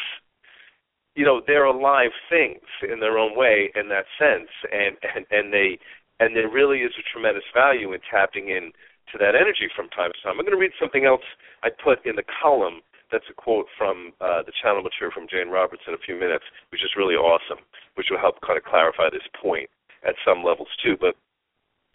You 1.15 1.25
know, 1.25 1.41
they're 1.45 1.65
alive 1.65 2.11
things 2.29 2.63
in 2.83 2.99
their 2.99 3.17
own 3.17 3.35
way 3.35 3.71
in 3.75 3.89
that 3.89 4.05
sense, 4.19 4.51
and 4.71 4.95
and 5.01 5.25
and 5.31 5.53
they 5.53 5.79
and 6.19 6.35
there 6.35 6.49
really 6.49 6.79
is 6.85 6.93
a 6.99 7.09
tremendous 7.11 7.47
value 7.53 7.93
in 7.93 7.99
tapping 8.09 8.49
in 8.49 8.71
to 9.11 9.17
that 9.17 9.35
energy 9.35 9.67
from 9.75 9.89
time 9.89 10.11
to 10.13 10.19
time. 10.21 10.39
I'm 10.39 10.45
going 10.45 10.55
to 10.55 10.61
read 10.61 10.75
something 10.79 11.03
else 11.03 11.25
I 11.63 11.69
put 11.71 12.05
in 12.05 12.15
the 12.15 12.27
column. 12.41 12.79
That's 13.11 13.27
a 13.27 13.35
quote 13.35 13.67
from 13.75 14.13
uh, 14.21 14.43
the 14.47 14.55
channel 14.63 14.79
material 14.79 15.11
from 15.11 15.27
Jane 15.27 15.51
Roberts 15.51 15.83
in 15.83 15.93
a 15.93 16.05
few 16.05 16.15
minutes, 16.15 16.47
which 16.71 16.79
is 16.79 16.95
really 16.95 17.19
awesome, 17.19 17.59
which 17.95 18.07
will 18.07 18.23
help 18.23 18.39
kind 18.39 18.55
of 18.55 18.63
clarify 18.63 19.11
this 19.11 19.27
point 19.35 19.67
at 20.07 20.15
some 20.23 20.47
levels 20.47 20.71
too. 20.79 20.95
But 20.95 21.19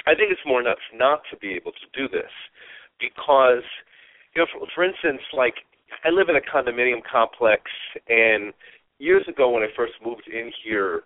I 0.05 0.13
think 0.13 0.29
it's 0.29 0.45
more 0.45 0.61
nuts 0.61 0.85
not 0.93 1.25
to 1.33 1.41
be 1.41 1.57
able 1.57 1.73
to 1.73 1.87
do 1.97 2.05
this 2.07 2.31
because 3.01 3.65
you 4.37 4.42
know, 4.42 4.46
for, 4.53 4.66
for 4.75 4.85
instance, 4.85 5.22
like 5.33 5.55
I 6.05 6.11
live 6.11 6.29
in 6.29 6.37
a 6.37 6.40
condominium 6.40 7.01
complex, 7.11 7.62
and 8.09 8.53
years 8.99 9.25
ago 9.29 9.51
when 9.51 9.62
I 9.62 9.68
first 9.75 9.94
moved 10.05 10.29
in 10.31 10.53
here, 10.62 11.03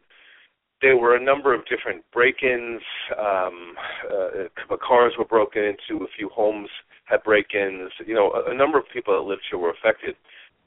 there 0.82 0.96
were 0.96 1.14
a 1.14 1.22
number 1.22 1.54
of 1.54 1.60
different 1.66 2.02
break-ins. 2.12 2.80
Um, 3.16 3.74
uh, 4.10 4.76
cars 4.76 5.12
were 5.18 5.26
broken 5.26 5.62
into. 5.62 6.02
A 6.04 6.08
few 6.16 6.28
homes 6.28 6.68
had 7.04 7.22
break-ins. 7.22 7.92
You 8.04 8.14
know, 8.14 8.32
a, 8.32 8.50
a 8.50 8.54
number 8.54 8.78
of 8.78 8.84
people 8.92 9.14
that 9.14 9.28
lived 9.28 9.42
here 9.48 9.58
were 9.58 9.70
affected. 9.70 10.16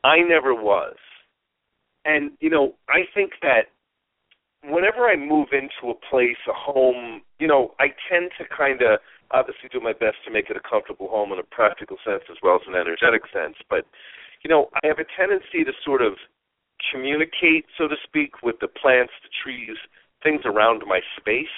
I 0.06 0.20
never 0.20 0.54
was, 0.54 0.96
and 2.06 2.32
you 2.40 2.50
know, 2.50 2.76
I 2.88 3.02
think 3.14 3.32
that 3.42 3.64
whenever 4.64 5.08
I 5.08 5.18
move 5.18 5.50
into 5.52 5.92
a 5.92 6.10
place, 6.10 6.38
a 6.48 6.54
home, 6.54 7.22
you 7.40 7.48
know, 7.48 7.74
I 7.80 7.88
tend 8.10 8.32
to 8.38 8.46
kind 8.56 8.82
of 8.82 9.00
obviously 9.34 9.68
do 9.72 9.82
my 9.82 9.94
best 9.94 10.22
to 10.26 10.32
make 10.32 10.50
it 10.50 10.58
a 10.58 10.62
comfortable 10.62 11.10
home 11.10 11.34
in 11.34 11.40
a 11.40 11.44
practical 11.44 11.98
sense 12.06 12.24
as 12.30 12.38
well 12.42 12.56
as 12.56 12.68
an 12.68 12.76
energetic 12.76 13.24
sense. 13.34 13.58
But 13.70 13.86
you 14.44 14.50
know, 14.50 14.70
I 14.84 14.88
have 14.88 15.00
a 15.00 15.10
tendency 15.18 15.64
to 15.66 15.74
sort 15.84 16.02
of 16.02 16.14
communicate, 16.92 17.66
so 17.78 17.88
to 17.88 17.96
speak, 18.04 18.44
with 18.44 18.60
the 18.60 18.68
plants, 18.68 19.14
the 19.24 19.30
trees, 19.44 19.78
things 20.22 20.42
around 20.46 20.84
my 20.86 21.00
space, 21.18 21.56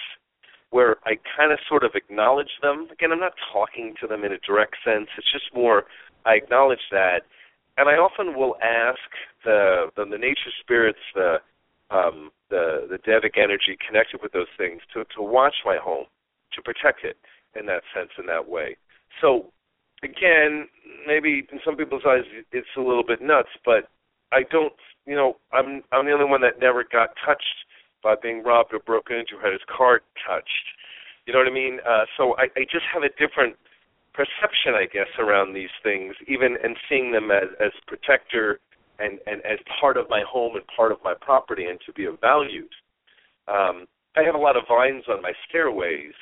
where 0.70 0.98
I 1.06 1.18
kind 1.38 1.52
of 1.52 1.60
sort 1.68 1.84
of 1.84 1.92
acknowledge 1.96 2.52
them. 2.62 2.88
Again, 2.92 3.12
I'm 3.12 3.20
not 3.20 3.34
talking 3.52 3.96
to 4.02 4.08
them 4.08 4.24
in 4.24 4.32
a 4.32 4.40
direct 4.40 4.76
sense. 4.84 5.08
It's 5.18 5.32
just 5.32 5.54
more 5.54 5.84
I 6.26 6.36
acknowledge 6.36 6.86
that, 6.92 7.22
and 7.78 7.90
I 7.90 7.94
often 7.94 8.36
will 8.36 8.56
ask 8.62 9.10
the 9.44 9.92
the, 9.96 10.06
the 10.06 10.18
nature 10.18 10.54
spirits, 10.62 11.00
the 11.14 11.38
um, 11.92 12.32
the 12.50 12.88
the 12.90 12.98
devic 12.98 13.38
energy 13.38 13.78
connected 13.86 14.22
with 14.22 14.32
those 14.32 14.52
things 14.58 14.82
to 14.94 15.06
to 15.16 15.22
watch 15.22 15.56
my 15.66 15.78
home, 15.78 16.06
to 16.54 16.62
protect 16.62 17.04
it, 17.04 17.18
in 17.60 17.66
that 17.68 17.84
sense, 17.96 18.10
in 18.20 18.26
that 18.28 18.48
way. 18.50 18.78
So, 19.22 19.52
again, 20.04 20.68
maybe 21.08 21.48
in 21.52 21.60
some 21.66 21.76
people's 21.78 22.04
eyes 22.08 22.24
it's 22.52 22.68
a 22.78 22.82
little 22.82 23.04
bit 23.06 23.22
nuts, 23.22 23.50
but 23.64 23.90
I 24.32 24.44
don't, 24.52 24.74
you 25.06 25.16
know, 25.16 25.38
I'm 25.54 25.84
I'm 25.92 26.06
the 26.06 26.12
only 26.12 26.26
one 26.26 26.42
that 26.42 26.60
never 26.60 26.84
got 26.84 27.10
touched 27.26 27.58
by 28.04 28.16
being 28.22 28.44
robbed 28.44 28.74
or 28.74 28.80
broken 28.80 29.18
into, 29.18 29.42
had 29.42 29.54
his 29.54 29.62
car 29.76 30.02
touched. 30.28 30.68
You 31.26 31.34
know 31.34 31.40
what 31.40 31.48
I 31.48 31.54
mean? 31.54 31.80
Uh, 31.88 32.06
so 32.18 32.36
I, 32.38 32.44
I 32.56 32.64
just 32.72 32.86
have 32.94 33.04
a 33.04 33.10
different 33.18 33.56
perception, 34.14 34.76
I 34.76 34.86
guess, 34.86 35.10
around 35.20 35.54
these 35.54 35.74
things, 35.84 36.16
even 36.28 36.58
and 36.64 36.78
seeing 36.90 37.12
them 37.12 37.32
as 37.32 37.50
as 37.60 37.72
protector 37.88 38.60
and 39.00 39.20
and 39.28 39.42
as 39.46 39.60
part 39.80 39.98
of 39.98 40.10
my 40.10 40.24
home 40.28 40.56
and 40.56 40.66
part 40.76 40.92
of 40.92 41.00
my 41.04 41.14
property, 41.20 41.66
and 41.66 41.80
to 41.86 41.94
be 41.94 42.06
of 42.06 42.20
value 42.22 42.68
Um, 43.48 43.86
I 44.18 44.24
have 44.24 44.36
a 44.36 44.40
lot 44.40 44.56
of 44.58 44.64
vines 44.68 45.04
on 45.10 45.22
my 45.22 45.34
stairways, 45.48 46.14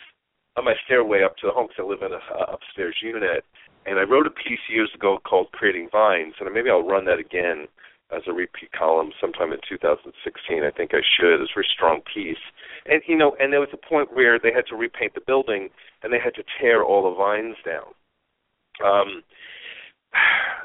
on 0.57 0.65
my 0.65 0.75
stairway 0.85 1.23
up 1.23 1.37
to 1.37 1.47
the 1.47 1.53
home 1.53 1.67
because 1.67 1.83
I 1.83 1.89
live 1.89 2.01
in 2.01 2.13
a 2.13 2.21
uh, 2.33 2.53
upstairs 2.53 2.95
unit. 3.01 3.45
And 3.85 3.99
I 3.99 4.03
wrote 4.03 4.27
a 4.27 4.31
piece 4.31 4.63
years 4.69 4.91
ago 4.95 5.19
called 5.27 5.51
Creating 5.51 5.89
Vines, 5.91 6.35
and 6.39 6.53
maybe 6.53 6.69
I'll 6.69 6.87
run 6.87 7.05
that 7.05 7.19
again 7.19 7.67
as 8.15 8.21
a 8.27 8.33
repeat 8.33 8.71
column 8.71 9.11
sometime 9.19 9.51
in 9.51 9.59
2016. 9.67 10.63
I 10.63 10.71
think 10.71 10.91
I 10.93 11.01
should. 11.01 11.41
It's 11.41 11.51
a 11.51 11.57
very 11.57 11.67
strong 11.73 12.01
piece. 12.13 12.41
And 12.85 13.01
you 13.07 13.17
know, 13.17 13.35
and 13.39 13.51
there 13.51 13.59
was 13.59 13.73
a 13.73 13.89
point 13.89 14.15
where 14.15 14.39
they 14.39 14.53
had 14.53 14.67
to 14.67 14.75
repaint 14.75 15.15
the 15.15 15.25
building 15.25 15.69
and 16.01 16.13
they 16.13 16.19
had 16.23 16.35
to 16.35 16.43
tear 16.59 16.83
all 16.83 17.09
the 17.09 17.17
vines 17.17 17.57
down. 17.65 17.91
Um, 18.83 19.23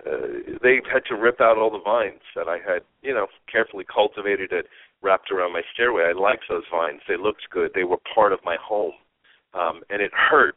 uh, 0.06 0.58
they 0.62 0.80
had 0.92 1.04
to 1.08 1.16
rip 1.16 1.40
out 1.40 1.58
all 1.58 1.70
the 1.70 1.82
vines 1.82 2.22
that 2.36 2.48
I 2.48 2.58
had, 2.58 2.82
you 3.02 3.14
know, 3.14 3.26
carefully 3.50 3.84
cultivated 3.84 4.52
and 4.52 4.64
wrapped 5.02 5.30
around 5.30 5.52
my 5.52 5.62
stairway. 5.72 6.04
I 6.04 6.12
liked 6.12 6.44
those 6.48 6.64
vines. 6.70 7.00
They 7.08 7.16
looked 7.16 7.48
good. 7.50 7.70
They 7.74 7.84
were 7.84 7.98
part 8.14 8.32
of 8.32 8.40
my 8.44 8.56
home. 8.60 8.92
Um, 9.54 9.80
and 9.90 10.02
it 10.02 10.12
hurt 10.12 10.56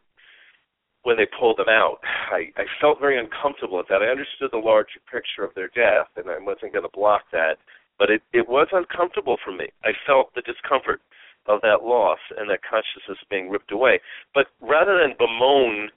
when 1.04 1.18
they 1.18 1.28
pulled 1.40 1.58
them 1.58 1.70
out. 1.70 1.98
I, 2.32 2.52
I 2.58 2.66
felt 2.80 3.00
very 3.00 3.18
uncomfortable 3.18 3.80
at 3.80 3.88
that. 3.90 4.04
I 4.04 4.12
understood 4.12 4.52
the 4.52 4.58
larger 4.58 5.02
picture 5.12 5.44
of 5.44 5.54
their 5.56 5.70
death, 5.74 6.10
and 6.16 6.30
I 6.30 6.38
wasn't 6.40 6.74
going 6.74 6.86
to 6.86 6.94
block 6.94 7.24
that. 7.32 7.58
But 7.98 8.10
it, 8.10 8.22
it 8.34 8.48
was 8.48 8.68
uncomfortable 8.72 9.38
for 9.44 9.52
me. 9.52 9.68
I 9.84 9.92
felt 10.06 10.34
the 10.34 10.42
discomfort 10.42 11.02
of 11.48 11.62
that 11.62 11.84
loss 11.84 12.20
and 12.38 12.50
that 12.50 12.62
consciousness 12.62 13.18
being 13.30 13.50
ripped 13.50 13.72
away. 13.72 14.00
But 14.34 14.48
rather 14.62 15.00
than 15.02 15.18
bemoan 15.18 15.90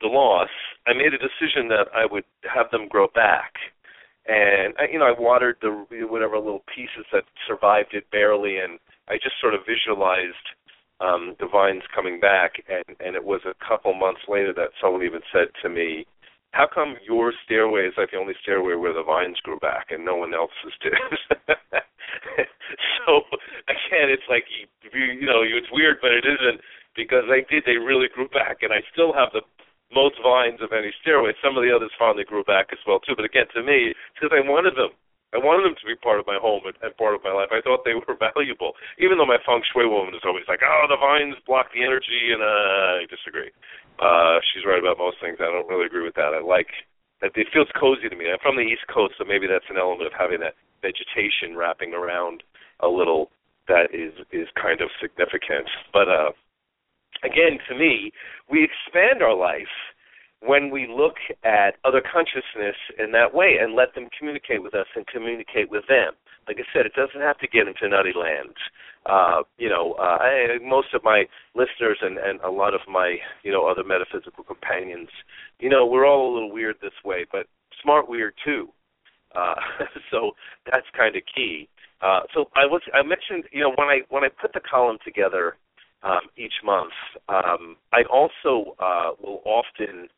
the 0.00 0.08
loss, 0.08 0.48
I 0.86 0.92
made 0.94 1.12
a 1.12 1.20
decision 1.20 1.68
that 1.68 1.88
I 1.94 2.06
would 2.10 2.24
have 2.48 2.70
them 2.70 2.88
grow 2.88 3.08
back. 3.14 3.52
And 4.26 4.74
I, 4.78 4.88
you 4.92 4.98
know, 4.98 5.06
I 5.06 5.18
watered 5.18 5.56
the 5.60 5.84
whatever 6.08 6.38
little 6.38 6.64
pieces 6.74 7.04
that 7.12 7.24
survived 7.46 7.92
it 7.92 8.10
barely, 8.10 8.58
and 8.58 8.78
I 9.08 9.14
just 9.14 9.40
sort 9.40 9.54
of 9.54 9.60
visualized 9.66 10.46
um, 11.00 11.34
the 11.40 11.48
vines 11.48 11.82
coming 11.94 12.20
back, 12.20 12.62
and, 12.68 12.96
and 13.00 13.16
it 13.16 13.24
was 13.24 13.40
a 13.44 13.56
couple 13.64 13.94
months 13.94 14.20
later 14.28 14.52
that 14.54 14.76
someone 14.80 15.02
even 15.02 15.20
said 15.32 15.48
to 15.62 15.68
me, 15.68 16.06
"How 16.52 16.66
come 16.72 16.96
your 17.06 17.32
stairway 17.44 17.88
is 17.88 17.94
like 17.96 18.10
the 18.12 18.18
only 18.18 18.34
stairway 18.42 18.74
where 18.74 18.92
the 18.92 19.02
vines 19.02 19.40
grew 19.40 19.58
back 19.58 19.90
and 19.90 20.04
no 20.04 20.16
one 20.16 20.34
else's 20.34 20.76
did?" 20.82 20.94
so 23.00 23.24
again, 23.68 24.12
it's 24.12 24.28
like 24.28 24.44
you, 24.48 24.68
you 24.92 25.26
know, 25.26 25.42
it's 25.42 25.72
weird, 25.72 25.98
but 26.00 26.12
it 26.12 26.24
isn't 26.28 26.60
because 26.94 27.24
they 27.28 27.48
did. 27.48 27.64
They 27.64 27.80
really 27.80 28.08
grew 28.12 28.28
back, 28.28 28.62
and 28.62 28.72
I 28.72 28.84
still 28.92 29.12
have 29.12 29.32
the 29.32 29.42
most 29.94 30.16
vines 30.22 30.60
of 30.62 30.72
any 30.72 30.92
stairway. 31.02 31.32
Some 31.42 31.56
of 31.56 31.64
the 31.64 31.74
others 31.74 31.90
finally 31.98 32.24
grew 32.24 32.44
back 32.44 32.68
as 32.72 32.78
well 32.86 33.00
too. 33.00 33.16
But 33.16 33.24
again, 33.24 33.46
to 33.54 33.62
me, 33.62 33.94
because 34.14 34.36
I 34.36 34.44
wanted 34.46 34.76
them. 34.76 34.92
I 35.30 35.38
wanted 35.38 35.62
them 35.62 35.78
to 35.78 35.86
be 35.86 35.94
part 35.94 36.18
of 36.18 36.26
my 36.26 36.42
home 36.42 36.66
and, 36.66 36.74
and 36.82 36.90
part 36.98 37.14
of 37.14 37.22
my 37.22 37.30
life. 37.30 37.54
I 37.54 37.62
thought 37.62 37.86
they 37.86 37.94
were 37.94 38.18
valuable, 38.34 38.74
even 38.98 39.18
though 39.18 39.30
my 39.30 39.38
feng 39.46 39.62
shui 39.70 39.86
woman 39.86 40.14
is 40.14 40.26
always 40.26 40.46
like, 40.50 40.60
"Oh, 40.66 40.90
the 40.90 40.98
vines 40.98 41.38
block 41.46 41.70
the 41.70 41.86
energy," 41.86 42.34
and 42.34 42.42
uh, 42.42 43.02
I 43.02 43.06
disagree. 43.06 43.54
Uh, 44.02 44.42
she's 44.50 44.66
right 44.66 44.82
about 44.82 44.98
most 44.98 45.22
things. 45.22 45.38
I 45.38 45.50
don't 45.52 45.68
really 45.70 45.86
agree 45.86 46.02
with 46.02 46.18
that. 46.18 46.34
I 46.34 46.42
like 46.42 46.70
that 47.22 47.36
it 47.36 47.52
feels 47.52 47.68
cozy 47.78 48.08
to 48.08 48.16
me. 48.16 48.32
I'm 48.32 48.40
from 48.42 48.56
the 48.56 48.66
East 48.66 48.88
Coast, 48.88 49.14
so 49.18 49.24
maybe 49.24 49.46
that's 49.46 49.68
an 49.68 49.76
element 49.76 50.08
of 50.08 50.16
having 50.16 50.40
that 50.40 50.56
vegetation 50.82 51.54
wrapping 51.54 51.92
around 51.92 52.42
a 52.80 52.88
little 52.88 53.30
that 53.68 53.94
is 53.94 54.12
is 54.32 54.48
kind 54.58 54.80
of 54.80 54.90
significant. 54.98 55.68
But 55.92 56.08
uh, 56.08 56.32
again, 57.22 57.62
to 57.68 57.74
me, 57.78 58.12
we 58.50 58.66
expand 58.66 59.22
our 59.22 59.36
life 59.36 59.70
when 60.42 60.70
we 60.70 60.86
look 60.88 61.16
at 61.44 61.76
other 61.84 62.00
consciousness 62.00 62.76
in 62.98 63.12
that 63.12 63.34
way 63.34 63.56
and 63.60 63.74
let 63.74 63.94
them 63.94 64.08
communicate 64.16 64.62
with 64.62 64.74
us 64.74 64.86
and 64.96 65.06
communicate 65.06 65.70
with 65.70 65.86
them. 65.86 66.12
Like 66.48 66.56
I 66.58 66.64
said, 66.72 66.86
it 66.86 66.94
doesn't 66.94 67.20
have 67.20 67.38
to 67.38 67.48
get 67.48 67.68
into 67.68 67.88
nutty 67.88 68.12
land. 68.16 68.56
Uh, 69.06 69.42
you 69.58 69.68
know, 69.68 69.94
uh, 69.98 70.18
I, 70.20 70.58
most 70.62 70.94
of 70.94 71.04
my 71.04 71.24
listeners 71.54 71.98
and, 72.00 72.18
and 72.18 72.40
a 72.40 72.50
lot 72.50 72.74
of 72.74 72.80
my, 72.88 73.16
you 73.42 73.52
know, 73.52 73.66
other 73.66 73.84
metaphysical 73.84 74.44
companions, 74.44 75.08
you 75.58 75.68
know, 75.68 75.86
we're 75.86 76.06
all 76.06 76.32
a 76.32 76.34
little 76.34 76.52
weird 76.52 76.76
this 76.80 76.96
way, 77.04 77.26
but 77.30 77.46
smart 77.82 78.08
weird 78.08 78.34
too. 78.44 78.68
Uh, 79.34 79.54
so 80.10 80.32
that's 80.70 80.86
kind 80.96 81.16
of 81.16 81.22
key. 81.34 81.68
Uh, 82.02 82.20
so 82.34 82.46
I 82.56 82.64
was 82.64 82.80
I 82.94 83.02
mentioned 83.02 83.44
you 83.52 83.60
know 83.60 83.72
when 83.76 83.88
I 83.88 84.00
when 84.08 84.24
I 84.24 84.28
put 84.28 84.54
the 84.54 84.60
column 84.60 84.96
together 85.04 85.56
um, 86.02 86.32
each 86.36 86.54
month, 86.64 86.92
um, 87.28 87.76
I 87.92 88.02
also 88.10 88.74
uh, 88.78 89.10
will 89.20 89.42
often 89.44 90.08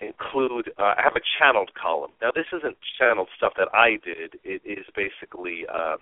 include 0.00 0.72
uh, 0.78 0.94
I 0.96 1.02
have 1.02 1.16
a 1.16 1.24
channeled 1.38 1.70
column. 1.74 2.10
Now 2.22 2.30
this 2.34 2.46
isn't 2.52 2.76
channeled 2.98 3.28
stuff 3.36 3.52
that 3.56 3.68
I 3.74 4.00
did. 4.04 4.40
It 4.44 4.62
is 4.64 4.84
basically 4.96 5.66
um, 5.68 5.98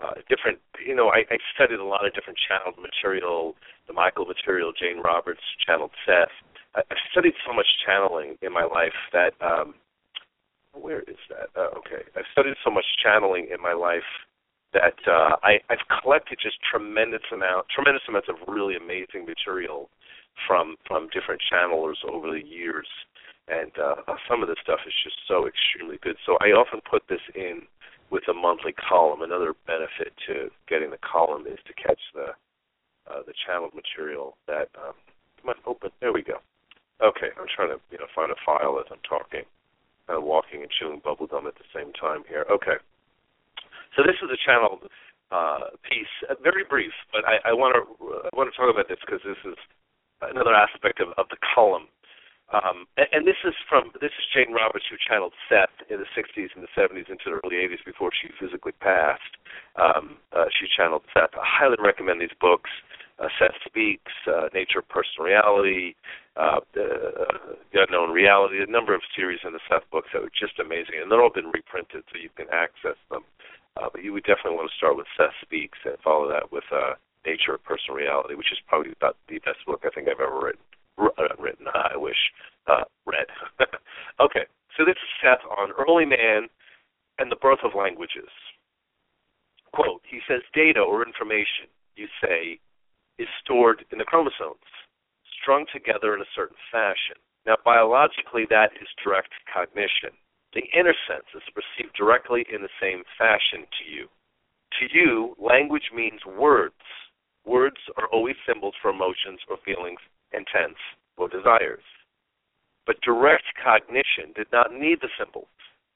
uh, 0.00 0.20
different. 0.28 0.58
You 0.84 0.94
know, 0.94 1.08
I, 1.08 1.24
I 1.30 1.38
studied 1.54 1.80
a 1.80 1.84
lot 1.84 2.06
of 2.06 2.14
different 2.14 2.38
channeled 2.48 2.76
material, 2.80 3.54
the 3.86 3.92
Michael 3.92 4.24
material, 4.24 4.72
Jane 4.72 5.02
Roberts 5.02 5.44
channeled 5.64 5.92
Seth. 6.04 6.32
I, 6.74 6.80
I've 6.90 7.04
studied 7.12 7.34
so 7.46 7.52
much 7.52 7.66
channeling 7.84 8.36
in 8.42 8.52
my 8.52 8.64
life 8.64 8.96
that 9.12 9.32
um, 9.40 9.74
where 10.72 11.00
is 11.00 11.20
that? 11.30 11.48
Uh, 11.56 11.72
okay, 11.78 12.04
I've 12.16 12.28
studied 12.32 12.54
so 12.64 12.70
much 12.70 12.84
channeling 13.02 13.48
in 13.52 13.60
my 13.62 13.72
life 13.72 14.08
that 14.72 14.98
uh, 15.08 15.36
I, 15.42 15.56
I've 15.70 15.84
collected 16.02 16.38
just 16.42 16.56
tremendous 16.60 17.24
amount, 17.32 17.66
tremendous 17.72 18.02
amounts 18.08 18.28
of 18.28 18.36
really 18.46 18.76
amazing 18.76 19.24
material 19.24 19.88
from 20.46 20.76
from 20.86 21.08
different 21.12 21.40
channelers 21.50 21.98
over 22.04 22.30
the 22.30 22.44
years, 22.44 22.86
and 23.48 23.72
uh, 23.78 24.02
some 24.28 24.42
of 24.42 24.48
this 24.48 24.58
stuff 24.62 24.80
is 24.86 24.94
just 25.04 25.16
so 25.28 25.46
extremely 25.46 25.98
good. 26.02 26.16
So 26.26 26.36
I 26.40 26.52
often 26.52 26.80
put 26.88 27.02
this 27.08 27.22
in 27.34 27.62
with 28.10 28.22
a 28.28 28.34
monthly 28.34 28.72
column. 28.72 29.22
Another 29.22 29.54
benefit 29.66 30.12
to 30.26 30.50
getting 30.68 30.90
the 30.90 31.02
column 31.02 31.46
is 31.46 31.58
to 31.66 31.74
catch 31.74 32.00
the 32.14 32.34
uh, 33.06 33.22
the 33.26 33.34
channeled 33.46 33.74
material 33.74 34.36
that 34.46 34.68
um, 34.76 34.94
come 35.40 35.54
on, 35.54 35.56
open. 35.66 35.90
There 36.00 36.12
we 36.12 36.22
go. 36.22 36.42
Okay, 37.02 37.30
I'm 37.38 37.48
trying 37.54 37.70
to 37.70 37.80
you 37.90 37.98
know 37.98 38.10
find 38.14 38.30
a 38.30 38.38
file 38.44 38.80
as 38.80 38.86
I'm 38.90 39.02
talking, 39.08 39.44
uh, 40.08 40.20
walking 40.20 40.62
and 40.62 40.70
chewing 40.70 41.00
bubble 41.04 41.26
gum 41.26 41.46
at 41.46 41.54
the 41.54 41.68
same 41.74 41.92
time 41.92 42.24
here. 42.28 42.44
Okay, 42.50 42.76
so 43.96 44.02
this 44.02 44.16
is 44.20 44.28
a 44.32 44.40
channeled 44.44 44.88
uh, 45.30 45.72
piece, 45.82 46.10
uh, 46.30 46.34
very 46.42 46.64
brief, 46.64 46.92
but 47.12 47.22
I 47.26 47.52
want 47.52 47.74
to 47.74 47.82
I 48.26 48.32
want 48.36 48.52
to 48.52 48.56
talk 48.56 48.70
about 48.72 48.88
this 48.88 48.98
because 49.04 49.20
this 49.24 49.38
is 49.44 49.58
another 50.22 50.54
aspect 50.54 51.00
of, 51.00 51.08
of 51.18 51.26
the 51.30 51.36
column. 51.54 51.88
Um, 52.54 52.86
and, 52.96 53.06
and, 53.10 53.22
this 53.26 53.42
is 53.42 53.54
from 53.68 53.90
this 54.00 54.14
is 54.14 54.24
Jane 54.30 54.54
Roberts 54.54 54.86
who 54.86 54.94
channeled 55.02 55.34
Seth 55.50 55.74
in 55.90 55.98
the 55.98 56.06
60s 56.14 56.54
and 56.54 56.62
the 56.62 56.70
70s 56.78 57.10
into 57.10 57.26
the 57.26 57.42
early 57.42 57.58
80s 57.58 57.82
before 57.84 58.10
she 58.14 58.30
physically 58.38 58.70
passed. 58.78 59.34
Um, 59.74 60.22
uh, 60.30 60.46
she 60.54 60.70
channeled 60.70 61.02
Seth. 61.10 61.34
I 61.34 61.42
highly 61.42 61.76
recommend 61.82 62.20
these 62.20 62.36
books. 62.40 62.70
Uh, 63.18 63.26
Seth 63.40 63.56
Speaks, 63.66 64.12
uh, 64.28 64.46
Nature 64.54 64.78
of 64.84 64.88
Personal 64.88 65.26
Reality, 65.26 65.96
uh, 66.36 66.60
uh, 66.60 67.58
The 67.72 67.82
Unknown 67.88 68.12
Reality, 68.12 68.62
a 68.62 68.70
number 68.70 68.94
of 68.94 69.00
series 69.16 69.40
in 69.42 69.52
the 69.52 69.64
Seth 69.72 69.88
books 69.90 70.10
that 70.12 70.20
were 70.20 70.30
just 70.38 70.60
amazing, 70.60 71.00
and 71.00 71.10
they're 71.10 71.22
all 71.22 71.32
been 71.32 71.50
reprinted 71.50 72.04
so 72.12 72.20
you 72.20 72.28
can 72.36 72.46
access 72.52 73.00
them. 73.10 73.24
Uh, 73.76 73.88
but 73.90 74.04
you 74.04 74.12
would 74.12 74.24
definitely 74.24 74.56
want 74.56 74.70
to 74.70 74.76
start 74.76 74.96
with 74.96 75.08
Seth 75.16 75.34
Speaks 75.42 75.78
and 75.84 75.96
follow 76.04 76.28
that 76.28 76.52
with 76.52 76.64
uh, 76.70 76.94
Nature 77.26 77.54
of 77.54 77.64
Personal 77.64 77.98
Reality, 77.98 78.34
which 78.34 78.52
is 78.52 78.58
probably 78.66 78.92
about 78.92 79.16
the 79.28 79.42
best 79.42 79.58
book 79.66 79.82
I 79.84 79.90
think 79.90 80.08
I've 80.08 80.22
ever 80.22 80.38
written. 80.38 80.62
Uh, 80.96 81.34
written, 81.38 81.66
uh, 81.68 81.92
I 81.92 81.96
wish, 81.96 82.16
uh, 82.66 82.84
read. 83.04 83.26
okay, 84.20 84.46
so 84.76 84.84
this 84.84 84.96
is 84.96 85.10
Seth 85.20 85.44
on 85.44 85.76
early 85.76 86.06
man 86.06 86.48
and 87.18 87.30
the 87.30 87.36
birth 87.36 87.60
of 87.64 87.76
languages. 87.76 88.30
Quote, 89.74 90.00
he 90.08 90.20
says 90.26 90.40
data 90.54 90.80
or 90.80 91.04
information, 91.04 91.68
you 91.96 92.08
say, 92.22 92.58
is 93.18 93.28
stored 93.44 93.84
in 93.92 93.98
the 93.98 94.04
chromosomes, 94.08 94.70
strung 95.42 95.66
together 95.72 96.14
in 96.14 96.22
a 96.22 96.34
certain 96.34 96.56
fashion. 96.72 97.20
Now, 97.44 97.56
biologically, 97.64 98.46
that 98.48 98.72
is 98.80 98.88
direct 99.02 99.32
cognition. 99.52 100.16
The 100.54 100.64
inner 100.72 100.94
sense 101.06 101.28
is 101.34 101.44
perceived 101.52 101.94
directly 101.94 102.46
in 102.52 102.62
the 102.62 102.72
same 102.80 103.04
fashion 103.18 103.68
to 103.68 103.84
you. 103.84 104.08
To 104.80 104.84
you, 104.92 105.36
language 105.38 105.90
means 105.94 106.24
words 106.24 106.80
Words 107.46 107.78
are 107.96 108.08
always 108.08 108.34
symbols 108.46 108.74
for 108.82 108.90
emotions 108.90 109.38
or 109.48 109.56
feelings, 109.64 110.00
intents, 110.32 110.80
or 111.16 111.28
desires. 111.28 111.84
But 112.86 113.00
direct 113.02 113.44
cognition 113.62 114.32
did 114.34 114.48
not 114.52 114.72
need 114.72 114.98
the 115.00 115.08
symbols. 115.16 115.46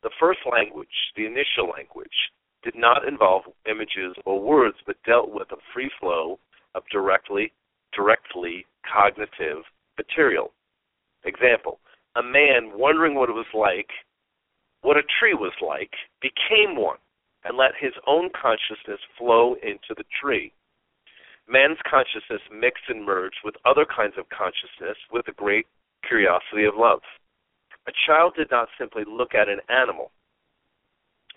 The 0.03 0.15
first 0.19 0.41
language, 0.51 1.13
the 1.17 1.27
initial 1.27 1.69
language, 1.69 2.31
did 2.63 2.77
not 2.77 3.07
involve 3.07 3.43
images 3.69 4.15
or 4.25 4.41
words, 4.41 4.77
but 4.87 5.03
dealt 5.05 5.31
with 5.31 5.51
a 5.51 5.61
free 5.75 5.91
flow 5.99 6.39
of 6.75 6.85
directly 6.93 7.53
directly 7.93 8.65
cognitive 8.87 9.65
material. 9.99 10.53
Example, 11.25 11.81
a 12.15 12.23
man 12.23 12.71
wondering 12.79 13.17
what 13.17 13.29
it 13.29 13.35
was 13.35 13.51
like, 13.53 13.91
what 14.83 14.97
a 14.97 15.03
tree 15.19 15.35
was 15.35 15.53
like, 15.61 15.91
became 16.23 16.77
one 16.77 16.99
and 17.45 17.57
let 17.57 17.73
his 17.81 17.93
own 18.07 18.31
consciousness 18.31 19.01
flow 19.19 19.55
into 19.63 19.95
the 19.97 20.05
tree 20.23 20.53
man's 21.51 21.79
consciousness 21.89 22.43
mixed 22.53 22.89
and 22.89 23.05
merged 23.05 23.43
with 23.45 23.55
other 23.65 23.85
kinds 23.85 24.15
of 24.17 24.29
consciousness 24.29 24.97
with 25.13 25.27
the 25.27 25.33
great 25.33 25.67
curiosity 26.07 26.65
of 26.65 26.75
love. 26.77 27.01
A 27.89 27.93
child 28.07 28.35
did 28.37 28.51
not 28.51 28.69
simply 28.79 29.03
look 29.05 29.35
at 29.35 29.49
an 29.49 29.61
animal, 29.69 30.13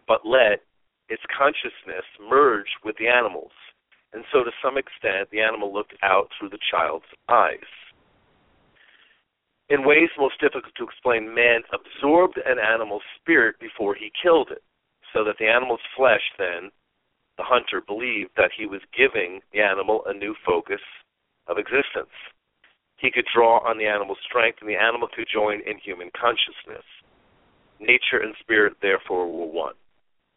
but 0.08 0.26
let 0.26 0.62
its 1.10 1.23
consciousness 1.36 2.06
merge 2.30 2.69
with 2.84 2.95
the 2.97 3.08
animals 3.08 3.52
and 4.13 4.23
so 4.32 4.43
to 4.43 4.52
some 4.63 4.78
extent 4.78 5.30
the 5.32 5.41
animal 5.41 5.73
looked 5.73 5.95
out 6.04 6.30
through 6.38 6.49
the 6.49 6.62
child's 6.71 7.10
eyes. 7.28 7.71
In 9.69 9.86
ways 9.86 10.10
most 10.17 10.39
difficult 10.39 10.73
to 10.78 10.84
explain, 10.84 11.34
man 11.34 11.62
absorbed 11.73 12.38
an 12.45 12.60
animal's 12.60 13.04
spirit 13.19 13.56
before 13.60 13.95
he 13.95 14.12
killed 14.21 14.49
it, 14.52 14.62
so 15.13 15.23
that 15.23 15.38
the 15.39 15.47
animal's 15.47 15.84
flesh 15.97 16.21
then, 16.38 16.69
the 17.38 17.43
hunter 17.43 17.82
believed 17.82 18.32
that 18.38 18.52
he 18.56 18.65
was 18.65 18.82
giving 18.96 19.41
the 19.52 19.62
animal 19.62 20.04
a 20.06 20.13
new 20.13 20.36
focus 20.46 20.82
of 21.48 21.58
existence. 21.58 22.13
He 22.98 23.12
could 23.12 23.26
draw 23.34 23.60
on 23.67 23.78
the 23.78 23.88
animal's 23.88 24.22
strength, 24.24 24.60
and 24.62 24.69
the 24.69 24.80
animal 24.80 25.10
could 25.13 25.28
join 25.32 25.60
in 25.65 25.78
human 25.78 26.10
consciousness. 26.15 26.86
Nature 27.80 28.22
and 28.24 28.36
spirit, 28.39 28.74
therefore, 28.82 29.28
were 29.28 29.50
one. 29.50 29.74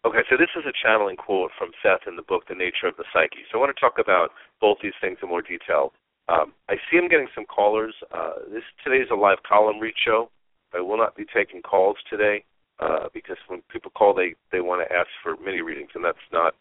Okay, 0.04 0.22
so 0.30 0.36
this 0.36 0.50
is 0.56 0.64
a 0.66 0.72
channeling 0.82 1.16
quote 1.16 1.50
from 1.58 1.70
Seth 1.82 2.06
in 2.06 2.16
the 2.16 2.22
book, 2.22 2.44
The 2.48 2.54
Nature 2.54 2.86
of 2.86 2.96
the 2.96 3.04
Psyche. 3.12 3.44
So 3.50 3.58
I 3.58 3.60
want 3.60 3.74
to 3.74 3.80
talk 3.80 3.98
about 3.98 4.30
both 4.60 4.78
these 4.82 4.96
things 5.00 5.18
in 5.22 5.28
more 5.28 5.42
detail. 5.42 5.92
Um, 6.28 6.54
I 6.68 6.74
see 6.86 6.98
I'm 6.98 7.08
getting 7.08 7.30
some 7.34 7.44
callers. 7.44 7.94
Uh, 8.12 8.50
this 8.50 8.62
today 8.82 9.02
is 9.02 9.10
a 9.10 9.14
live 9.14 9.38
column 9.46 9.78
read 9.78 9.94
show. 10.04 10.30
I 10.74 10.80
will 10.80 10.96
not 10.96 11.16
be 11.16 11.24
taking 11.32 11.62
calls 11.62 11.96
today 12.10 12.44
uh, 12.78 13.08
because 13.14 13.36
when 13.48 13.62
people 13.70 13.90
call, 13.92 14.14
they 14.14 14.34
they 14.50 14.60
want 14.60 14.86
to 14.86 14.94
ask 14.94 15.08
for 15.22 15.36
mini 15.42 15.60
readings, 15.60 15.90
and 15.94 16.04
that's 16.04 16.18
not 16.32 16.54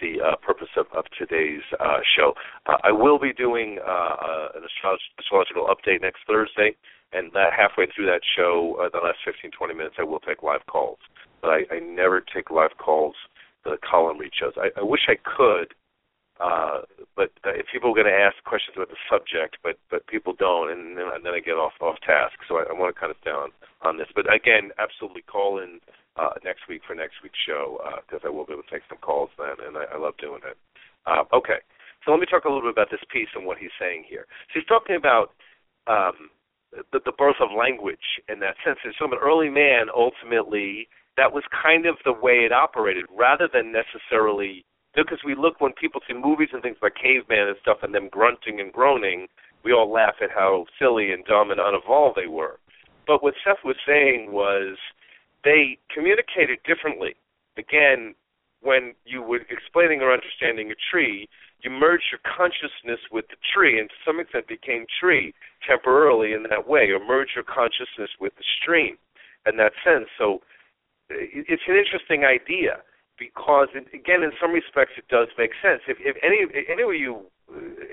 the 0.00 0.20
uh, 0.20 0.36
purpose 0.36 0.72
of, 0.76 0.86
of 0.96 1.04
today's 1.18 1.62
uh, 1.78 2.00
show. 2.16 2.32
Uh, 2.66 2.78
I 2.84 2.92
will 2.92 3.18
be 3.18 3.32
doing 3.32 3.78
uh, 3.86 4.48
an 4.54 4.62
astrological 4.64 5.68
update 5.68 6.02
next 6.02 6.20
Thursday, 6.26 6.76
and 7.12 7.32
halfway 7.34 7.86
through 7.94 8.06
that 8.06 8.22
show, 8.36 8.80
uh, 8.80 8.88
the 8.88 9.04
last 9.04 9.18
15, 9.24 9.50
20 9.50 9.74
minutes, 9.74 9.96
I 9.98 10.04
will 10.04 10.20
take 10.20 10.42
live 10.42 10.64
calls 10.66 10.98
but 11.40 11.50
I, 11.50 11.60
I 11.70 11.78
never 11.80 12.20
take 12.20 12.50
live 12.50 12.76
calls 12.78 13.14
the 13.64 13.76
column 13.88 14.18
read 14.18 14.32
shows. 14.38 14.54
I, 14.56 14.68
I 14.78 14.82
wish 14.82 15.08
I 15.08 15.16
could, 15.20 15.74
uh, 16.40 16.82
but 17.16 17.30
uh, 17.44 17.52
if 17.52 17.66
people 17.72 17.90
are 17.90 17.94
going 17.94 18.06
to 18.06 18.12
ask 18.12 18.36
questions 18.44 18.76
about 18.76 18.88
the 18.88 19.00
subject, 19.10 19.58
but 19.62 19.76
but 19.90 20.06
people 20.06 20.32
don't, 20.32 20.70
and 20.70 20.96
then, 20.96 21.06
and 21.12 21.24
then 21.24 21.34
I 21.34 21.40
get 21.40 21.60
off 21.60 21.72
off 21.80 22.00
task. 22.00 22.36
So 22.48 22.56
I, 22.56 22.64
I 22.70 22.72
want 22.72 22.94
to 22.94 22.98
cut 22.98 23.10
it 23.10 23.20
down 23.24 23.50
on 23.82 23.98
this. 23.98 24.08
But 24.14 24.32
again, 24.32 24.70
absolutely 24.78 25.22
call 25.22 25.58
in 25.58 25.80
uh, 26.16 26.34
next 26.44 26.68
week 26.68 26.82
for 26.86 26.94
next 26.94 27.22
week's 27.22 27.38
show 27.46 27.78
because 28.06 28.24
uh, 28.24 28.28
I 28.28 28.30
will 28.30 28.46
be 28.46 28.54
able 28.54 28.64
to 28.64 28.70
take 28.70 28.86
some 28.88 28.98
calls 28.98 29.30
then, 29.38 29.58
and 29.66 29.76
I, 29.76 29.84
I 29.94 29.98
love 29.98 30.14
doing 30.18 30.40
it. 30.46 30.56
Uh, 31.06 31.24
okay, 31.34 31.60
so 32.04 32.10
let 32.10 32.20
me 32.20 32.26
talk 32.26 32.44
a 32.44 32.48
little 32.48 32.62
bit 32.62 32.74
about 32.74 32.90
this 32.90 33.04
piece 33.12 33.30
and 33.34 33.46
what 33.46 33.58
he's 33.58 33.74
saying 33.80 34.04
here. 34.08 34.26
So 34.50 34.60
he's 34.60 34.68
talking 34.68 34.96
about. 34.96 35.32
Um, 35.86 36.30
the, 36.92 37.00
the 37.04 37.10
birth 37.18 37.42
of 37.42 37.48
language 37.50 38.22
in 38.28 38.38
that 38.38 38.54
sense. 38.64 38.78
And 38.84 38.94
so 38.96 39.06
an 39.06 39.18
early 39.20 39.50
man 39.50 39.90
ultimately 39.90 40.86
that 41.16 41.32
was 41.32 41.44
kind 41.50 41.86
of 41.86 41.96
the 42.04 42.12
way 42.12 42.46
it 42.46 42.52
operated, 42.52 43.04
rather 43.10 43.48
than 43.52 43.72
necessarily 43.72 44.64
because 44.94 45.18
we 45.24 45.34
look 45.34 45.60
when 45.60 45.72
people 45.72 46.00
see 46.06 46.14
movies 46.14 46.48
and 46.52 46.62
things 46.62 46.78
like 46.82 46.94
caveman 46.94 47.48
and 47.48 47.56
stuff 47.60 47.78
and 47.82 47.94
them 47.94 48.08
grunting 48.10 48.58
and 48.60 48.72
groaning, 48.72 49.26
we 49.64 49.72
all 49.72 49.92
laugh 49.92 50.14
at 50.22 50.30
how 50.34 50.64
silly 50.78 51.12
and 51.12 51.24
dumb 51.26 51.50
and 51.50 51.60
unevolved 51.60 52.16
they 52.16 52.26
were. 52.26 52.58
But 53.06 53.22
what 53.22 53.34
Seth 53.44 53.62
was 53.64 53.76
saying 53.86 54.32
was 54.32 54.78
they 55.44 55.78
communicated 55.94 56.58
differently. 56.66 57.14
Again, 57.56 58.14
when 58.62 58.94
you 59.04 59.22
were 59.22 59.40
explaining 59.48 60.00
or 60.00 60.12
understanding 60.12 60.70
a 60.70 60.78
tree, 60.90 61.28
you 61.62 61.70
merged 61.70 62.04
your 62.12 62.20
consciousness 62.24 63.00
with 63.12 63.28
the 63.28 63.36
tree 63.52 63.78
and 63.78 63.88
to 63.88 63.96
some 64.04 64.20
extent 64.20 64.48
became 64.48 64.86
tree 65.00 65.34
temporarily 65.66 66.32
in 66.32 66.44
that 66.48 66.68
way, 66.68 66.88
or 66.90 67.00
merged 67.00 67.32
your 67.34 67.44
consciousness 67.44 68.10
with 68.20 68.32
the 68.36 68.44
stream 68.60 68.96
in 69.46 69.56
that 69.56 69.72
sense. 69.84 70.08
So 70.18 70.40
it's 71.10 71.62
an 71.68 71.76
interesting 71.76 72.24
idea 72.24 72.80
because 73.18 73.68
it, 73.74 73.86
again, 73.92 74.22
in 74.22 74.32
some 74.40 74.52
respects, 74.52 74.96
it 74.96 75.08
does 75.08 75.28
make 75.36 75.52
sense. 75.60 75.82
If, 75.88 75.98
if 76.00 76.16
any 76.24 76.48
any 76.72 76.82
of 76.82 76.94
you, 76.96 77.28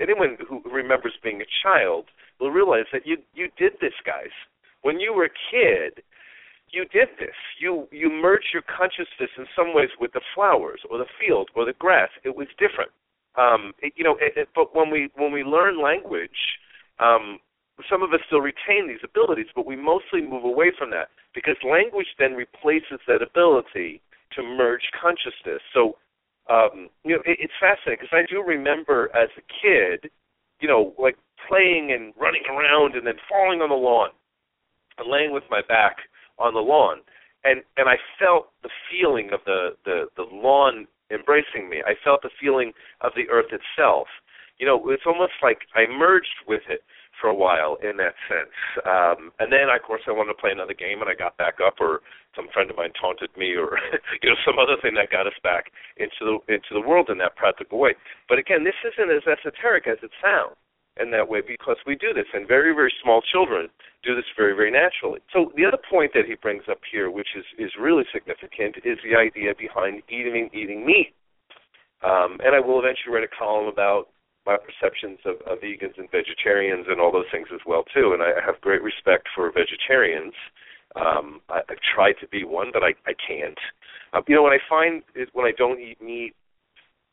anyone 0.00 0.36
who 0.48 0.62
remembers 0.64 1.12
being 1.22 1.42
a 1.42 1.50
child 1.62 2.06
will 2.40 2.50
realize 2.50 2.88
that 2.92 3.06
you 3.06 3.18
you 3.34 3.48
did 3.58 3.72
this, 3.80 3.96
guys. 4.04 4.32
When 4.82 5.00
you 5.00 5.12
were 5.12 5.26
a 5.26 5.38
kid, 5.50 6.02
you 6.70 6.84
did 6.86 7.08
this. 7.18 7.34
You 7.60 7.88
you 7.90 8.10
merged 8.10 8.48
your 8.52 8.62
consciousness 8.62 9.30
in 9.36 9.46
some 9.56 9.74
ways 9.74 9.90
with 10.00 10.12
the 10.12 10.20
flowers 10.34 10.80
or 10.90 10.98
the 10.98 11.10
field 11.20 11.50
or 11.54 11.64
the 11.64 11.74
grass. 11.78 12.10
It 12.24 12.36
was 12.36 12.48
different. 12.58 12.90
Um, 13.36 13.72
it, 13.80 13.92
you 13.96 14.04
know, 14.04 14.16
it, 14.20 14.32
it, 14.36 14.48
but 14.54 14.74
when 14.74 14.90
we 14.90 15.10
when 15.14 15.32
we 15.32 15.42
learn 15.42 15.82
language, 15.82 16.58
um, 16.98 17.38
some 17.90 18.02
of 18.02 18.12
us 18.12 18.20
still 18.26 18.40
retain 18.40 18.88
these 18.88 19.02
abilities, 19.04 19.46
but 19.54 19.66
we 19.66 19.76
mostly 19.76 20.20
move 20.20 20.44
away 20.44 20.72
from 20.76 20.90
that 20.90 21.08
because 21.34 21.56
language 21.62 22.08
then 22.18 22.34
replaces 22.34 22.98
that 23.06 23.22
ability 23.22 24.02
to 24.34 24.42
merge 24.42 24.90
consciousness. 25.00 25.62
So, 25.72 25.96
um, 26.50 26.88
you 27.04 27.14
know, 27.14 27.22
it, 27.24 27.38
it's 27.40 27.52
fascinating 27.60 28.02
because 28.02 28.16
I 28.16 28.26
do 28.28 28.42
remember 28.42 29.10
as 29.14 29.28
a 29.38 29.44
kid, 29.46 30.10
you 30.60 30.68
know, 30.68 30.94
like 30.98 31.16
playing 31.48 31.92
and 31.92 32.12
running 32.18 32.42
around 32.50 32.94
and 32.96 33.06
then 33.06 33.14
falling 33.28 33.60
on 33.62 33.68
the 33.68 33.76
lawn 33.76 34.10
and 34.98 35.08
laying 35.08 35.32
with 35.32 35.44
my 35.50 35.62
back 35.68 35.98
on 36.38 36.54
the 36.54 36.60
lawn, 36.60 36.98
and 37.44 37.62
and 37.76 37.88
I 37.88 37.96
felt 38.18 38.48
the 38.62 38.70
feeling 38.90 39.30
of 39.32 39.40
the 39.46 39.76
the 39.84 40.06
the 40.16 40.26
lawn 40.30 40.86
embracing 41.10 41.68
me. 41.68 41.82
I 41.84 41.94
felt 42.02 42.22
the 42.22 42.34
feeling 42.40 42.72
of 43.00 43.12
the 43.16 43.28
earth 43.30 43.52
itself. 43.52 44.08
You 44.58 44.66
know, 44.66 44.90
it's 44.90 45.06
almost 45.06 45.38
like 45.42 45.70
I 45.74 45.86
merged 45.86 46.42
with 46.46 46.62
it 46.68 46.82
for 47.20 47.30
a 47.30 47.34
while 47.34 47.78
in 47.82 47.96
that 47.98 48.14
sense. 48.26 48.54
Um, 48.86 49.30
and 49.38 49.50
then, 49.52 49.70
of 49.70 49.82
course, 49.82 50.02
I 50.06 50.12
wanted 50.12 50.34
to 50.34 50.42
play 50.42 50.50
another 50.50 50.74
game, 50.74 51.00
and 51.00 51.10
I 51.10 51.14
got 51.14 51.36
back 51.38 51.58
up, 51.64 51.78
or 51.80 52.02
some 52.34 52.46
friend 52.52 52.70
of 52.70 52.76
mine 52.76 52.92
taunted 52.98 53.30
me, 53.36 53.54
or 53.54 53.78
you 54.22 54.30
know, 54.30 54.38
some 54.44 54.58
other 54.58 54.76
thing 54.82 54.94
that 54.94 55.10
got 55.10 55.26
us 55.26 55.38
back 55.42 55.70
into 55.96 56.22
the 56.26 56.34
into 56.52 56.74
the 56.74 56.82
world 56.82 57.08
in 57.10 57.18
that 57.18 57.36
practical 57.36 57.78
way. 57.78 57.94
But 58.28 58.38
again, 58.38 58.64
this 58.64 58.78
isn't 58.82 59.10
as 59.10 59.26
esoteric 59.26 59.86
as 59.86 59.98
it 60.02 60.10
sounds 60.22 60.58
in 61.00 61.10
that 61.12 61.28
way 61.28 61.40
because 61.40 61.76
we 61.86 61.94
do 61.96 62.12
this, 62.12 62.26
and 62.32 62.46
very 62.46 62.74
very 62.74 62.92
small 63.02 63.22
children 63.22 63.68
do 64.02 64.14
this 64.14 64.24
very 64.36 64.54
very 64.54 64.70
naturally. 64.70 65.20
So 65.32 65.52
the 65.56 65.64
other 65.64 65.78
point 65.90 66.12
that 66.14 66.26
he 66.26 66.34
brings 66.34 66.64
up 66.70 66.80
here, 66.90 67.10
which 67.10 67.36
is 67.36 67.44
is 67.58 67.72
really 67.80 68.04
significant, 68.12 68.76
is 68.84 68.98
the 69.02 69.16
idea 69.16 69.54
behind 69.56 70.02
eating 70.08 70.50
eating 70.52 70.84
meat. 70.86 71.14
Um, 72.02 72.38
and 72.44 72.54
I 72.54 72.60
will 72.60 72.78
eventually 72.78 73.12
write 73.12 73.24
a 73.24 73.34
column 73.36 73.66
about 73.66 74.08
my 74.46 74.56
perceptions 74.56 75.18
of, 75.26 75.36
of 75.50 75.58
vegans 75.60 75.98
and 75.98 76.08
vegetarians 76.10 76.86
and 76.88 77.00
all 77.00 77.12
those 77.12 77.28
things 77.30 77.48
as 77.52 77.60
well 77.66 77.84
too. 77.92 78.12
And 78.14 78.22
I 78.22 78.40
have 78.44 78.60
great 78.60 78.82
respect 78.82 79.28
for 79.34 79.50
vegetarians. 79.52 80.32
Um, 80.96 81.40
I, 81.50 81.60
I've 81.68 81.82
tried 81.94 82.14
to 82.20 82.28
be 82.28 82.44
one, 82.44 82.70
but 82.72 82.82
I, 82.82 82.94
I 83.04 83.12
can't. 83.18 83.58
Um, 84.14 84.22
you 84.26 84.34
know, 84.34 84.42
what 84.42 84.54
I 84.54 84.62
find 84.68 85.02
is 85.14 85.28
when 85.32 85.44
I 85.44 85.52
don't 85.52 85.80
eat 85.80 86.00
meat, 86.00 86.32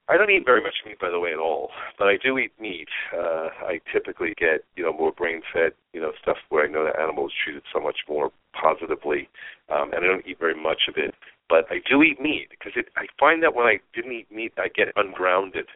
I 0.07 0.17
don't 0.17 0.29
eat 0.29 0.45
very 0.45 0.61
much 0.61 0.75
meat, 0.85 0.99
by 0.99 1.09
the 1.09 1.19
way, 1.19 1.33
at 1.33 1.39
all. 1.39 1.71
But 1.97 2.07
I 2.07 2.17
do 2.21 2.37
eat 2.37 2.51
meat. 2.59 2.87
Uh, 3.11 3.49
I 3.65 3.81
typically 3.91 4.33
get, 4.37 4.63
you 4.75 4.83
know, 4.83 4.93
more 4.93 5.11
brain-fed, 5.11 5.73
you 5.93 6.01
know, 6.01 6.11
stuff 6.21 6.37
where 6.49 6.65
I 6.65 6.71
know 6.71 6.85
the 6.85 6.99
animal 6.99 7.25
is 7.27 7.33
treated 7.43 7.63
so 7.73 7.79
much 7.79 7.97
more 8.07 8.31
positively, 8.53 9.29
um, 9.69 9.91
and 9.93 10.05
I 10.05 10.07
don't 10.07 10.25
eat 10.27 10.39
very 10.39 10.55
much 10.55 10.83
of 10.87 10.95
it. 10.97 11.15
But 11.49 11.65
I 11.69 11.81
do 11.89 12.03
eat 12.03 12.21
meat 12.21 12.49
because 12.49 12.73
I 12.95 13.05
find 13.19 13.41
that 13.43 13.55
when 13.55 13.65
I 13.65 13.79
didn't 13.93 14.13
eat 14.13 14.31
meat, 14.31 14.53
I 14.57 14.69
get 14.69 14.93
ungrounded. 14.95 15.67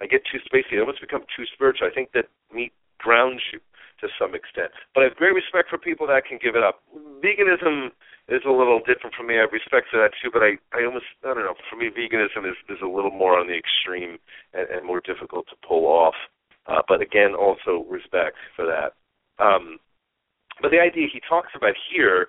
I 0.00 0.06
get 0.06 0.22
too 0.30 0.38
spacey. 0.42 0.76
I 0.76 0.80
almost 0.80 1.00
become 1.00 1.22
too 1.36 1.44
spiritual. 1.54 1.88
I 1.88 1.94
think 1.94 2.10
that 2.12 2.26
meat 2.52 2.72
grounds 2.98 3.42
you 3.52 3.60
to 4.00 4.08
some 4.18 4.34
extent. 4.34 4.70
But 4.94 5.02
I 5.02 5.04
have 5.08 5.16
great 5.16 5.34
respect 5.34 5.70
for 5.70 5.78
people 5.78 6.06
that 6.06 6.24
can 6.26 6.38
give 6.42 6.56
it 6.56 6.62
up. 6.62 6.82
Veganism 7.22 7.90
is 8.28 8.42
a 8.46 8.50
little 8.50 8.80
different 8.80 9.14
for 9.14 9.22
me. 9.22 9.38
I 9.38 9.46
have 9.46 9.52
respect 9.52 9.86
for 9.90 9.98
that 10.02 10.10
too, 10.20 10.30
but 10.32 10.42
I, 10.42 10.58
I 10.74 10.84
almost 10.84 11.06
I 11.24 11.34
don't 11.34 11.46
know. 11.46 11.54
For 11.70 11.76
me, 11.76 11.88
veganism 11.90 12.48
is 12.48 12.56
is 12.68 12.82
a 12.82 12.88
little 12.88 13.10
more 13.10 13.38
on 13.38 13.46
the 13.46 13.56
extreme 13.56 14.18
and, 14.52 14.68
and 14.68 14.86
more 14.86 15.00
difficult 15.00 15.46
to 15.48 15.56
pull 15.66 15.86
off. 15.86 16.16
Uh, 16.66 16.82
but 16.88 17.00
again, 17.00 17.34
also 17.34 17.86
respect 17.88 18.36
for 18.56 18.66
that. 18.66 18.98
Um, 19.42 19.78
but 20.60 20.70
the 20.70 20.80
idea 20.80 21.06
he 21.12 21.20
talks 21.28 21.50
about 21.54 21.74
here 21.92 22.28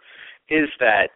is 0.49 0.69
that 0.79 1.09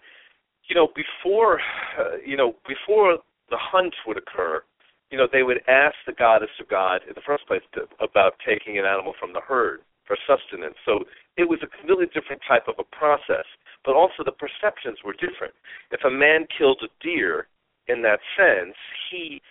you 0.67 0.75
know 0.75 0.89
before 0.95 1.59
uh, 1.99 2.17
you 2.25 2.35
know 2.35 2.55
before 2.67 3.19
the 3.49 3.59
hunt 3.59 3.93
would 4.07 4.17
occur, 4.17 4.63
you 5.11 5.17
know, 5.17 5.27
they 5.31 5.43
would 5.43 5.61
ask 5.67 5.95
the 6.07 6.13
goddess 6.13 6.49
or 6.59 6.65
god 6.69 7.01
in 7.07 7.13
the 7.13 7.21
first 7.25 7.45
place 7.45 7.61
to, 7.73 7.81
about 7.99 8.33
taking 8.47 8.79
an 8.79 8.85
animal 8.85 9.13
from 9.19 9.33
the 9.33 9.41
herd 9.41 9.81
for 10.12 10.19
sustenance. 10.28 10.76
So 10.84 11.08
it 11.38 11.47
was 11.47 11.60
a 11.63 11.71
completely 11.71 12.12
different 12.12 12.41
type 12.45 12.67
of 12.67 12.76
a 12.78 12.84
process, 12.91 13.47
but 13.86 13.95
also 13.95 14.28
the 14.28 14.36
perceptions 14.36 15.00
were 15.06 15.15
different. 15.15 15.56
If 15.91 16.04
a 16.04 16.12
man 16.12 16.47
killed 16.52 16.84
a 16.84 16.91
deer 17.00 17.47
in 17.88 18.02
that 18.04 18.19
sense, 18.36 18.76
he 19.10 19.41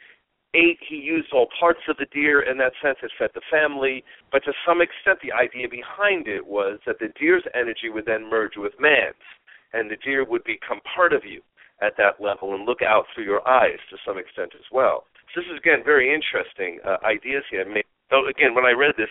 ate, 0.53 0.79
he 0.87 0.97
used 0.97 1.33
all 1.33 1.49
parts 1.59 1.81
of 1.89 1.97
the 1.97 2.07
deer 2.13 2.43
in 2.43 2.59
that 2.59 2.77
sense, 2.83 2.99
it 3.03 3.11
fed 3.19 3.31
the 3.35 3.41
family, 3.51 4.05
but 4.31 4.45
to 4.45 4.53
some 4.67 4.83
extent 4.83 5.19
the 5.23 5.33
idea 5.33 5.69
behind 5.69 6.29
it 6.29 6.45
was 6.45 6.79
that 6.85 6.99
the 6.99 7.09
deer's 7.19 7.45
energy 7.55 7.89
would 7.89 8.05
then 8.05 8.29
merge 8.29 8.57
with 8.57 8.73
man's, 8.79 9.25
and 9.73 9.91
the 9.91 9.97
deer 10.05 10.27
would 10.27 10.45
become 10.45 10.81
part 10.95 11.15
of 11.15 11.25
you 11.25 11.41
at 11.81 11.97
that 11.97 12.21
level 12.21 12.55
and 12.55 12.67
look 12.67 12.83
out 12.83 13.07
through 13.15 13.25
your 13.25 13.47
eyes 13.49 13.81
to 13.89 13.97
some 14.05 14.19
extent 14.19 14.53
as 14.55 14.67
well. 14.71 15.05
So 15.33 15.41
this 15.41 15.49
is 15.49 15.57
again 15.57 15.81
very 15.85 16.13
interesting 16.13 16.79
uh, 16.85 16.99
ideas 17.07 17.45
here. 17.51 17.65
Made, 17.65 17.87
though 18.11 18.27
again, 18.29 18.55
when 18.55 18.67
I 18.67 18.73
read 18.73 18.99
this 18.99 19.09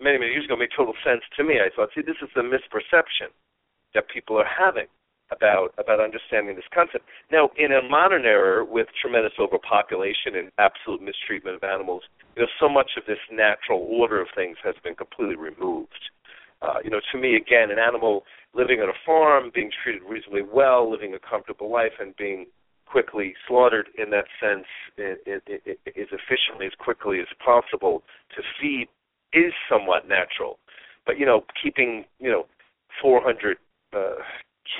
many 0.00 0.18
many 0.18 0.32
years 0.32 0.44
ago, 0.44 0.56
made 0.56 0.70
total 0.76 0.94
sense 1.04 1.22
to 1.36 1.44
me. 1.44 1.60
I 1.60 1.70
thought, 1.74 1.90
see, 1.94 2.02
this 2.02 2.20
is 2.22 2.28
the 2.34 2.42
misperception 2.42 3.32
that 3.94 4.08
people 4.08 4.38
are 4.38 4.48
having 4.48 4.86
about 5.30 5.74
about 5.78 6.00
understanding 6.00 6.54
this 6.54 6.70
concept. 6.72 7.04
Now, 7.30 7.50
in 7.56 7.72
a 7.72 7.82
modern 7.82 8.24
era 8.24 8.64
with 8.64 8.86
tremendous 9.00 9.32
overpopulation 9.38 10.36
and 10.36 10.50
absolute 10.58 11.02
mistreatment 11.02 11.56
of 11.56 11.64
animals, 11.64 12.02
you 12.36 12.42
know, 12.42 12.48
so 12.60 12.68
much 12.68 12.92
of 12.96 13.04
this 13.06 13.18
natural 13.30 13.80
order 13.90 14.20
of 14.20 14.28
things 14.34 14.56
has 14.62 14.74
been 14.84 14.94
completely 14.94 15.36
removed. 15.36 16.10
Uh, 16.62 16.78
you 16.82 16.90
know, 16.90 17.00
to 17.12 17.18
me, 17.18 17.36
again, 17.36 17.70
an 17.70 17.78
animal 17.78 18.24
living 18.54 18.80
on 18.80 18.88
a 18.88 18.98
farm, 19.04 19.50
being 19.54 19.70
treated 19.82 20.02
reasonably 20.08 20.42
well, 20.42 20.90
living 20.90 21.14
a 21.14 21.18
comfortable 21.18 21.70
life, 21.70 21.92
and 22.00 22.16
being 22.16 22.46
quickly 22.86 23.34
slaughtered 23.46 23.88
in 23.98 24.10
that 24.10 24.24
sense 24.40 24.64
it, 24.96 25.20
it, 25.26 25.62
it, 25.66 25.78
as 25.88 26.06
efficiently 26.12 26.66
as 26.66 26.72
quickly 26.78 27.18
as 27.20 27.26
possible 27.44 28.02
to 28.34 28.42
feed 28.60 28.86
is 29.32 29.52
somewhat 29.68 30.08
natural. 30.08 30.58
But 31.04 31.18
you 31.18 31.26
know, 31.26 31.44
keeping 31.60 32.04
you 32.18 32.30
know 32.30 32.46
400 33.00 33.56
uh, 33.94 33.98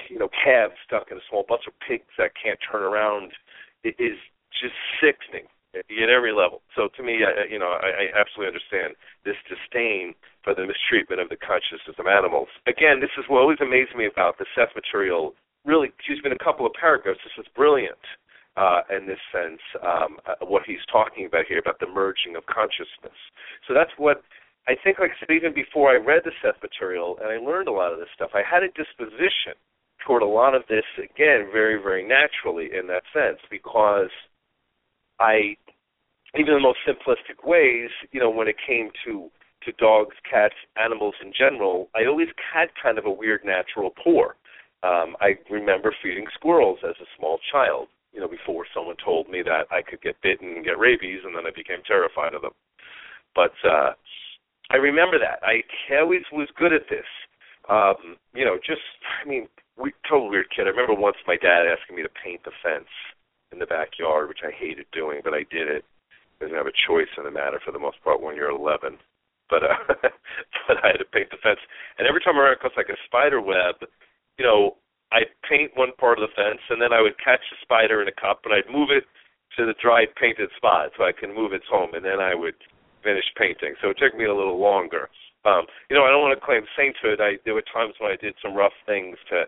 you 0.09 0.19
know 0.19 0.29
calves 0.29 0.75
stuck 0.87 1.11
in 1.11 1.17
a 1.17 1.25
small 1.29 1.45
bus 1.49 1.61
of 1.67 1.75
pigs 1.87 2.11
that 2.19 2.33
can't 2.41 2.59
turn 2.61 2.83
around 2.83 3.33
is 3.85 4.19
just 4.51 4.75
sickening 5.01 5.47
at 5.77 6.09
every 6.09 6.33
level. 6.33 6.63
So 6.75 6.89
to 6.97 7.03
me, 7.03 7.21
I, 7.21 7.45
you 7.53 7.59
know, 7.59 7.69
I, 7.69 8.09
I 8.09 8.19
absolutely 8.19 8.49
understand 8.49 8.97
this 9.25 9.37
disdain 9.45 10.15
for 10.43 10.55
the 10.55 10.65
mistreatment 10.65 11.21
of 11.21 11.29
the 11.29 11.37
consciousness 11.37 12.01
of 12.01 12.07
animals. 12.09 12.49
Again, 12.67 13.01
this 13.01 13.13
is 13.19 13.29
what 13.29 13.45
always 13.45 13.61
amazed 13.61 13.95
me 13.95 14.07
about 14.09 14.39
the 14.39 14.47
Seth 14.57 14.73
material. 14.75 15.35
Really, 15.65 15.93
she's 16.01 16.21
been 16.23 16.33
a 16.33 16.43
couple 16.43 16.65
of 16.65 16.73
paragraphs. 16.73 17.21
This 17.23 17.45
is 17.45 17.51
brilliant 17.55 18.01
uh, 18.57 18.81
in 18.91 19.07
this 19.07 19.21
sense. 19.33 19.61
Um, 19.83 20.19
uh, 20.27 20.45
what 20.47 20.63
he's 20.67 20.85
talking 20.91 21.27
about 21.27 21.45
here 21.49 21.59
about 21.59 21.81
the 21.81 21.87
merging 21.87 22.37
of 22.37 22.47
consciousness. 22.47 23.19
So 23.69 23.75
that's 23.75 23.93
what 23.99 24.23
I 24.69 24.75
think, 24.83 24.99
like 24.99 25.11
I 25.11 25.21
said, 25.21 25.35
even 25.35 25.55
before 25.55 25.91
I 25.91 25.97
read 25.97 26.23
the 26.25 26.33
Seth 26.43 26.61
material 26.63 27.19
and 27.23 27.31
I 27.31 27.39
learned 27.39 27.69
a 27.69 27.73
lot 27.73 27.93
of 27.93 27.99
this 27.99 28.09
stuff, 28.15 28.31
I 28.35 28.43
had 28.43 28.63
a 28.63 28.69
disposition 28.69 29.55
toward 30.05 30.23
a 30.23 30.27
lot 30.27 30.55
of 30.55 30.63
this, 30.69 30.85
again, 30.99 31.49
very, 31.53 31.81
very 31.81 32.07
naturally 32.07 32.71
in 32.77 32.87
that 32.89 33.03
sense, 33.13 33.39
because 33.51 34.11
I, 35.19 35.57
even 36.35 36.55
in 36.55 36.63
the 36.63 36.69
most 36.69 36.79
simplistic 36.87 37.47
ways, 37.47 37.91
you 38.13 38.21
know, 38.21 38.31
when 38.31 38.49
it 38.49 38.57
came 38.67 38.91
to 39.05 39.31
to 39.65 39.73
dogs, 39.73 40.15
cats, 40.31 40.55
animals 40.77 41.15
in 41.21 41.33
general, 41.37 41.89
I 41.97 42.07
always 42.07 42.29
had 42.55 42.69
kind 42.81 42.99
of 42.99 43.05
a 43.07 43.11
weird 43.11 43.41
natural 43.45 43.91
pour. 44.03 44.37
Um, 44.85 45.17
I 45.21 45.35
remember 45.51 45.93
feeding 46.03 46.27
squirrels 46.35 46.79
as 46.85 46.95
a 47.01 47.09
small 47.19 47.41
child, 47.51 47.89
you 48.17 48.23
know, 48.23 48.29
before 48.29 48.65
someone 48.73 48.97
told 49.05 49.29
me 49.29 49.43
that 49.45 49.69
I 49.71 49.85
could 49.85 50.01
get 50.01 50.17
bitten 50.25 50.57
and 50.57 50.65
get 50.65 50.81
rabies, 50.81 51.21
and 51.23 51.37
then 51.37 51.45
I 51.45 51.53
became 51.53 51.85
terrified 51.85 52.33
of 52.33 52.41
them. 52.41 52.57
But 53.37 53.53
uh, 53.61 53.93
I 54.73 54.77
remember 54.81 55.21
that. 55.21 55.45
I 55.45 55.61
always 56.01 56.25
was 56.33 56.49
good 56.57 56.73
at 56.73 56.89
this. 56.89 57.05
Um, 57.69 58.17
you 58.33 58.47
know, 58.47 58.57
just 58.57 58.81
I 59.21 59.29
mean, 59.29 59.53
we 59.77 59.93
total 60.09 60.31
weird 60.31 60.49
kid. 60.49 60.65
I 60.65 60.73
remember 60.73 60.97
once 60.97 61.21
my 61.29 61.37
dad 61.37 61.69
asking 61.69 61.95
me 61.95 62.03
to 62.09 62.21
paint 62.25 62.41
the 62.49 62.57
fence 62.65 62.89
in 63.53 63.59
the 63.59 63.69
backyard, 63.69 64.33
which 64.33 64.41
I 64.41 64.51
hated 64.51 64.87
doing, 64.97 65.21
but 65.23 65.35
I 65.35 65.45
did 65.53 65.69
it. 65.69 65.85
I 66.41 66.49
didn't 66.49 66.57
have 66.57 66.73
a 66.73 66.83
choice 66.89 67.13
in 67.19 67.25
the 67.25 67.31
matter 67.31 67.61
for 67.61 67.73
the 67.73 67.79
most 67.79 68.01
part 68.03 68.23
when 68.23 68.35
you're 68.35 68.49
11. 68.49 68.97
But 69.51 69.63
uh, 69.63 69.77
but 70.67 70.81
I 70.81 70.97
had 70.97 71.05
to 71.05 71.13
paint 71.13 71.29
the 71.29 71.43
fence, 71.45 71.61
and 72.01 72.09
every 72.09 72.25
time 72.25 72.41
I 72.41 72.49
ran 72.49 72.57
across 72.57 72.73
like 72.81 72.89
a 72.89 72.97
spider 73.05 73.45
web, 73.45 73.77
you 74.39 74.45
know, 74.45 74.76
paint 75.49 75.73
one 75.75 75.93
part 75.99 76.19
of 76.19 76.29
the 76.29 76.35
fence, 76.35 76.61
and 76.71 76.81
then 76.81 76.93
I 76.93 77.01
would 77.01 77.17
catch 77.19 77.43
the 77.51 77.57
spider 77.63 78.03
in 78.03 78.09
a 78.09 78.21
cup, 78.21 78.43
and 78.45 78.53
I'd 78.55 78.71
move 78.71 78.91
it 78.91 79.05
to 79.57 79.65
the 79.65 79.75
dried 79.81 80.15
painted 80.21 80.51
spot 80.57 80.91
so 80.97 81.05
I 81.05 81.13
can 81.13 81.35
move 81.35 81.53
its 81.53 81.67
home, 81.71 81.95
and 81.95 82.05
then 82.05 82.21
I 82.21 82.35
would 82.35 82.55
finished 83.07 83.31
painting. 83.39 83.79
So 83.81 83.95
it 83.95 83.99
took 84.03 84.19
me 84.19 84.27
a 84.27 84.35
little 84.35 84.59
longer. 84.59 85.09
Um, 85.47 85.71
you 85.87 85.95
know, 85.95 86.03
I 86.03 86.11
don't 86.11 86.27
want 86.27 86.35
to 86.35 86.43
claim 86.43 86.67
sainthood. 86.75 87.23
I 87.23 87.39
there 87.47 87.55
were 87.55 87.63
times 87.71 87.95
when 88.03 88.11
I 88.11 88.19
did 88.19 88.35
some 88.43 88.59
rough 88.59 88.75
things 88.83 89.15
to 89.31 89.47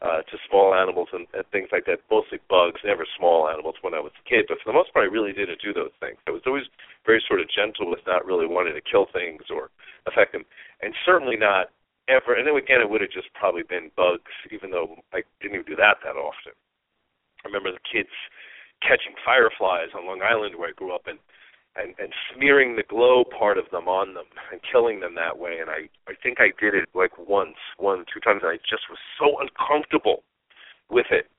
uh, 0.00 0.22
to 0.22 0.34
small 0.48 0.72
animals 0.72 1.08
and, 1.12 1.26
and 1.34 1.44
things 1.52 1.68
like 1.72 1.84
that, 1.84 2.00
mostly 2.08 2.38
bugs, 2.48 2.80
never 2.86 3.04
small 3.18 3.50
animals 3.50 3.74
when 3.82 3.92
I 3.92 4.00
was 4.00 4.14
a 4.16 4.24
kid. 4.24 4.46
But 4.48 4.56
for 4.64 4.72
the 4.72 4.78
most 4.78 4.94
part, 4.94 5.04
I 5.04 5.12
really 5.12 5.34
didn't 5.34 5.60
do 5.60 5.74
those 5.74 5.92
things. 6.00 6.16
I 6.24 6.30
was 6.30 6.40
always 6.46 6.64
very 7.04 7.20
sort 7.28 7.42
of 7.42 7.52
gentle 7.52 7.90
with 7.90 8.00
not 8.06 8.24
really 8.24 8.46
wanting 8.46 8.72
to 8.72 8.80
kill 8.80 9.12
things 9.12 9.42
or 9.52 9.68
affect 10.06 10.32
them, 10.32 10.46
and 10.80 10.94
certainly 11.04 11.36
not 11.36 11.74
ever. 12.10 12.34
And 12.34 12.46
then 12.46 12.58
again, 12.58 12.82
it 12.82 12.90
would 12.90 13.00
have 13.00 13.14
just 13.14 13.30
probably 13.38 13.62
been 13.62 13.94
bugs, 13.94 14.34
even 14.50 14.70
though 14.70 14.98
I 15.14 15.22
didn't 15.40 15.62
even 15.62 15.70
do 15.70 15.78
that 15.78 16.02
that 16.02 16.18
often. 16.18 16.52
I 17.44 17.48
remember 17.48 17.70
the 17.70 17.86
kids 17.86 18.12
catching 18.82 19.14
fireflies 19.24 19.94
on 19.94 20.06
Long 20.06 20.20
Island 20.20 20.58
where 20.58 20.68
I 20.68 20.76
grew 20.76 20.94
up, 20.94 21.06
and 21.06 21.18
and, 21.76 21.94
and 21.98 22.12
smearing 22.34 22.74
the 22.74 22.82
glow 22.82 23.22
part 23.24 23.58
of 23.58 23.70
them 23.70 23.86
on 23.86 24.14
them 24.14 24.26
and 24.50 24.60
killing 24.72 25.00
them 25.00 25.14
that 25.14 25.38
way. 25.38 25.58
And 25.60 25.70
I, 25.70 25.86
I 26.10 26.14
think 26.22 26.38
I 26.40 26.50
did 26.58 26.74
it 26.74 26.88
like 26.94 27.12
once, 27.16 27.56
one, 27.78 28.04
two 28.12 28.20
times, 28.20 28.40
and 28.42 28.50
I 28.50 28.58
just 28.68 28.90
was 28.90 28.98
so 29.18 29.38
uncomfortable 29.38 30.24
with 30.90 31.06
it. 31.10 31.30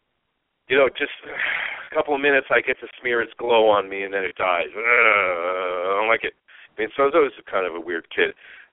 You 0.69 0.77
know, 0.77 0.88
just 0.88 1.12
a 1.27 1.93
couple 1.93 2.15
of 2.15 2.21
minutes, 2.21 2.47
I 2.49 2.62
get 2.62 2.79
to 2.79 2.88
smear 2.99 3.21
its 3.21 3.34
glow 3.38 3.67
on 3.67 3.89
me, 3.89 4.03
and 4.03 4.13
then 4.13 4.23
it 4.23 4.36
dies. 4.36 4.71
I 4.71 5.97
don't 5.99 6.07
like 6.07 6.23
it. 6.23 6.34
I 6.71 6.79
mean, 6.79 6.89
so 6.95 7.03
I 7.03 7.05
was 7.07 7.15
always 7.15 7.36
kind 7.51 7.67
of 7.67 7.75
a 7.75 7.84
weird 7.84 8.07
kid, 8.15 8.31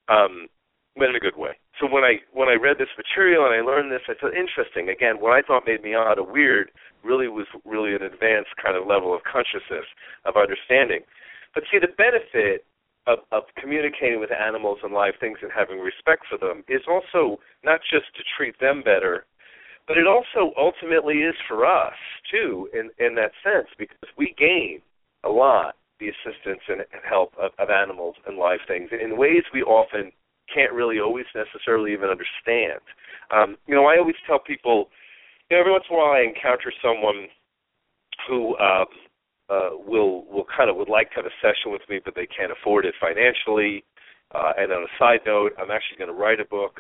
um, 0.08 0.46
but 0.94 1.10
in 1.10 1.16
a 1.16 1.20
good 1.20 1.36
way. 1.36 1.58
So 1.80 1.86
when 1.86 2.02
I 2.02 2.18
when 2.32 2.48
I 2.48 2.54
read 2.54 2.78
this 2.78 2.90
material 2.98 3.46
and 3.46 3.54
I 3.54 3.60
learned 3.60 3.92
this, 3.92 4.02
I 4.08 4.14
thought 4.14 4.34
interesting. 4.34 4.88
Again, 4.88 5.20
what 5.20 5.32
I 5.32 5.42
thought 5.42 5.62
made 5.66 5.82
me 5.82 5.94
odd 5.94 6.18
or 6.18 6.26
weird 6.26 6.70
really 7.04 7.28
was 7.28 7.46
really 7.64 7.94
an 7.94 8.02
advanced 8.02 8.50
kind 8.62 8.76
of 8.76 8.86
level 8.86 9.14
of 9.14 9.22
consciousness 9.22 9.86
of 10.24 10.34
understanding. 10.36 11.00
But 11.54 11.64
see, 11.70 11.78
the 11.78 11.94
benefit 11.94 12.66
of, 13.06 13.20
of 13.30 13.44
communicating 13.56 14.18
with 14.20 14.30
animals 14.32 14.78
and 14.82 14.92
live 14.92 15.14
things 15.20 15.38
and 15.40 15.50
having 15.54 15.78
respect 15.78 16.26
for 16.28 16.36
them 16.36 16.64
is 16.68 16.82
also 16.90 17.38
not 17.64 17.80
just 17.80 18.10
to 18.18 18.22
treat 18.36 18.58
them 18.60 18.82
better, 18.82 19.24
but 19.86 19.96
it 19.96 20.06
also 20.06 20.52
ultimately 20.58 21.22
is 21.22 21.34
for 21.46 21.64
us 21.64 21.96
too, 22.30 22.68
in 22.74 22.90
in 22.98 23.14
that 23.14 23.32
sense, 23.42 23.68
because 23.78 24.10
we 24.18 24.34
gain 24.36 24.82
a 25.24 25.30
lot 25.30 25.76
the 26.00 26.08
assistance 26.08 26.62
and, 26.68 26.80
and 26.80 27.02
help 27.08 27.32
of, 27.38 27.50
of 27.58 27.70
animals 27.70 28.14
and 28.26 28.38
live 28.38 28.60
things 28.66 28.90
in 28.92 29.16
ways 29.16 29.42
we 29.52 29.62
often 29.62 30.12
can't 30.52 30.72
really 30.72 31.00
always 31.00 31.26
necessarily 31.34 31.92
even 31.92 32.08
understand. 32.08 32.80
Um, 33.30 33.56
you 33.66 33.74
know, 33.74 33.86
I 33.86 33.98
always 33.98 34.16
tell 34.26 34.38
people, 34.38 34.88
you 35.50 35.56
know, 35.56 35.60
every 35.60 35.72
once 35.72 35.84
in 35.88 35.96
a 35.96 35.98
while 35.98 36.12
I 36.12 36.22
encounter 36.24 36.72
someone 36.82 37.28
who 38.26 38.56
um, 38.58 38.86
uh, 39.48 39.70
will 39.76 40.24
will 40.26 40.46
kind 40.48 40.68
of 40.70 40.76
would 40.76 40.88
like 40.88 41.10
to 41.10 41.16
have 41.16 41.26
a 41.26 41.40
session 41.40 41.72
with 41.72 41.82
me, 41.88 42.00
but 42.04 42.14
they 42.14 42.26
can't 42.26 42.52
afford 42.52 42.84
it 42.84 42.94
financially. 43.00 43.84
Uh, 44.34 44.52
and 44.58 44.72
on 44.72 44.84
a 44.84 44.92
side 44.98 45.20
note, 45.24 45.52
I'm 45.56 45.72
actually 45.72 45.96
going 45.96 46.12
to 46.12 46.16
write 46.16 46.40
a 46.40 46.44
book. 46.44 46.76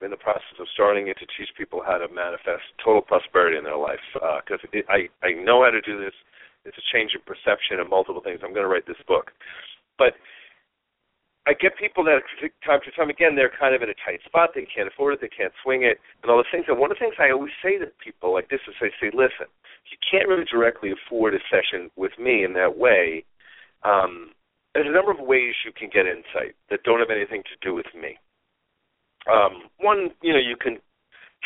I'm 0.00 0.06
in 0.06 0.10
the 0.10 0.20
process 0.20 0.56
of 0.60 0.66
starting 0.72 1.08
it 1.08 1.20
to 1.20 1.26
teach 1.36 1.52
people 1.56 1.82
how 1.84 1.98
to 1.98 2.08
manifest 2.08 2.64
total 2.80 3.02
prosperity 3.02 3.56
in 3.56 3.64
their 3.64 3.76
life. 3.76 4.00
Because 4.12 4.60
uh, 4.64 4.80
I 4.88 5.08
I 5.20 5.32
know 5.32 5.64
how 5.64 5.70
to 5.70 5.80
do 5.80 6.00
this. 6.00 6.16
It's 6.64 6.76
a 6.76 6.88
change 6.92 7.12
of 7.14 7.24
perception 7.24 7.78
and 7.78 7.88
multiple 7.88 8.24
things. 8.24 8.40
I'm 8.42 8.52
going 8.56 8.66
to 8.66 8.72
write 8.72 8.88
this 8.88 9.00
book, 9.06 9.30
but 9.98 10.16
I 11.46 11.54
get 11.54 11.78
people 11.78 12.02
that 12.04 12.26
time 12.66 12.80
to 12.82 12.90
time 12.90 13.08
again 13.08 13.36
they're 13.38 13.52
kind 13.54 13.74
of 13.74 13.82
in 13.82 13.88
a 13.88 13.98
tight 14.02 14.18
spot. 14.26 14.50
They 14.54 14.66
can't 14.66 14.90
afford 14.90 15.14
it. 15.14 15.20
They 15.22 15.30
can't 15.30 15.54
swing 15.62 15.84
it, 15.86 16.02
and 16.22 16.30
all 16.30 16.38
those 16.38 16.50
things. 16.50 16.66
And 16.66 16.78
one 16.78 16.90
of 16.90 16.98
the 16.98 17.04
things 17.06 17.14
I 17.22 17.30
always 17.30 17.54
say 17.62 17.78
to 17.78 17.86
people 18.02 18.34
like 18.34 18.50
this 18.50 18.60
is 18.66 18.74
I 18.82 18.90
say, 18.98 19.14
listen, 19.14 19.46
you 19.86 19.98
can't 20.02 20.26
really 20.26 20.44
directly 20.50 20.90
afford 20.90 21.34
a 21.34 21.42
session 21.46 21.90
with 21.94 22.18
me 22.18 22.42
in 22.42 22.52
that 22.54 22.76
way. 22.76 23.24
Um, 23.86 24.34
there's 24.74 24.90
a 24.90 24.92
number 24.92 25.14
of 25.14 25.22
ways 25.22 25.54
you 25.64 25.70
can 25.70 25.88
get 25.88 26.10
insight 26.10 26.58
that 26.68 26.82
don't 26.82 26.98
have 26.98 27.14
anything 27.14 27.46
to 27.46 27.56
do 27.62 27.72
with 27.72 27.86
me. 27.94 28.18
Um, 29.30 29.70
one, 29.78 30.10
you 30.22 30.34
know, 30.34 30.42
you 30.42 30.58
can 30.58 30.78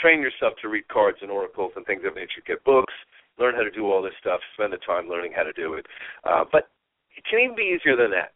train 0.01 0.25
yourself 0.25 0.55
to 0.63 0.69
read 0.69 0.89
cards 0.89 1.19
and 1.21 1.31
oracles 1.31 1.73
and 1.77 1.85
things 1.85 2.01
of 2.09 2.15
that 2.17 2.21
nature. 2.21 2.41
Get 2.47 2.65
books, 2.65 2.95
learn 3.39 3.55
how 3.55 3.63
to 3.63 3.71
do 3.71 3.85
all 3.85 4.01
this 4.01 4.17
stuff, 4.19 4.41
spend 4.57 4.73
the 4.73 4.81
time 4.81 5.09
learning 5.09 5.33
how 5.37 5.45
to 5.45 5.53
do 5.53 5.75
it. 5.75 5.85
Uh, 6.25 6.45
but 6.51 6.73
it 7.17 7.25
can 7.29 7.39
even 7.39 7.55
be 7.55 7.77
easier 7.77 7.97
than 7.97 8.11
that 8.17 8.33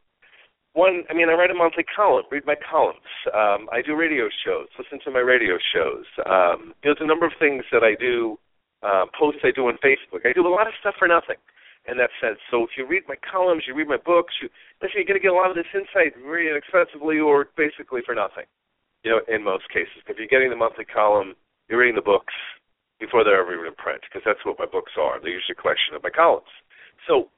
one 0.75 1.05
i 1.09 1.15
mean 1.15 1.31
i 1.31 1.33
write 1.33 1.51
a 1.51 1.55
monthly 1.55 1.85
column 1.85 2.27
read 2.31 2.45
my 2.45 2.59
columns. 2.59 3.09
Um 3.33 3.71
i 3.73 3.81
do 3.81 3.97
radio 3.97 4.29
shows 4.45 4.69
listen 4.79 4.99
to 5.05 5.11
my 5.11 5.23
radio 5.23 5.57
shows. 5.73 6.05
Um 6.27 6.75
there's 6.83 7.01
a 7.01 7.07
number 7.07 7.27
of 7.27 7.33
things 7.39 7.65
that 7.73 7.83
i 7.83 7.95
do 7.99 8.39
uh 8.83 9.07
posts 9.19 9.41
i 9.43 9.51
do 9.55 9.67
on 9.67 9.79
facebook. 9.79 10.27
I 10.27 10.33
do 10.35 10.47
a 10.47 10.51
lot 10.53 10.67
of 10.67 10.75
stuff 10.79 10.95
for 10.99 11.09
nothing 11.09 11.39
in 11.87 11.97
that 11.99 12.11
sense. 12.21 12.39
So 12.51 12.65
if 12.65 12.77
you 12.77 12.87
read 12.87 13.05
my 13.09 13.17
columns 13.23 13.65
you 13.67 13.75
read 13.75 13.89
my 13.89 14.03
books 14.03 14.35
you 14.43 14.51
listen 14.83 14.99
you're 14.99 15.09
going 15.09 15.19
to 15.19 15.25
get 15.25 15.33
a 15.33 15.39
lot 15.39 15.51
of 15.51 15.57
this 15.57 15.71
insight 15.73 16.19
very 16.21 16.51
inexpensively 16.51 17.19
or 17.19 17.49
basically 17.57 18.03
for 18.05 18.15
nothing 18.15 18.45
you 19.07 19.11
know 19.11 19.23
in 19.31 19.43
most 19.43 19.71
cases. 19.71 20.03
If 20.07 20.19
you're 20.19 20.31
getting 20.31 20.51
the 20.51 20.59
monthly 20.59 20.85
column 20.85 21.35
you're 21.71 21.79
reading 21.79 21.97
the 21.97 22.05
books 22.05 22.35
before 23.01 23.23
they're 23.25 23.41
ever 23.41 23.55
even 23.55 23.67
in 23.67 23.79
print 23.79 24.03
because 24.07 24.23
that's 24.27 24.45
what 24.45 24.59
my 24.59 24.67
books 24.67 24.93
are. 24.99 25.21
They're 25.21 25.35
usually 25.35 25.57
a 25.59 25.63
collection 25.63 25.95
of 25.95 26.03
my 26.03 26.11
columns. 26.11 26.51
So 27.07 27.29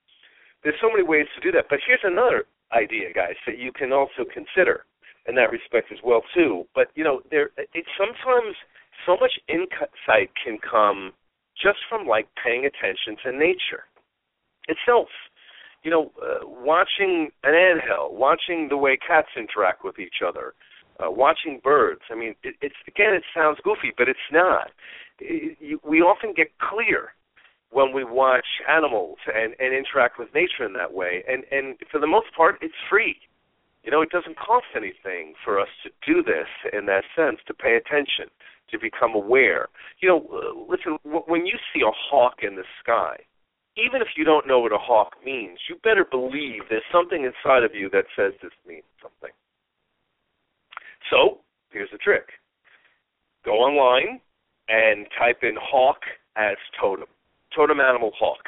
there's 0.62 0.78
so 0.80 0.90
many 0.90 1.02
ways 1.02 1.26
to 1.34 1.40
do 1.40 1.50
that. 1.56 1.66
But 1.68 1.80
here's 1.86 2.04
another 2.04 2.46
idea, 2.72 3.12
guys, 3.14 3.36
that 3.46 3.58
you 3.58 3.72
can 3.72 3.92
also 3.92 4.24
consider 4.32 4.84
in 5.28 5.34
that 5.34 5.50
respect 5.50 5.92
as 5.92 5.98
well 6.04 6.22
too. 6.34 6.64
But 6.74 6.88
you 6.94 7.04
know, 7.04 7.20
there 7.30 7.50
it 7.56 7.86
sometimes 7.98 8.56
so 9.04 9.16
much 9.20 9.32
insight 9.48 10.30
can 10.42 10.58
come 10.58 11.12
just 11.60 11.78
from 11.88 12.06
like 12.06 12.28
paying 12.42 12.66
attention 12.66 13.16
to 13.24 13.32
nature 13.32 13.84
itself. 14.68 15.08
You 15.82 15.90
know, 15.90 16.12
uh, 16.20 16.46
watching 16.46 17.30
an 17.44 17.54
anthill, 17.54 18.14
watching 18.14 18.68
the 18.68 18.76
way 18.76 18.96
cats 18.96 19.28
interact 19.36 19.84
with 19.84 19.98
each 19.98 20.20
other, 20.26 20.54
uh, 20.98 21.10
watching 21.10 21.60
birds. 21.62 22.00
I 22.10 22.16
mean, 22.16 22.34
it, 22.42 22.54
it's 22.60 22.74
again, 22.88 23.14
it 23.14 23.22
sounds 23.34 23.58
goofy, 23.62 23.92
but 23.96 24.08
it's 24.08 24.18
not. 24.32 24.70
It, 25.20 25.56
you, 25.60 25.80
we 25.84 26.00
often 26.00 26.32
get 26.34 26.48
clear 26.58 27.10
when 27.70 27.92
we 27.92 28.04
watch 28.04 28.46
animals 28.68 29.18
and, 29.26 29.54
and 29.58 29.74
interact 29.74 30.18
with 30.18 30.28
nature 30.34 30.64
in 30.64 30.72
that 30.74 30.92
way, 30.92 31.24
and 31.28 31.44
and 31.50 31.76
for 31.90 32.00
the 32.00 32.06
most 32.06 32.28
part, 32.36 32.56
it's 32.60 32.74
free. 32.88 33.16
You 33.82 33.92
know, 33.92 34.02
it 34.02 34.10
doesn't 34.10 34.36
cost 34.36 34.66
anything 34.74 35.34
for 35.44 35.60
us 35.60 35.68
to 35.84 35.90
do 36.06 36.22
this 36.22 36.48
in 36.72 36.86
that 36.86 37.04
sense, 37.14 37.38
to 37.46 37.54
pay 37.54 37.76
attention, 37.76 38.26
to 38.70 38.78
become 38.78 39.14
aware. 39.14 39.68
You 40.00 40.08
know, 40.08 40.26
uh, 40.26 40.58
listen, 40.68 40.98
when 41.04 41.46
you 41.46 41.54
see 41.72 41.82
a 41.82 41.94
hawk 42.10 42.42
in 42.42 42.56
the 42.56 42.64
sky, 42.82 43.18
even 43.76 44.00
if 44.00 44.08
you 44.16 44.24
don't 44.24 44.48
know 44.48 44.58
what 44.58 44.72
a 44.72 44.78
hawk 44.78 45.12
means, 45.24 45.58
you 45.68 45.76
better 45.84 46.04
believe 46.04 46.62
there's 46.68 46.82
something 46.90 47.24
inside 47.24 47.62
of 47.62 47.74
you 47.74 47.88
that 47.90 48.06
says 48.16 48.32
this 48.42 48.52
means 48.66 48.84
something. 49.00 49.30
So, 51.10 51.40
here's 51.70 51.90
the 51.92 51.98
trick 51.98 52.26
go 53.44 53.52
online 53.52 54.20
and 54.68 55.06
type 55.16 55.38
in 55.42 55.54
hawk 55.60 56.00
as 56.36 56.56
totem, 56.80 57.06
totem 57.56 57.80
animal 57.80 58.12
hawk. 58.18 58.44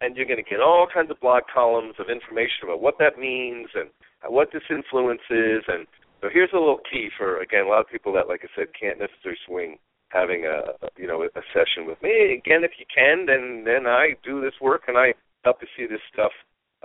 And 0.00 0.16
you're 0.16 0.30
going 0.30 0.42
to 0.42 0.48
get 0.48 0.60
all 0.60 0.86
kinds 0.86 1.10
of 1.10 1.20
blog 1.20 1.42
columns 1.52 1.94
of 1.98 2.08
information 2.08 2.64
about 2.64 2.80
what 2.80 2.96
that 2.98 3.18
means 3.18 3.68
and 3.74 3.90
what 4.24 4.48
this 4.52 4.64
influence 4.70 5.26
is. 5.28 5.60
And 5.68 5.84
so 6.22 6.28
here's 6.32 6.54
a 6.54 6.58
little 6.58 6.80
key 6.90 7.10
for, 7.18 7.42
again, 7.42 7.66
a 7.66 7.68
lot 7.68 7.80
of 7.80 7.90
people 7.92 8.14
that, 8.14 8.28
like 8.28 8.40
I 8.40 8.48
said, 8.56 8.68
can't 8.78 8.98
necessarily 8.98 9.36
swing 9.44 9.76
having 10.10 10.44
a 10.44 10.74
you 10.98 11.06
know 11.06 11.22
a 11.22 11.42
session 11.54 11.86
with 11.86 12.00
me. 12.02 12.34
Again, 12.34 12.62
if 12.62 12.72
you 12.78 12.86
can, 12.92 13.26
then 13.26 13.64
then 13.64 13.86
I 13.86 14.14
do 14.24 14.40
this 14.40 14.54
work 14.60 14.82
and 14.88 14.98
I 14.98 15.14
help 15.44 15.58
you 15.62 15.68
see 15.76 15.86
this 15.86 16.02
stuff, 16.12 16.32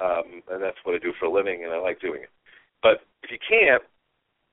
um, 0.01 0.41
and 0.49 0.63
that's 0.63 0.77
what 0.83 0.95
I 0.95 0.99
do 0.99 1.13
for 1.19 1.25
a 1.25 1.33
living, 1.33 1.63
and 1.63 1.73
I 1.73 1.79
like 1.79 1.99
doing 1.99 2.21
it. 2.23 2.29
But 2.81 3.01
if 3.23 3.31
you 3.31 3.37
can't, 3.41 3.83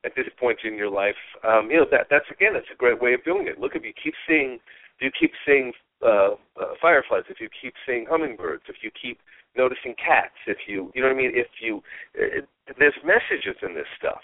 at 0.04 0.12
this 0.16 0.26
point 0.40 0.58
in 0.64 0.74
your 0.74 0.90
life, 0.90 1.20
um, 1.44 1.70
you 1.70 1.76
know 1.76 1.86
that 1.90 2.08
that's 2.10 2.28
again 2.30 2.54
that's 2.54 2.72
a 2.72 2.76
great 2.76 3.00
way 3.00 3.14
of 3.14 3.24
doing 3.24 3.46
it. 3.46 3.60
Look, 3.60 3.76
if 3.76 3.84
you 3.84 3.92
keep 3.92 4.14
seeing, 4.26 4.58
you 5.00 5.10
keep 5.18 5.32
seeing 5.46 5.72
uh, 6.02 6.34
uh, 6.60 6.74
fireflies, 6.80 7.24
if 7.28 7.40
you 7.40 7.48
keep 7.48 7.74
seeing 7.86 8.06
hummingbirds, 8.08 8.64
if 8.68 8.76
you 8.82 8.90
keep 8.90 9.18
noticing 9.56 9.94
cats, 9.94 10.36
if 10.46 10.58
you 10.66 10.90
you 10.94 11.02
know 11.02 11.08
what 11.08 11.14
I 11.14 11.18
mean, 11.18 11.32
if 11.34 11.48
you 11.60 11.82
it, 12.14 12.48
there's 12.78 12.96
messages 13.04 13.56
in 13.62 13.74
this 13.74 13.88
stuff. 13.98 14.22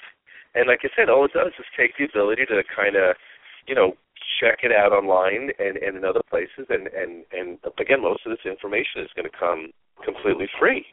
And 0.55 0.67
like 0.67 0.81
I 0.83 0.89
said, 0.97 1.09
all 1.09 1.25
it 1.25 1.33
does 1.33 1.53
is 1.59 1.67
take 1.77 1.97
the 1.99 2.05
ability 2.05 2.47
to 2.47 2.63
kind 2.75 2.97
of, 2.97 3.17
you 3.67 3.75
know, 3.75 3.93
check 4.41 4.61
it 4.63 4.73
out 4.73 4.93
online 4.93 5.51
and, 5.59 5.77
and 5.77 5.97
in 5.97 6.05
other 6.05 6.23
places. 6.29 6.67
And, 6.69 6.89
and, 6.89 7.25
and 7.33 7.59
again, 7.79 8.03
most 8.03 8.25
of 8.25 8.33
this 8.33 8.47
information 8.49 9.03
is 9.05 9.13
going 9.15 9.29
to 9.29 9.37
come 9.37 9.71
completely 10.05 10.49
free, 10.59 10.87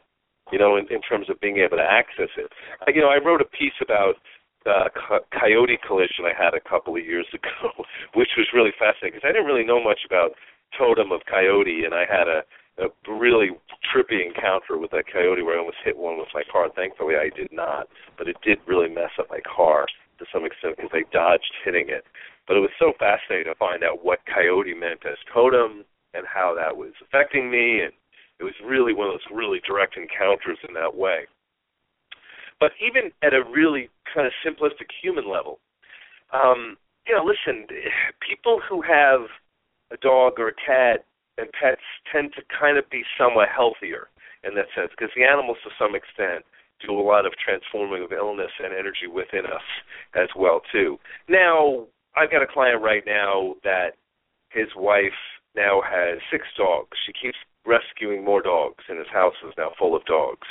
you 0.52 0.58
know, 0.58 0.76
in, 0.76 0.86
in 0.92 1.00
terms 1.00 1.30
of 1.30 1.40
being 1.40 1.58
able 1.58 1.78
to 1.78 1.88
access 1.88 2.30
it. 2.36 2.52
You 2.92 3.00
know, 3.00 3.08
I 3.08 3.18
wrote 3.18 3.40
a 3.40 3.48
piece 3.48 3.76
about 3.80 4.20
uh, 4.66 4.90
coyote 5.30 5.78
collision 5.86 6.26
I 6.26 6.34
had 6.36 6.54
a 6.54 6.60
couple 6.60 6.96
of 6.96 7.04
years 7.04 7.26
ago, 7.32 7.86
which 8.14 8.34
was 8.36 8.50
really 8.52 8.74
fascinating 8.78 9.18
because 9.18 9.26
I 9.26 9.32
didn't 9.32 9.46
really 9.46 9.66
know 9.66 9.82
much 9.82 10.02
about 10.04 10.34
totem 10.76 11.12
of 11.12 11.20
coyote, 11.30 11.84
and 11.84 11.94
I 11.94 12.04
had 12.08 12.28
a, 12.28 12.42
a 12.78 12.88
really 13.10 13.50
trippy 13.84 14.24
encounter 14.24 14.78
with 14.78 14.90
that 14.90 15.04
coyote 15.10 15.42
where 15.42 15.56
I 15.56 15.60
almost 15.60 15.84
hit 15.84 15.96
one 15.96 16.18
with 16.18 16.28
my 16.34 16.42
car. 16.50 16.68
Thankfully, 16.74 17.14
I 17.16 17.30
did 17.34 17.48
not, 17.52 17.88
but 18.18 18.28
it 18.28 18.36
did 18.42 18.58
really 18.66 18.88
mess 18.88 19.10
up 19.18 19.28
my 19.30 19.40
car 19.40 19.86
to 20.18 20.26
some 20.32 20.44
extent 20.44 20.76
because 20.76 20.90
I 20.92 21.04
dodged 21.12 21.52
hitting 21.64 21.88
it. 21.88 22.04
But 22.46 22.56
it 22.56 22.60
was 22.60 22.70
so 22.78 22.92
fascinating 22.98 23.52
to 23.52 23.58
find 23.58 23.82
out 23.82 24.04
what 24.04 24.20
coyote 24.26 24.74
meant 24.74 25.04
as 25.04 25.18
totem 25.32 25.84
and 26.14 26.24
how 26.26 26.54
that 26.54 26.76
was 26.76 26.92
affecting 27.02 27.50
me, 27.50 27.80
and 27.80 27.92
it 28.38 28.44
was 28.44 28.54
really 28.64 28.92
one 28.92 29.08
of 29.08 29.14
those 29.14 29.36
really 29.36 29.60
direct 29.66 29.96
encounters 29.96 30.58
in 30.66 30.74
that 30.74 30.94
way. 30.94 31.26
But 32.60 32.72
even 32.80 33.12
at 33.22 33.34
a 33.34 33.44
really 33.44 33.90
kind 34.12 34.26
of 34.26 34.32
simplistic 34.44 34.88
human 35.02 35.28
level, 35.28 35.58
um, 36.32 36.76
you 37.06 37.14
know, 37.14 37.24
listen, 37.24 37.66
people 38.26 38.60
who 38.68 38.82
have 38.82 39.28
a 39.92 39.96
dog 39.98 40.38
or 40.38 40.48
a 40.48 40.54
cat 40.54 41.04
and 41.38 41.48
pets 41.52 41.82
tend 42.10 42.32
to 42.34 42.42
kind 42.48 42.78
of 42.78 42.88
be 42.90 43.02
somewhat 43.18 43.48
healthier 43.54 44.08
in 44.44 44.54
that 44.54 44.66
sense 44.74 44.90
because 44.96 45.12
the 45.16 45.24
animals, 45.24 45.58
to 45.64 45.70
some 45.78 45.94
extent, 45.94 46.44
do 46.84 46.92
a 46.92 47.00
lot 47.00 47.26
of 47.26 47.32
transforming 47.42 48.04
of 48.04 48.12
illness 48.12 48.52
and 48.62 48.72
energy 48.72 49.06
within 49.10 49.46
us 49.46 49.64
as 50.14 50.28
well 50.36 50.60
too. 50.72 50.98
Now, 51.28 51.86
I've 52.16 52.30
got 52.30 52.42
a 52.42 52.46
client 52.46 52.82
right 52.82 53.02
now 53.06 53.54
that 53.64 53.96
his 54.50 54.68
wife 54.76 55.16
now 55.54 55.80
has 55.84 56.18
six 56.30 56.44
dogs. 56.56 56.96
She 57.06 57.12
keeps 57.12 57.36
rescuing 57.66 58.24
more 58.24 58.42
dogs, 58.42 58.84
and 58.88 58.98
his 58.98 59.08
house 59.12 59.34
is 59.46 59.52
now 59.58 59.72
full 59.78 59.96
of 59.96 60.04
dogs, 60.04 60.46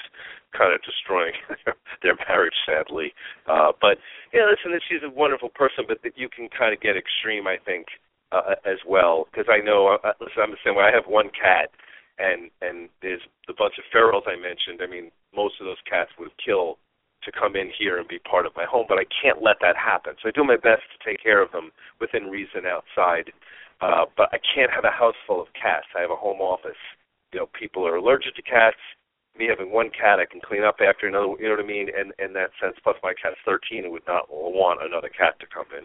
kind 0.58 0.74
of 0.74 0.82
destroying 0.84 1.34
their 2.04 2.18
marriage, 2.28 2.58
sadly. 2.66 3.14
Uh, 3.48 3.72
but 3.80 3.98
yeah, 4.34 4.46
listen, 4.50 4.78
she's 4.90 5.06
a 5.06 5.10
wonderful 5.10 5.50
person, 5.50 5.86
but 5.88 6.02
that 6.04 6.18
you 6.18 6.28
can 6.28 6.50
kind 6.50 6.74
of 6.74 6.82
get 6.82 6.98
extreme, 6.98 7.48
I 7.48 7.58
think, 7.64 7.88
uh, 8.32 8.56
as 8.66 8.80
well. 8.88 9.28
Because 9.32 9.48
I 9.50 9.64
know, 9.64 9.98
uh, 10.04 10.14
listen, 10.20 10.42
I'm 10.42 10.52
the 10.52 10.64
same 10.66 10.76
way. 10.76 10.86
I 10.86 10.96
have 10.96 11.08
one 11.08 11.30
cat, 11.30 11.70
and 12.18 12.50
and 12.62 12.90
there's 13.02 13.22
the 13.48 13.54
bunch 13.58 13.76
of 13.78 13.86
ferals 13.94 14.28
I 14.28 14.36
mentioned. 14.36 14.82
I 14.82 14.88
mean, 14.88 15.12
most 15.36 15.56
of 15.60 15.66
those 15.66 15.82
cats 15.90 16.12
would 16.20 16.32
kill 16.44 16.78
to 17.24 17.32
come 17.32 17.56
in 17.56 17.72
here 17.78 17.98
and 17.98 18.08
be 18.08 18.20
part 18.20 18.46
of 18.46 18.56
my 18.56 18.66
home, 18.66 18.86
but 18.88 19.00
I 19.00 19.06
can't 19.10 19.42
let 19.42 19.58
that 19.62 19.76
happen. 19.76 20.14
So 20.22 20.30
I 20.30 20.32
do 20.32 20.44
my 20.44 20.58
best 20.58 20.86
to 20.94 20.98
take 21.02 21.22
care 21.22 21.42
of 21.42 21.52
them 21.52 21.72
within 22.00 22.30
reason 22.30 22.70
outside. 22.70 23.34
Uh, 23.82 24.06
but 24.16 24.30
I 24.32 24.38
can't 24.40 24.72
have 24.72 24.86
a 24.86 24.94
house 24.94 25.18
full 25.28 25.42
of 25.42 25.48
cats. 25.60 25.88
I 25.98 26.02
have 26.02 26.12
a 26.12 26.16
home 26.16 26.40
office. 26.40 26.80
You 27.34 27.40
know, 27.40 27.50
people 27.58 27.86
are 27.86 27.98
allergic 27.98 28.36
to 28.36 28.42
cats. 28.42 28.80
Me 29.38 29.48
having 29.50 29.74
one 29.74 29.90
cat, 29.92 30.20
I 30.20 30.26
can 30.26 30.40
clean 30.40 30.64
up 30.64 30.80
after 30.80 31.08
another. 31.08 31.36
You 31.40 31.50
know 31.52 31.60
what 31.60 31.66
I 31.66 31.68
mean? 31.68 31.90
And 31.92 32.14
in 32.24 32.32
that 32.34 32.56
sense, 32.62 32.78
plus 32.82 32.96
my 33.04 33.14
cat's 33.20 33.36
13 33.44 33.84
and 33.84 33.92
would 33.92 34.08
not 34.08 34.32
want 34.32 34.80
another 34.80 35.10
cat 35.10 35.36
to 35.42 35.48
come 35.52 35.68
in. 35.76 35.84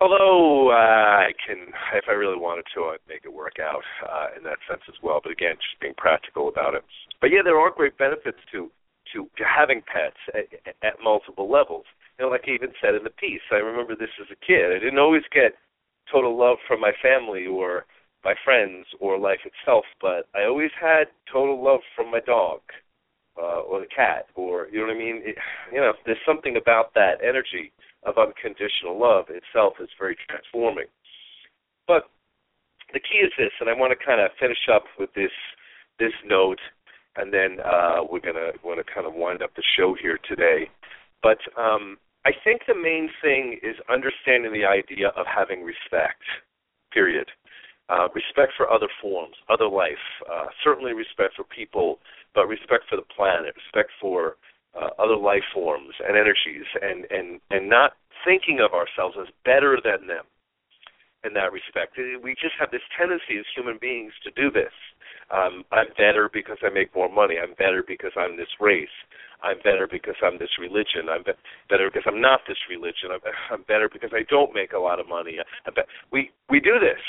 Although 0.00 0.72
uh, 0.72 1.28
I 1.28 1.32
can, 1.46 1.68
if 1.92 2.04
I 2.08 2.12
really 2.12 2.38
wanted 2.38 2.64
to, 2.74 2.96
I'd 2.96 3.04
make 3.08 3.24
it 3.24 3.32
work 3.32 3.60
out 3.60 3.84
uh, 4.00 4.28
in 4.36 4.42
that 4.44 4.56
sense 4.68 4.80
as 4.88 4.96
well. 5.02 5.20
But 5.22 5.32
again, 5.32 5.56
just 5.56 5.78
being 5.80 5.94
practical 5.96 6.48
about 6.48 6.74
it. 6.74 6.82
But 7.20 7.30
yeah, 7.30 7.44
there 7.44 7.60
are 7.60 7.70
great 7.70 7.98
benefits 7.98 8.38
to 8.52 8.70
to, 9.12 9.28
to 9.36 9.44
having 9.44 9.82
pets 9.82 10.16
at, 10.34 10.46
at 10.86 11.02
multiple 11.02 11.50
levels. 11.50 11.84
You 12.18 12.24
know, 12.24 12.30
like 12.30 12.44
I 12.46 12.52
even 12.52 12.70
said 12.80 12.94
in 12.94 13.02
the 13.02 13.10
piece, 13.10 13.42
I 13.50 13.56
remember 13.56 13.96
this 13.96 14.12
as 14.20 14.28
a 14.30 14.46
kid. 14.46 14.70
I 14.70 14.78
didn't 14.78 15.00
always 15.00 15.24
get 15.34 15.58
total 16.12 16.38
love 16.38 16.58
from 16.68 16.80
my 16.80 16.92
family 17.02 17.46
or 17.46 17.86
my 18.24 18.34
friends 18.44 18.86
or 19.00 19.18
life 19.18 19.40
itself, 19.44 19.84
but 20.00 20.28
I 20.34 20.44
always 20.44 20.70
had 20.80 21.08
total 21.32 21.62
love 21.62 21.80
from 21.96 22.10
my 22.10 22.20
dog 22.20 22.60
uh, 23.36 23.60
or 23.60 23.80
the 23.80 23.86
cat, 23.94 24.26
or 24.34 24.68
you 24.70 24.78
know 24.80 24.86
what 24.86 24.96
I 24.96 24.98
mean. 24.98 25.22
It, 25.24 25.36
you 25.72 25.80
know, 25.80 25.92
there's 26.06 26.18
something 26.26 26.56
about 26.56 26.94
that 26.94 27.18
energy 27.26 27.72
of 28.04 28.18
unconditional 28.18 28.98
love 28.98 29.26
itself 29.28 29.74
is 29.80 29.88
very 29.98 30.16
transforming. 30.28 30.86
But 31.86 32.08
the 32.92 33.00
key 33.00 33.18
is 33.18 33.32
this, 33.38 33.52
and 33.60 33.68
I 33.68 33.74
want 33.74 33.92
to 33.92 34.04
kind 34.04 34.20
of 34.20 34.30
finish 34.38 34.68
up 34.72 34.84
with 34.98 35.12
this 35.14 35.32
this 35.98 36.12
note 36.24 36.60
and 37.16 37.32
then 37.32 37.58
uh, 37.64 38.00
we're 38.10 38.20
gonna 38.20 38.52
want 38.62 38.78
to 38.78 38.94
kind 38.94 39.06
of 39.06 39.14
wind 39.14 39.42
up 39.42 39.54
the 39.56 39.62
show 39.76 39.96
here 40.00 40.18
today. 40.28 40.70
But 41.22 41.38
um, 41.58 41.98
I 42.24 42.30
think 42.44 42.62
the 42.66 42.74
main 42.74 43.10
thing 43.22 43.58
is 43.62 43.76
understanding 43.90 44.52
the 44.52 44.64
idea 44.64 45.08
of 45.16 45.26
having 45.26 45.62
respect. 45.62 46.22
Period. 46.92 47.28
Uh, 47.88 48.06
respect 48.14 48.52
for 48.56 48.70
other 48.70 48.88
forms, 49.02 49.34
other 49.48 49.68
life. 49.68 50.04
Uh, 50.30 50.46
certainly 50.62 50.92
respect 50.92 51.34
for 51.34 51.44
people, 51.44 51.98
but 52.34 52.46
respect 52.46 52.84
for 52.88 52.96
the 52.96 53.08
planet. 53.14 53.54
Respect 53.66 53.90
for 54.00 54.36
uh, 54.74 54.90
other 54.98 55.16
life 55.16 55.44
forms 55.52 55.94
and 56.06 56.16
energies, 56.16 56.66
and 56.80 57.06
and 57.10 57.40
and 57.50 57.68
not 57.68 57.92
thinking 58.24 58.60
of 58.60 58.72
ourselves 58.72 59.16
as 59.20 59.28
better 59.44 59.78
than 59.82 60.06
them. 60.06 60.24
In 61.22 61.34
that 61.34 61.52
respect, 61.52 61.98
we 61.98 62.32
just 62.40 62.56
have 62.58 62.70
this 62.70 62.84
tendency 62.96 63.36
as 63.36 63.44
human 63.54 63.76
beings 63.76 64.12
to 64.24 64.30
do 64.32 64.50
this 64.50 64.72
um, 65.30 65.64
I'm 65.70 65.86
better 65.96 66.28
because 66.32 66.58
I 66.62 66.70
make 66.70 66.94
more 66.94 67.08
money. 67.08 67.36
I'm 67.40 67.54
better 67.54 67.84
because 67.86 68.12
I'm 68.16 68.36
this 68.36 68.50
race. 68.60 68.94
I'm 69.42 69.58
better 69.62 69.88
because 69.90 70.16
I'm 70.22 70.38
this 70.38 70.58
religion. 70.58 71.08
I'm 71.08 71.22
be- 71.22 71.38
better 71.70 71.88
because 71.88 72.04
I'm 72.06 72.20
not 72.20 72.40
this 72.48 72.58
religion. 72.68 73.14
I'm, 73.14 73.22
I'm 73.50 73.62
better 73.62 73.88
because 73.88 74.10
I 74.12 74.26
don't 74.28 74.54
make 74.54 74.72
a 74.72 74.78
lot 74.78 74.98
of 75.00 75.08
money. 75.08 75.38
Be- 75.74 75.90
we 76.10 76.30
we 76.50 76.58
do 76.60 76.78
this, 76.82 77.00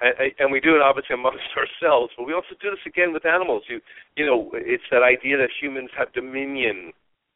and, 0.00 0.14
and 0.38 0.52
we 0.52 0.60
do 0.60 0.74
it 0.74 0.82
obviously 0.82 1.14
amongst 1.14 1.46
ourselves, 1.56 2.12
but 2.18 2.26
we 2.26 2.34
also 2.34 2.58
do 2.60 2.70
this 2.70 2.84
again 2.86 3.12
with 3.12 3.24
animals. 3.24 3.62
You 3.68 3.80
you 4.16 4.26
know, 4.26 4.50
it's 4.54 4.86
that 4.90 5.02
idea 5.02 5.38
that 5.38 5.54
humans 5.54 5.90
have 5.96 6.12
dominion 6.12 6.92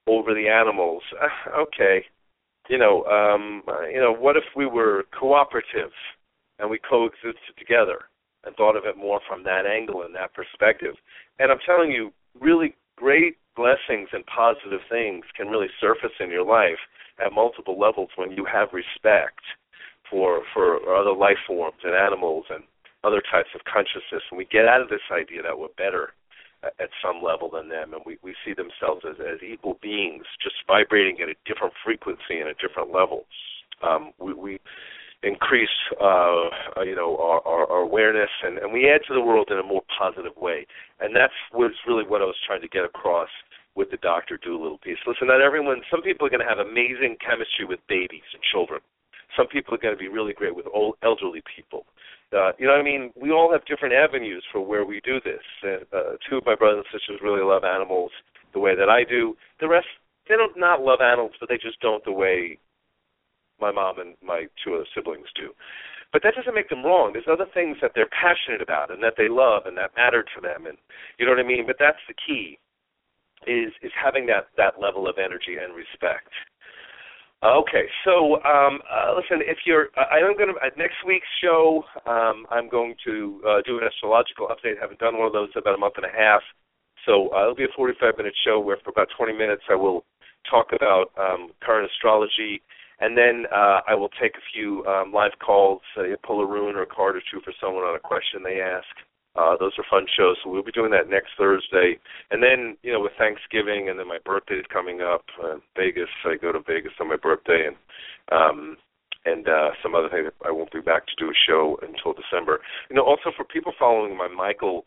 over 0.06 0.34
the 0.34 0.48
animals. 0.48 1.02
Uh, 1.20 1.60
okay, 1.62 2.04
you 2.68 2.78
know, 2.78 3.04
um, 3.04 3.62
you 3.92 4.00
know, 4.00 4.14
what 4.14 4.36
if 4.36 4.44
we 4.56 4.66
were 4.66 5.04
cooperative 5.18 5.92
and 6.58 6.70
we 6.70 6.78
coexisted 6.78 7.56
together? 7.58 8.06
and 8.46 8.54
thought 8.56 8.76
of 8.76 8.84
it 8.84 8.96
more 8.96 9.20
from 9.28 9.42
that 9.44 9.66
angle 9.66 10.02
and 10.02 10.14
that 10.14 10.34
perspective. 10.34 10.94
And 11.38 11.50
I'm 11.50 11.58
telling 11.64 11.90
you, 11.90 12.12
really 12.40 12.74
great 12.96 13.36
blessings 13.56 14.08
and 14.12 14.24
positive 14.26 14.80
things 14.90 15.24
can 15.36 15.48
really 15.48 15.68
surface 15.80 16.14
in 16.20 16.30
your 16.30 16.44
life 16.44 16.78
at 17.24 17.32
multiple 17.32 17.78
levels 17.78 18.10
when 18.16 18.32
you 18.32 18.44
have 18.44 18.68
respect 18.72 19.40
for 20.10 20.42
for 20.52 20.76
other 20.94 21.14
life 21.14 21.38
forms 21.46 21.78
and 21.84 21.94
animals 21.94 22.44
and 22.50 22.64
other 23.04 23.22
types 23.30 23.48
of 23.54 23.60
consciousness 23.64 24.22
and 24.30 24.38
we 24.38 24.44
get 24.46 24.66
out 24.66 24.80
of 24.80 24.88
this 24.88 25.06
idea 25.12 25.40
that 25.42 25.56
we're 25.56 25.68
better 25.78 26.12
at 26.78 26.90
some 27.02 27.22
level 27.22 27.50
than 27.50 27.68
them, 27.68 27.94
and 27.94 28.02
we 28.06 28.18
we 28.22 28.34
see 28.44 28.54
themselves 28.54 29.04
as 29.08 29.16
as 29.20 29.42
equal 29.42 29.78
beings, 29.82 30.24
just 30.42 30.56
vibrating 30.66 31.18
at 31.22 31.28
a 31.28 31.34
different 31.46 31.74
frequency 31.84 32.40
and 32.40 32.48
a 32.48 32.54
different 32.54 32.92
level. 32.92 33.26
Um, 33.82 34.12
we 34.18 34.34
we 34.34 34.60
increase 35.22 35.72
uh, 36.00 36.82
you 36.84 36.94
know 36.94 37.16
our, 37.16 37.40
our, 37.46 37.70
our 37.70 37.80
awareness 37.80 38.30
and, 38.42 38.58
and 38.58 38.72
we 38.72 38.88
add 38.88 39.00
to 39.08 39.14
the 39.14 39.20
world 39.20 39.48
in 39.50 39.58
a 39.58 39.62
more 39.62 39.82
positive 39.98 40.36
way, 40.36 40.66
and 41.00 41.14
that's 41.14 41.34
was 41.52 41.72
really 41.86 42.04
what 42.04 42.22
I 42.22 42.24
was 42.24 42.36
trying 42.46 42.60
to 42.62 42.68
get 42.68 42.84
across 42.84 43.30
with 43.74 43.90
the 43.90 43.96
Doctor 43.98 44.38
Dolittle 44.38 44.78
piece. 44.78 44.98
Listen, 45.06 45.28
not 45.28 45.40
everyone. 45.40 45.82
Some 45.90 46.02
people 46.02 46.26
are 46.26 46.30
going 46.30 46.44
to 46.44 46.48
have 46.48 46.58
amazing 46.58 47.16
chemistry 47.18 47.64
with 47.66 47.80
babies 47.88 48.26
and 48.32 48.42
children. 48.52 48.80
Some 49.36 49.48
people 49.48 49.74
are 49.74 49.82
going 49.82 49.94
to 49.94 49.98
be 49.98 50.08
really 50.08 50.32
great 50.32 50.54
with 50.54 50.66
old 50.72 50.94
elderly 51.02 51.42
people. 51.42 51.86
Uh, 52.32 52.52
you 52.58 52.66
know 52.66 52.72
what 52.72 52.80
I 52.80 52.84
mean? 52.84 53.12
We 53.14 53.30
all 53.30 53.52
have 53.52 53.64
different 53.66 53.94
avenues 53.94 54.44
for 54.50 54.60
where 54.60 54.84
we 54.84 55.00
do 55.04 55.20
this. 55.24 55.42
And, 55.62 55.84
uh, 55.92 56.16
two 56.28 56.38
of 56.38 56.46
my 56.46 56.54
brothers 56.54 56.84
and 56.90 57.00
sisters 57.00 57.20
really 57.22 57.42
love 57.42 57.64
animals 57.64 58.10
the 58.52 58.60
way 58.60 58.74
that 58.74 58.88
I 58.88 59.04
do. 59.04 59.36
The 59.60 59.68
rest, 59.68 59.86
they 60.28 60.36
don't 60.36 60.56
not 60.58 60.80
love 60.80 61.00
animals, 61.00 61.32
but 61.38 61.48
they 61.48 61.58
just 61.58 61.80
don't 61.80 62.04
the 62.04 62.12
way 62.12 62.58
my 63.60 63.70
mom 63.70 63.98
and 63.98 64.14
my 64.22 64.46
two 64.64 64.74
other 64.74 64.86
siblings 64.94 65.28
do. 65.34 65.50
But 66.12 66.22
that 66.22 66.34
doesn't 66.36 66.54
make 66.54 66.68
them 66.68 66.84
wrong. 66.84 67.12
There's 67.12 67.30
other 67.30 67.50
things 67.52 67.76
that 67.82 67.92
they're 67.94 68.10
passionate 68.10 68.62
about 68.62 68.90
and 68.90 69.02
that 69.02 69.14
they 69.18 69.28
love 69.28 69.66
and 69.66 69.76
that 69.76 69.96
matter 69.96 70.22
to 70.22 70.40
them, 70.40 70.66
and 70.66 70.78
you 71.18 71.26
know 71.26 71.32
what 71.32 71.40
I 71.40 71.46
mean. 71.46 71.66
But 71.66 71.76
that's 71.78 72.02
the 72.06 72.14
key, 72.14 72.58
is 73.46 73.72
is 73.82 73.90
having 73.92 74.26
that 74.26 74.46
that 74.56 74.80
level 74.80 75.08
of 75.08 75.18
energy 75.18 75.56
and 75.58 75.74
respect. 75.74 76.30
Okay, 77.44 77.84
so 78.06 78.40
um, 78.42 78.80
uh, 78.88 79.12
listen, 79.14 79.44
if 79.44 79.58
you're, 79.66 79.88
uh, 79.98 80.08
I'm 80.08 80.34
going 80.34 80.48
to 80.48 80.56
at 80.64 80.78
next 80.78 80.96
week's 81.06 81.28
show, 81.42 81.84
um, 82.06 82.46
I'm 82.50 82.70
going 82.70 82.94
to 83.04 83.42
uh, 83.46 83.60
do 83.66 83.76
an 83.76 83.84
astrological 83.84 84.48
update. 84.48 84.78
I 84.78 84.80
haven't 84.80 84.98
done 84.98 85.18
one 85.18 85.26
of 85.26 85.34
those 85.34 85.50
in 85.54 85.58
about 85.58 85.74
a 85.74 85.78
month 85.78 85.94
and 85.98 86.06
a 86.06 86.16
half, 86.16 86.40
so 87.04 87.28
uh, 87.36 87.42
it'll 87.42 87.54
be 87.54 87.64
a 87.64 87.76
45 87.76 88.16
minute 88.16 88.32
show 88.46 88.58
where 88.60 88.78
for 88.82 88.88
about 88.88 89.08
20 89.14 89.34
minutes 89.34 89.60
I 89.68 89.74
will 89.74 90.06
talk 90.48 90.68
about 90.72 91.12
um, 91.20 91.50
current 91.60 91.90
astrology, 91.92 92.62
and 93.00 93.14
then 93.14 93.44
uh, 93.52 93.80
I 93.86 93.94
will 93.94 94.10
take 94.20 94.36
a 94.36 94.44
few 94.54 94.82
um, 94.86 95.12
live 95.12 95.32
calls, 95.44 95.82
uh, 95.98 96.04
pull 96.26 96.40
a 96.40 96.46
rune 96.46 96.76
or 96.76 96.82
a 96.82 96.86
card 96.86 97.14
or 97.14 97.22
two 97.30 97.42
for 97.44 97.52
someone 97.60 97.84
on 97.84 97.94
a 97.94 98.00
question 98.00 98.42
they 98.42 98.62
ask. 98.62 98.88
Uh, 99.36 99.56
those 99.58 99.72
are 99.78 99.84
fun 99.90 100.06
shows, 100.16 100.36
so 100.42 100.50
we'll 100.50 100.62
be 100.62 100.70
doing 100.70 100.92
that 100.92 101.10
next 101.10 101.30
Thursday. 101.36 101.98
And 102.30 102.40
then, 102.40 102.76
you 102.82 102.92
know, 102.92 103.00
with 103.00 103.18
Thanksgiving 103.18 103.88
and 103.88 103.98
then 103.98 104.06
my 104.06 104.18
birthday 104.24 104.54
is 104.54 104.66
coming 104.72 105.00
up, 105.02 105.24
uh, 105.42 105.56
Vegas. 105.76 106.08
I 106.24 106.36
go 106.40 106.52
to 106.52 106.60
Vegas 106.60 106.92
on 107.00 107.08
my 107.08 107.16
birthday, 107.16 107.66
and 107.66 107.76
um, 108.30 108.76
and 109.24 109.48
uh, 109.48 109.70
some 109.82 109.94
other 109.94 110.08
things. 110.08 110.30
I 110.46 110.52
won't 110.52 110.72
be 110.72 110.80
back 110.80 111.06
to 111.06 111.12
do 111.18 111.30
a 111.30 111.42
show 111.48 111.78
until 111.82 112.14
December. 112.14 112.60
You 112.90 112.96
know, 112.96 113.02
also 113.02 113.32
for 113.36 113.44
people 113.44 113.72
following 113.78 114.16
my 114.16 114.28
Michael 114.28 114.84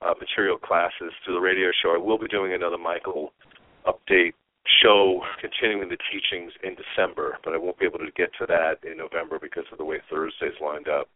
uh, 0.00 0.14
material 0.18 0.56
classes 0.56 1.12
through 1.24 1.34
the 1.34 1.40
radio 1.40 1.70
show, 1.82 1.94
I 1.94 1.98
will 1.98 2.18
be 2.18 2.28
doing 2.28 2.54
another 2.54 2.78
Michael 2.78 3.32
update 3.86 4.32
show 4.82 5.22
continuing 5.40 5.88
the 5.88 5.98
teachings 6.10 6.52
in 6.62 6.76
December, 6.78 7.38
but 7.44 7.52
I 7.52 7.58
won't 7.58 7.78
be 7.78 7.84
able 7.84 7.98
to 7.98 8.10
get 8.16 8.30
to 8.38 8.46
that 8.46 8.78
in 8.88 8.96
November 8.96 9.38
because 9.40 9.64
of 9.72 9.78
the 9.78 9.84
way 9.84 9.98
Thursday's 10.08 10.58
lined 10.62 10.88
up. 10.88 11.08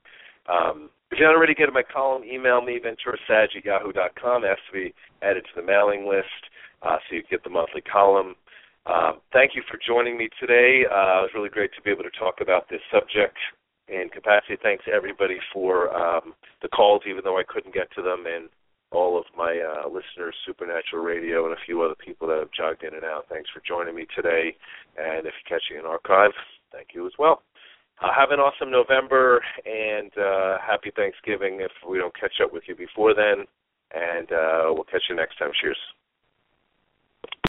Um, 0.49 0.91
if 1.11 1.19
you're 1.19 1.29
not 1.29 1.37
already 1.37 1.55
getting 1.55 1.75
my 1.75 1.83
column, 1.83 2.25
email 2.25 2.61
me, 2.63 2.81
venturasag 2.83 3.57
at 3.57 3.65
yahoo.com. 3.65 4.45
Ask 4.45 4.61
to 4.67 4.73
be 4.73 4.95
added 5.23 5.45
to 5.45 5.61
the 5.61 5.67
mailing 5.67 6.07
list 6.09 6.51
uh, 6.83 6.97
so 7.09 7.17
you 7.17 7.23
get 7.31 7.45
the 7.45 7.51
monthly 7.51 7.81
column. 7.81 8.35
Um, 8.87 9.19
thank 9.33 9.55
you 9.55 9.63
for 9.69 9.79
joining 9.85 10.17
me 10.17 10.29
today. 10.39 10.85
Uh, 10.87 11.27
it 11.27 11.31
was 11.31 11.35
really 11.35 11.49
great 11.49 11.71
to 11.75 11.83
be 11.83 11.91
able 11.91 12.05
to 12.05 12.19
talk 12.19 12.41
about 12.41 12.69
this 12.69 12.81
subject 12.93 13.37
in 13.89 14.09
capacity. 14.13 14.57
Thanks 14.63 14.85
everybody 14.93 15.39
for 15.53 15.95
um, 15.95 16.35
the 16.63 16.69
calls, 16.69 17.03
even 17.09 17.23
though 17.25 17.39
I 17.39 17.43
couldn't 17.47 17.75
get 17.75 17.91
to 17.97 18.03
them, 18.03 18.25
and 18.27 18.49
all 18.93 19.19
of 19.19 19.25
my 19.37 19.59
uh, 19.59 19.89
listeners, 19.89 20.35
Supernatural 20.47 21.03
Radio, 21.03 21.45
and 21.45 21.55
a 21.55 21.65
few 21.67 21.83
other 21.83 21.97
people 21.99 22.29
that 22.29 22.39
have 22.39 22.53
jogged 22.57 22.85
in 22.85 22.95
and 22.95 23.05
out. 23.05 23.27
Thanks 23.29 23.51
for 23.51 23.63
joining 23.67 23.95
me 23.95 24.07
today. 24.15 24.55
And 24.97 25.27
if 25.27 25.35
you're 25.43 25.59
catching 25.59 25.79
an 25.79 25.87
archive, 25.87 26.31
thank 26.73 26.89
you 26.95 27.07
as 27.07 27.13
well. 27.19 27.43
Uh, 28.03 28.13
have 28.15 28.31
an 28.31 28.41
awesome 28.41 28.71
November 28.71 29.41
and 29.65 30.13
uh, 30.19 30.59
happy 30.65 30.93
Thanksgiving 30.95 31.61
if 31.61 31.73
we 31.89 31.99
don't 31.99 32.15
catch 32.19 32.41
up 32.43 32.53
with 32.53 32.65
you 32.67 32.77
before 32.77 33.15
then. 33.15 33.47
And 33.95 34.31
uh, 34.33 34.75
we'll 34.75 34.85
catch 34.85 35.05
you 35.09 35.17
next 35.17 35.39
time. 35.39 35.51
Cheers. 35.61 35.79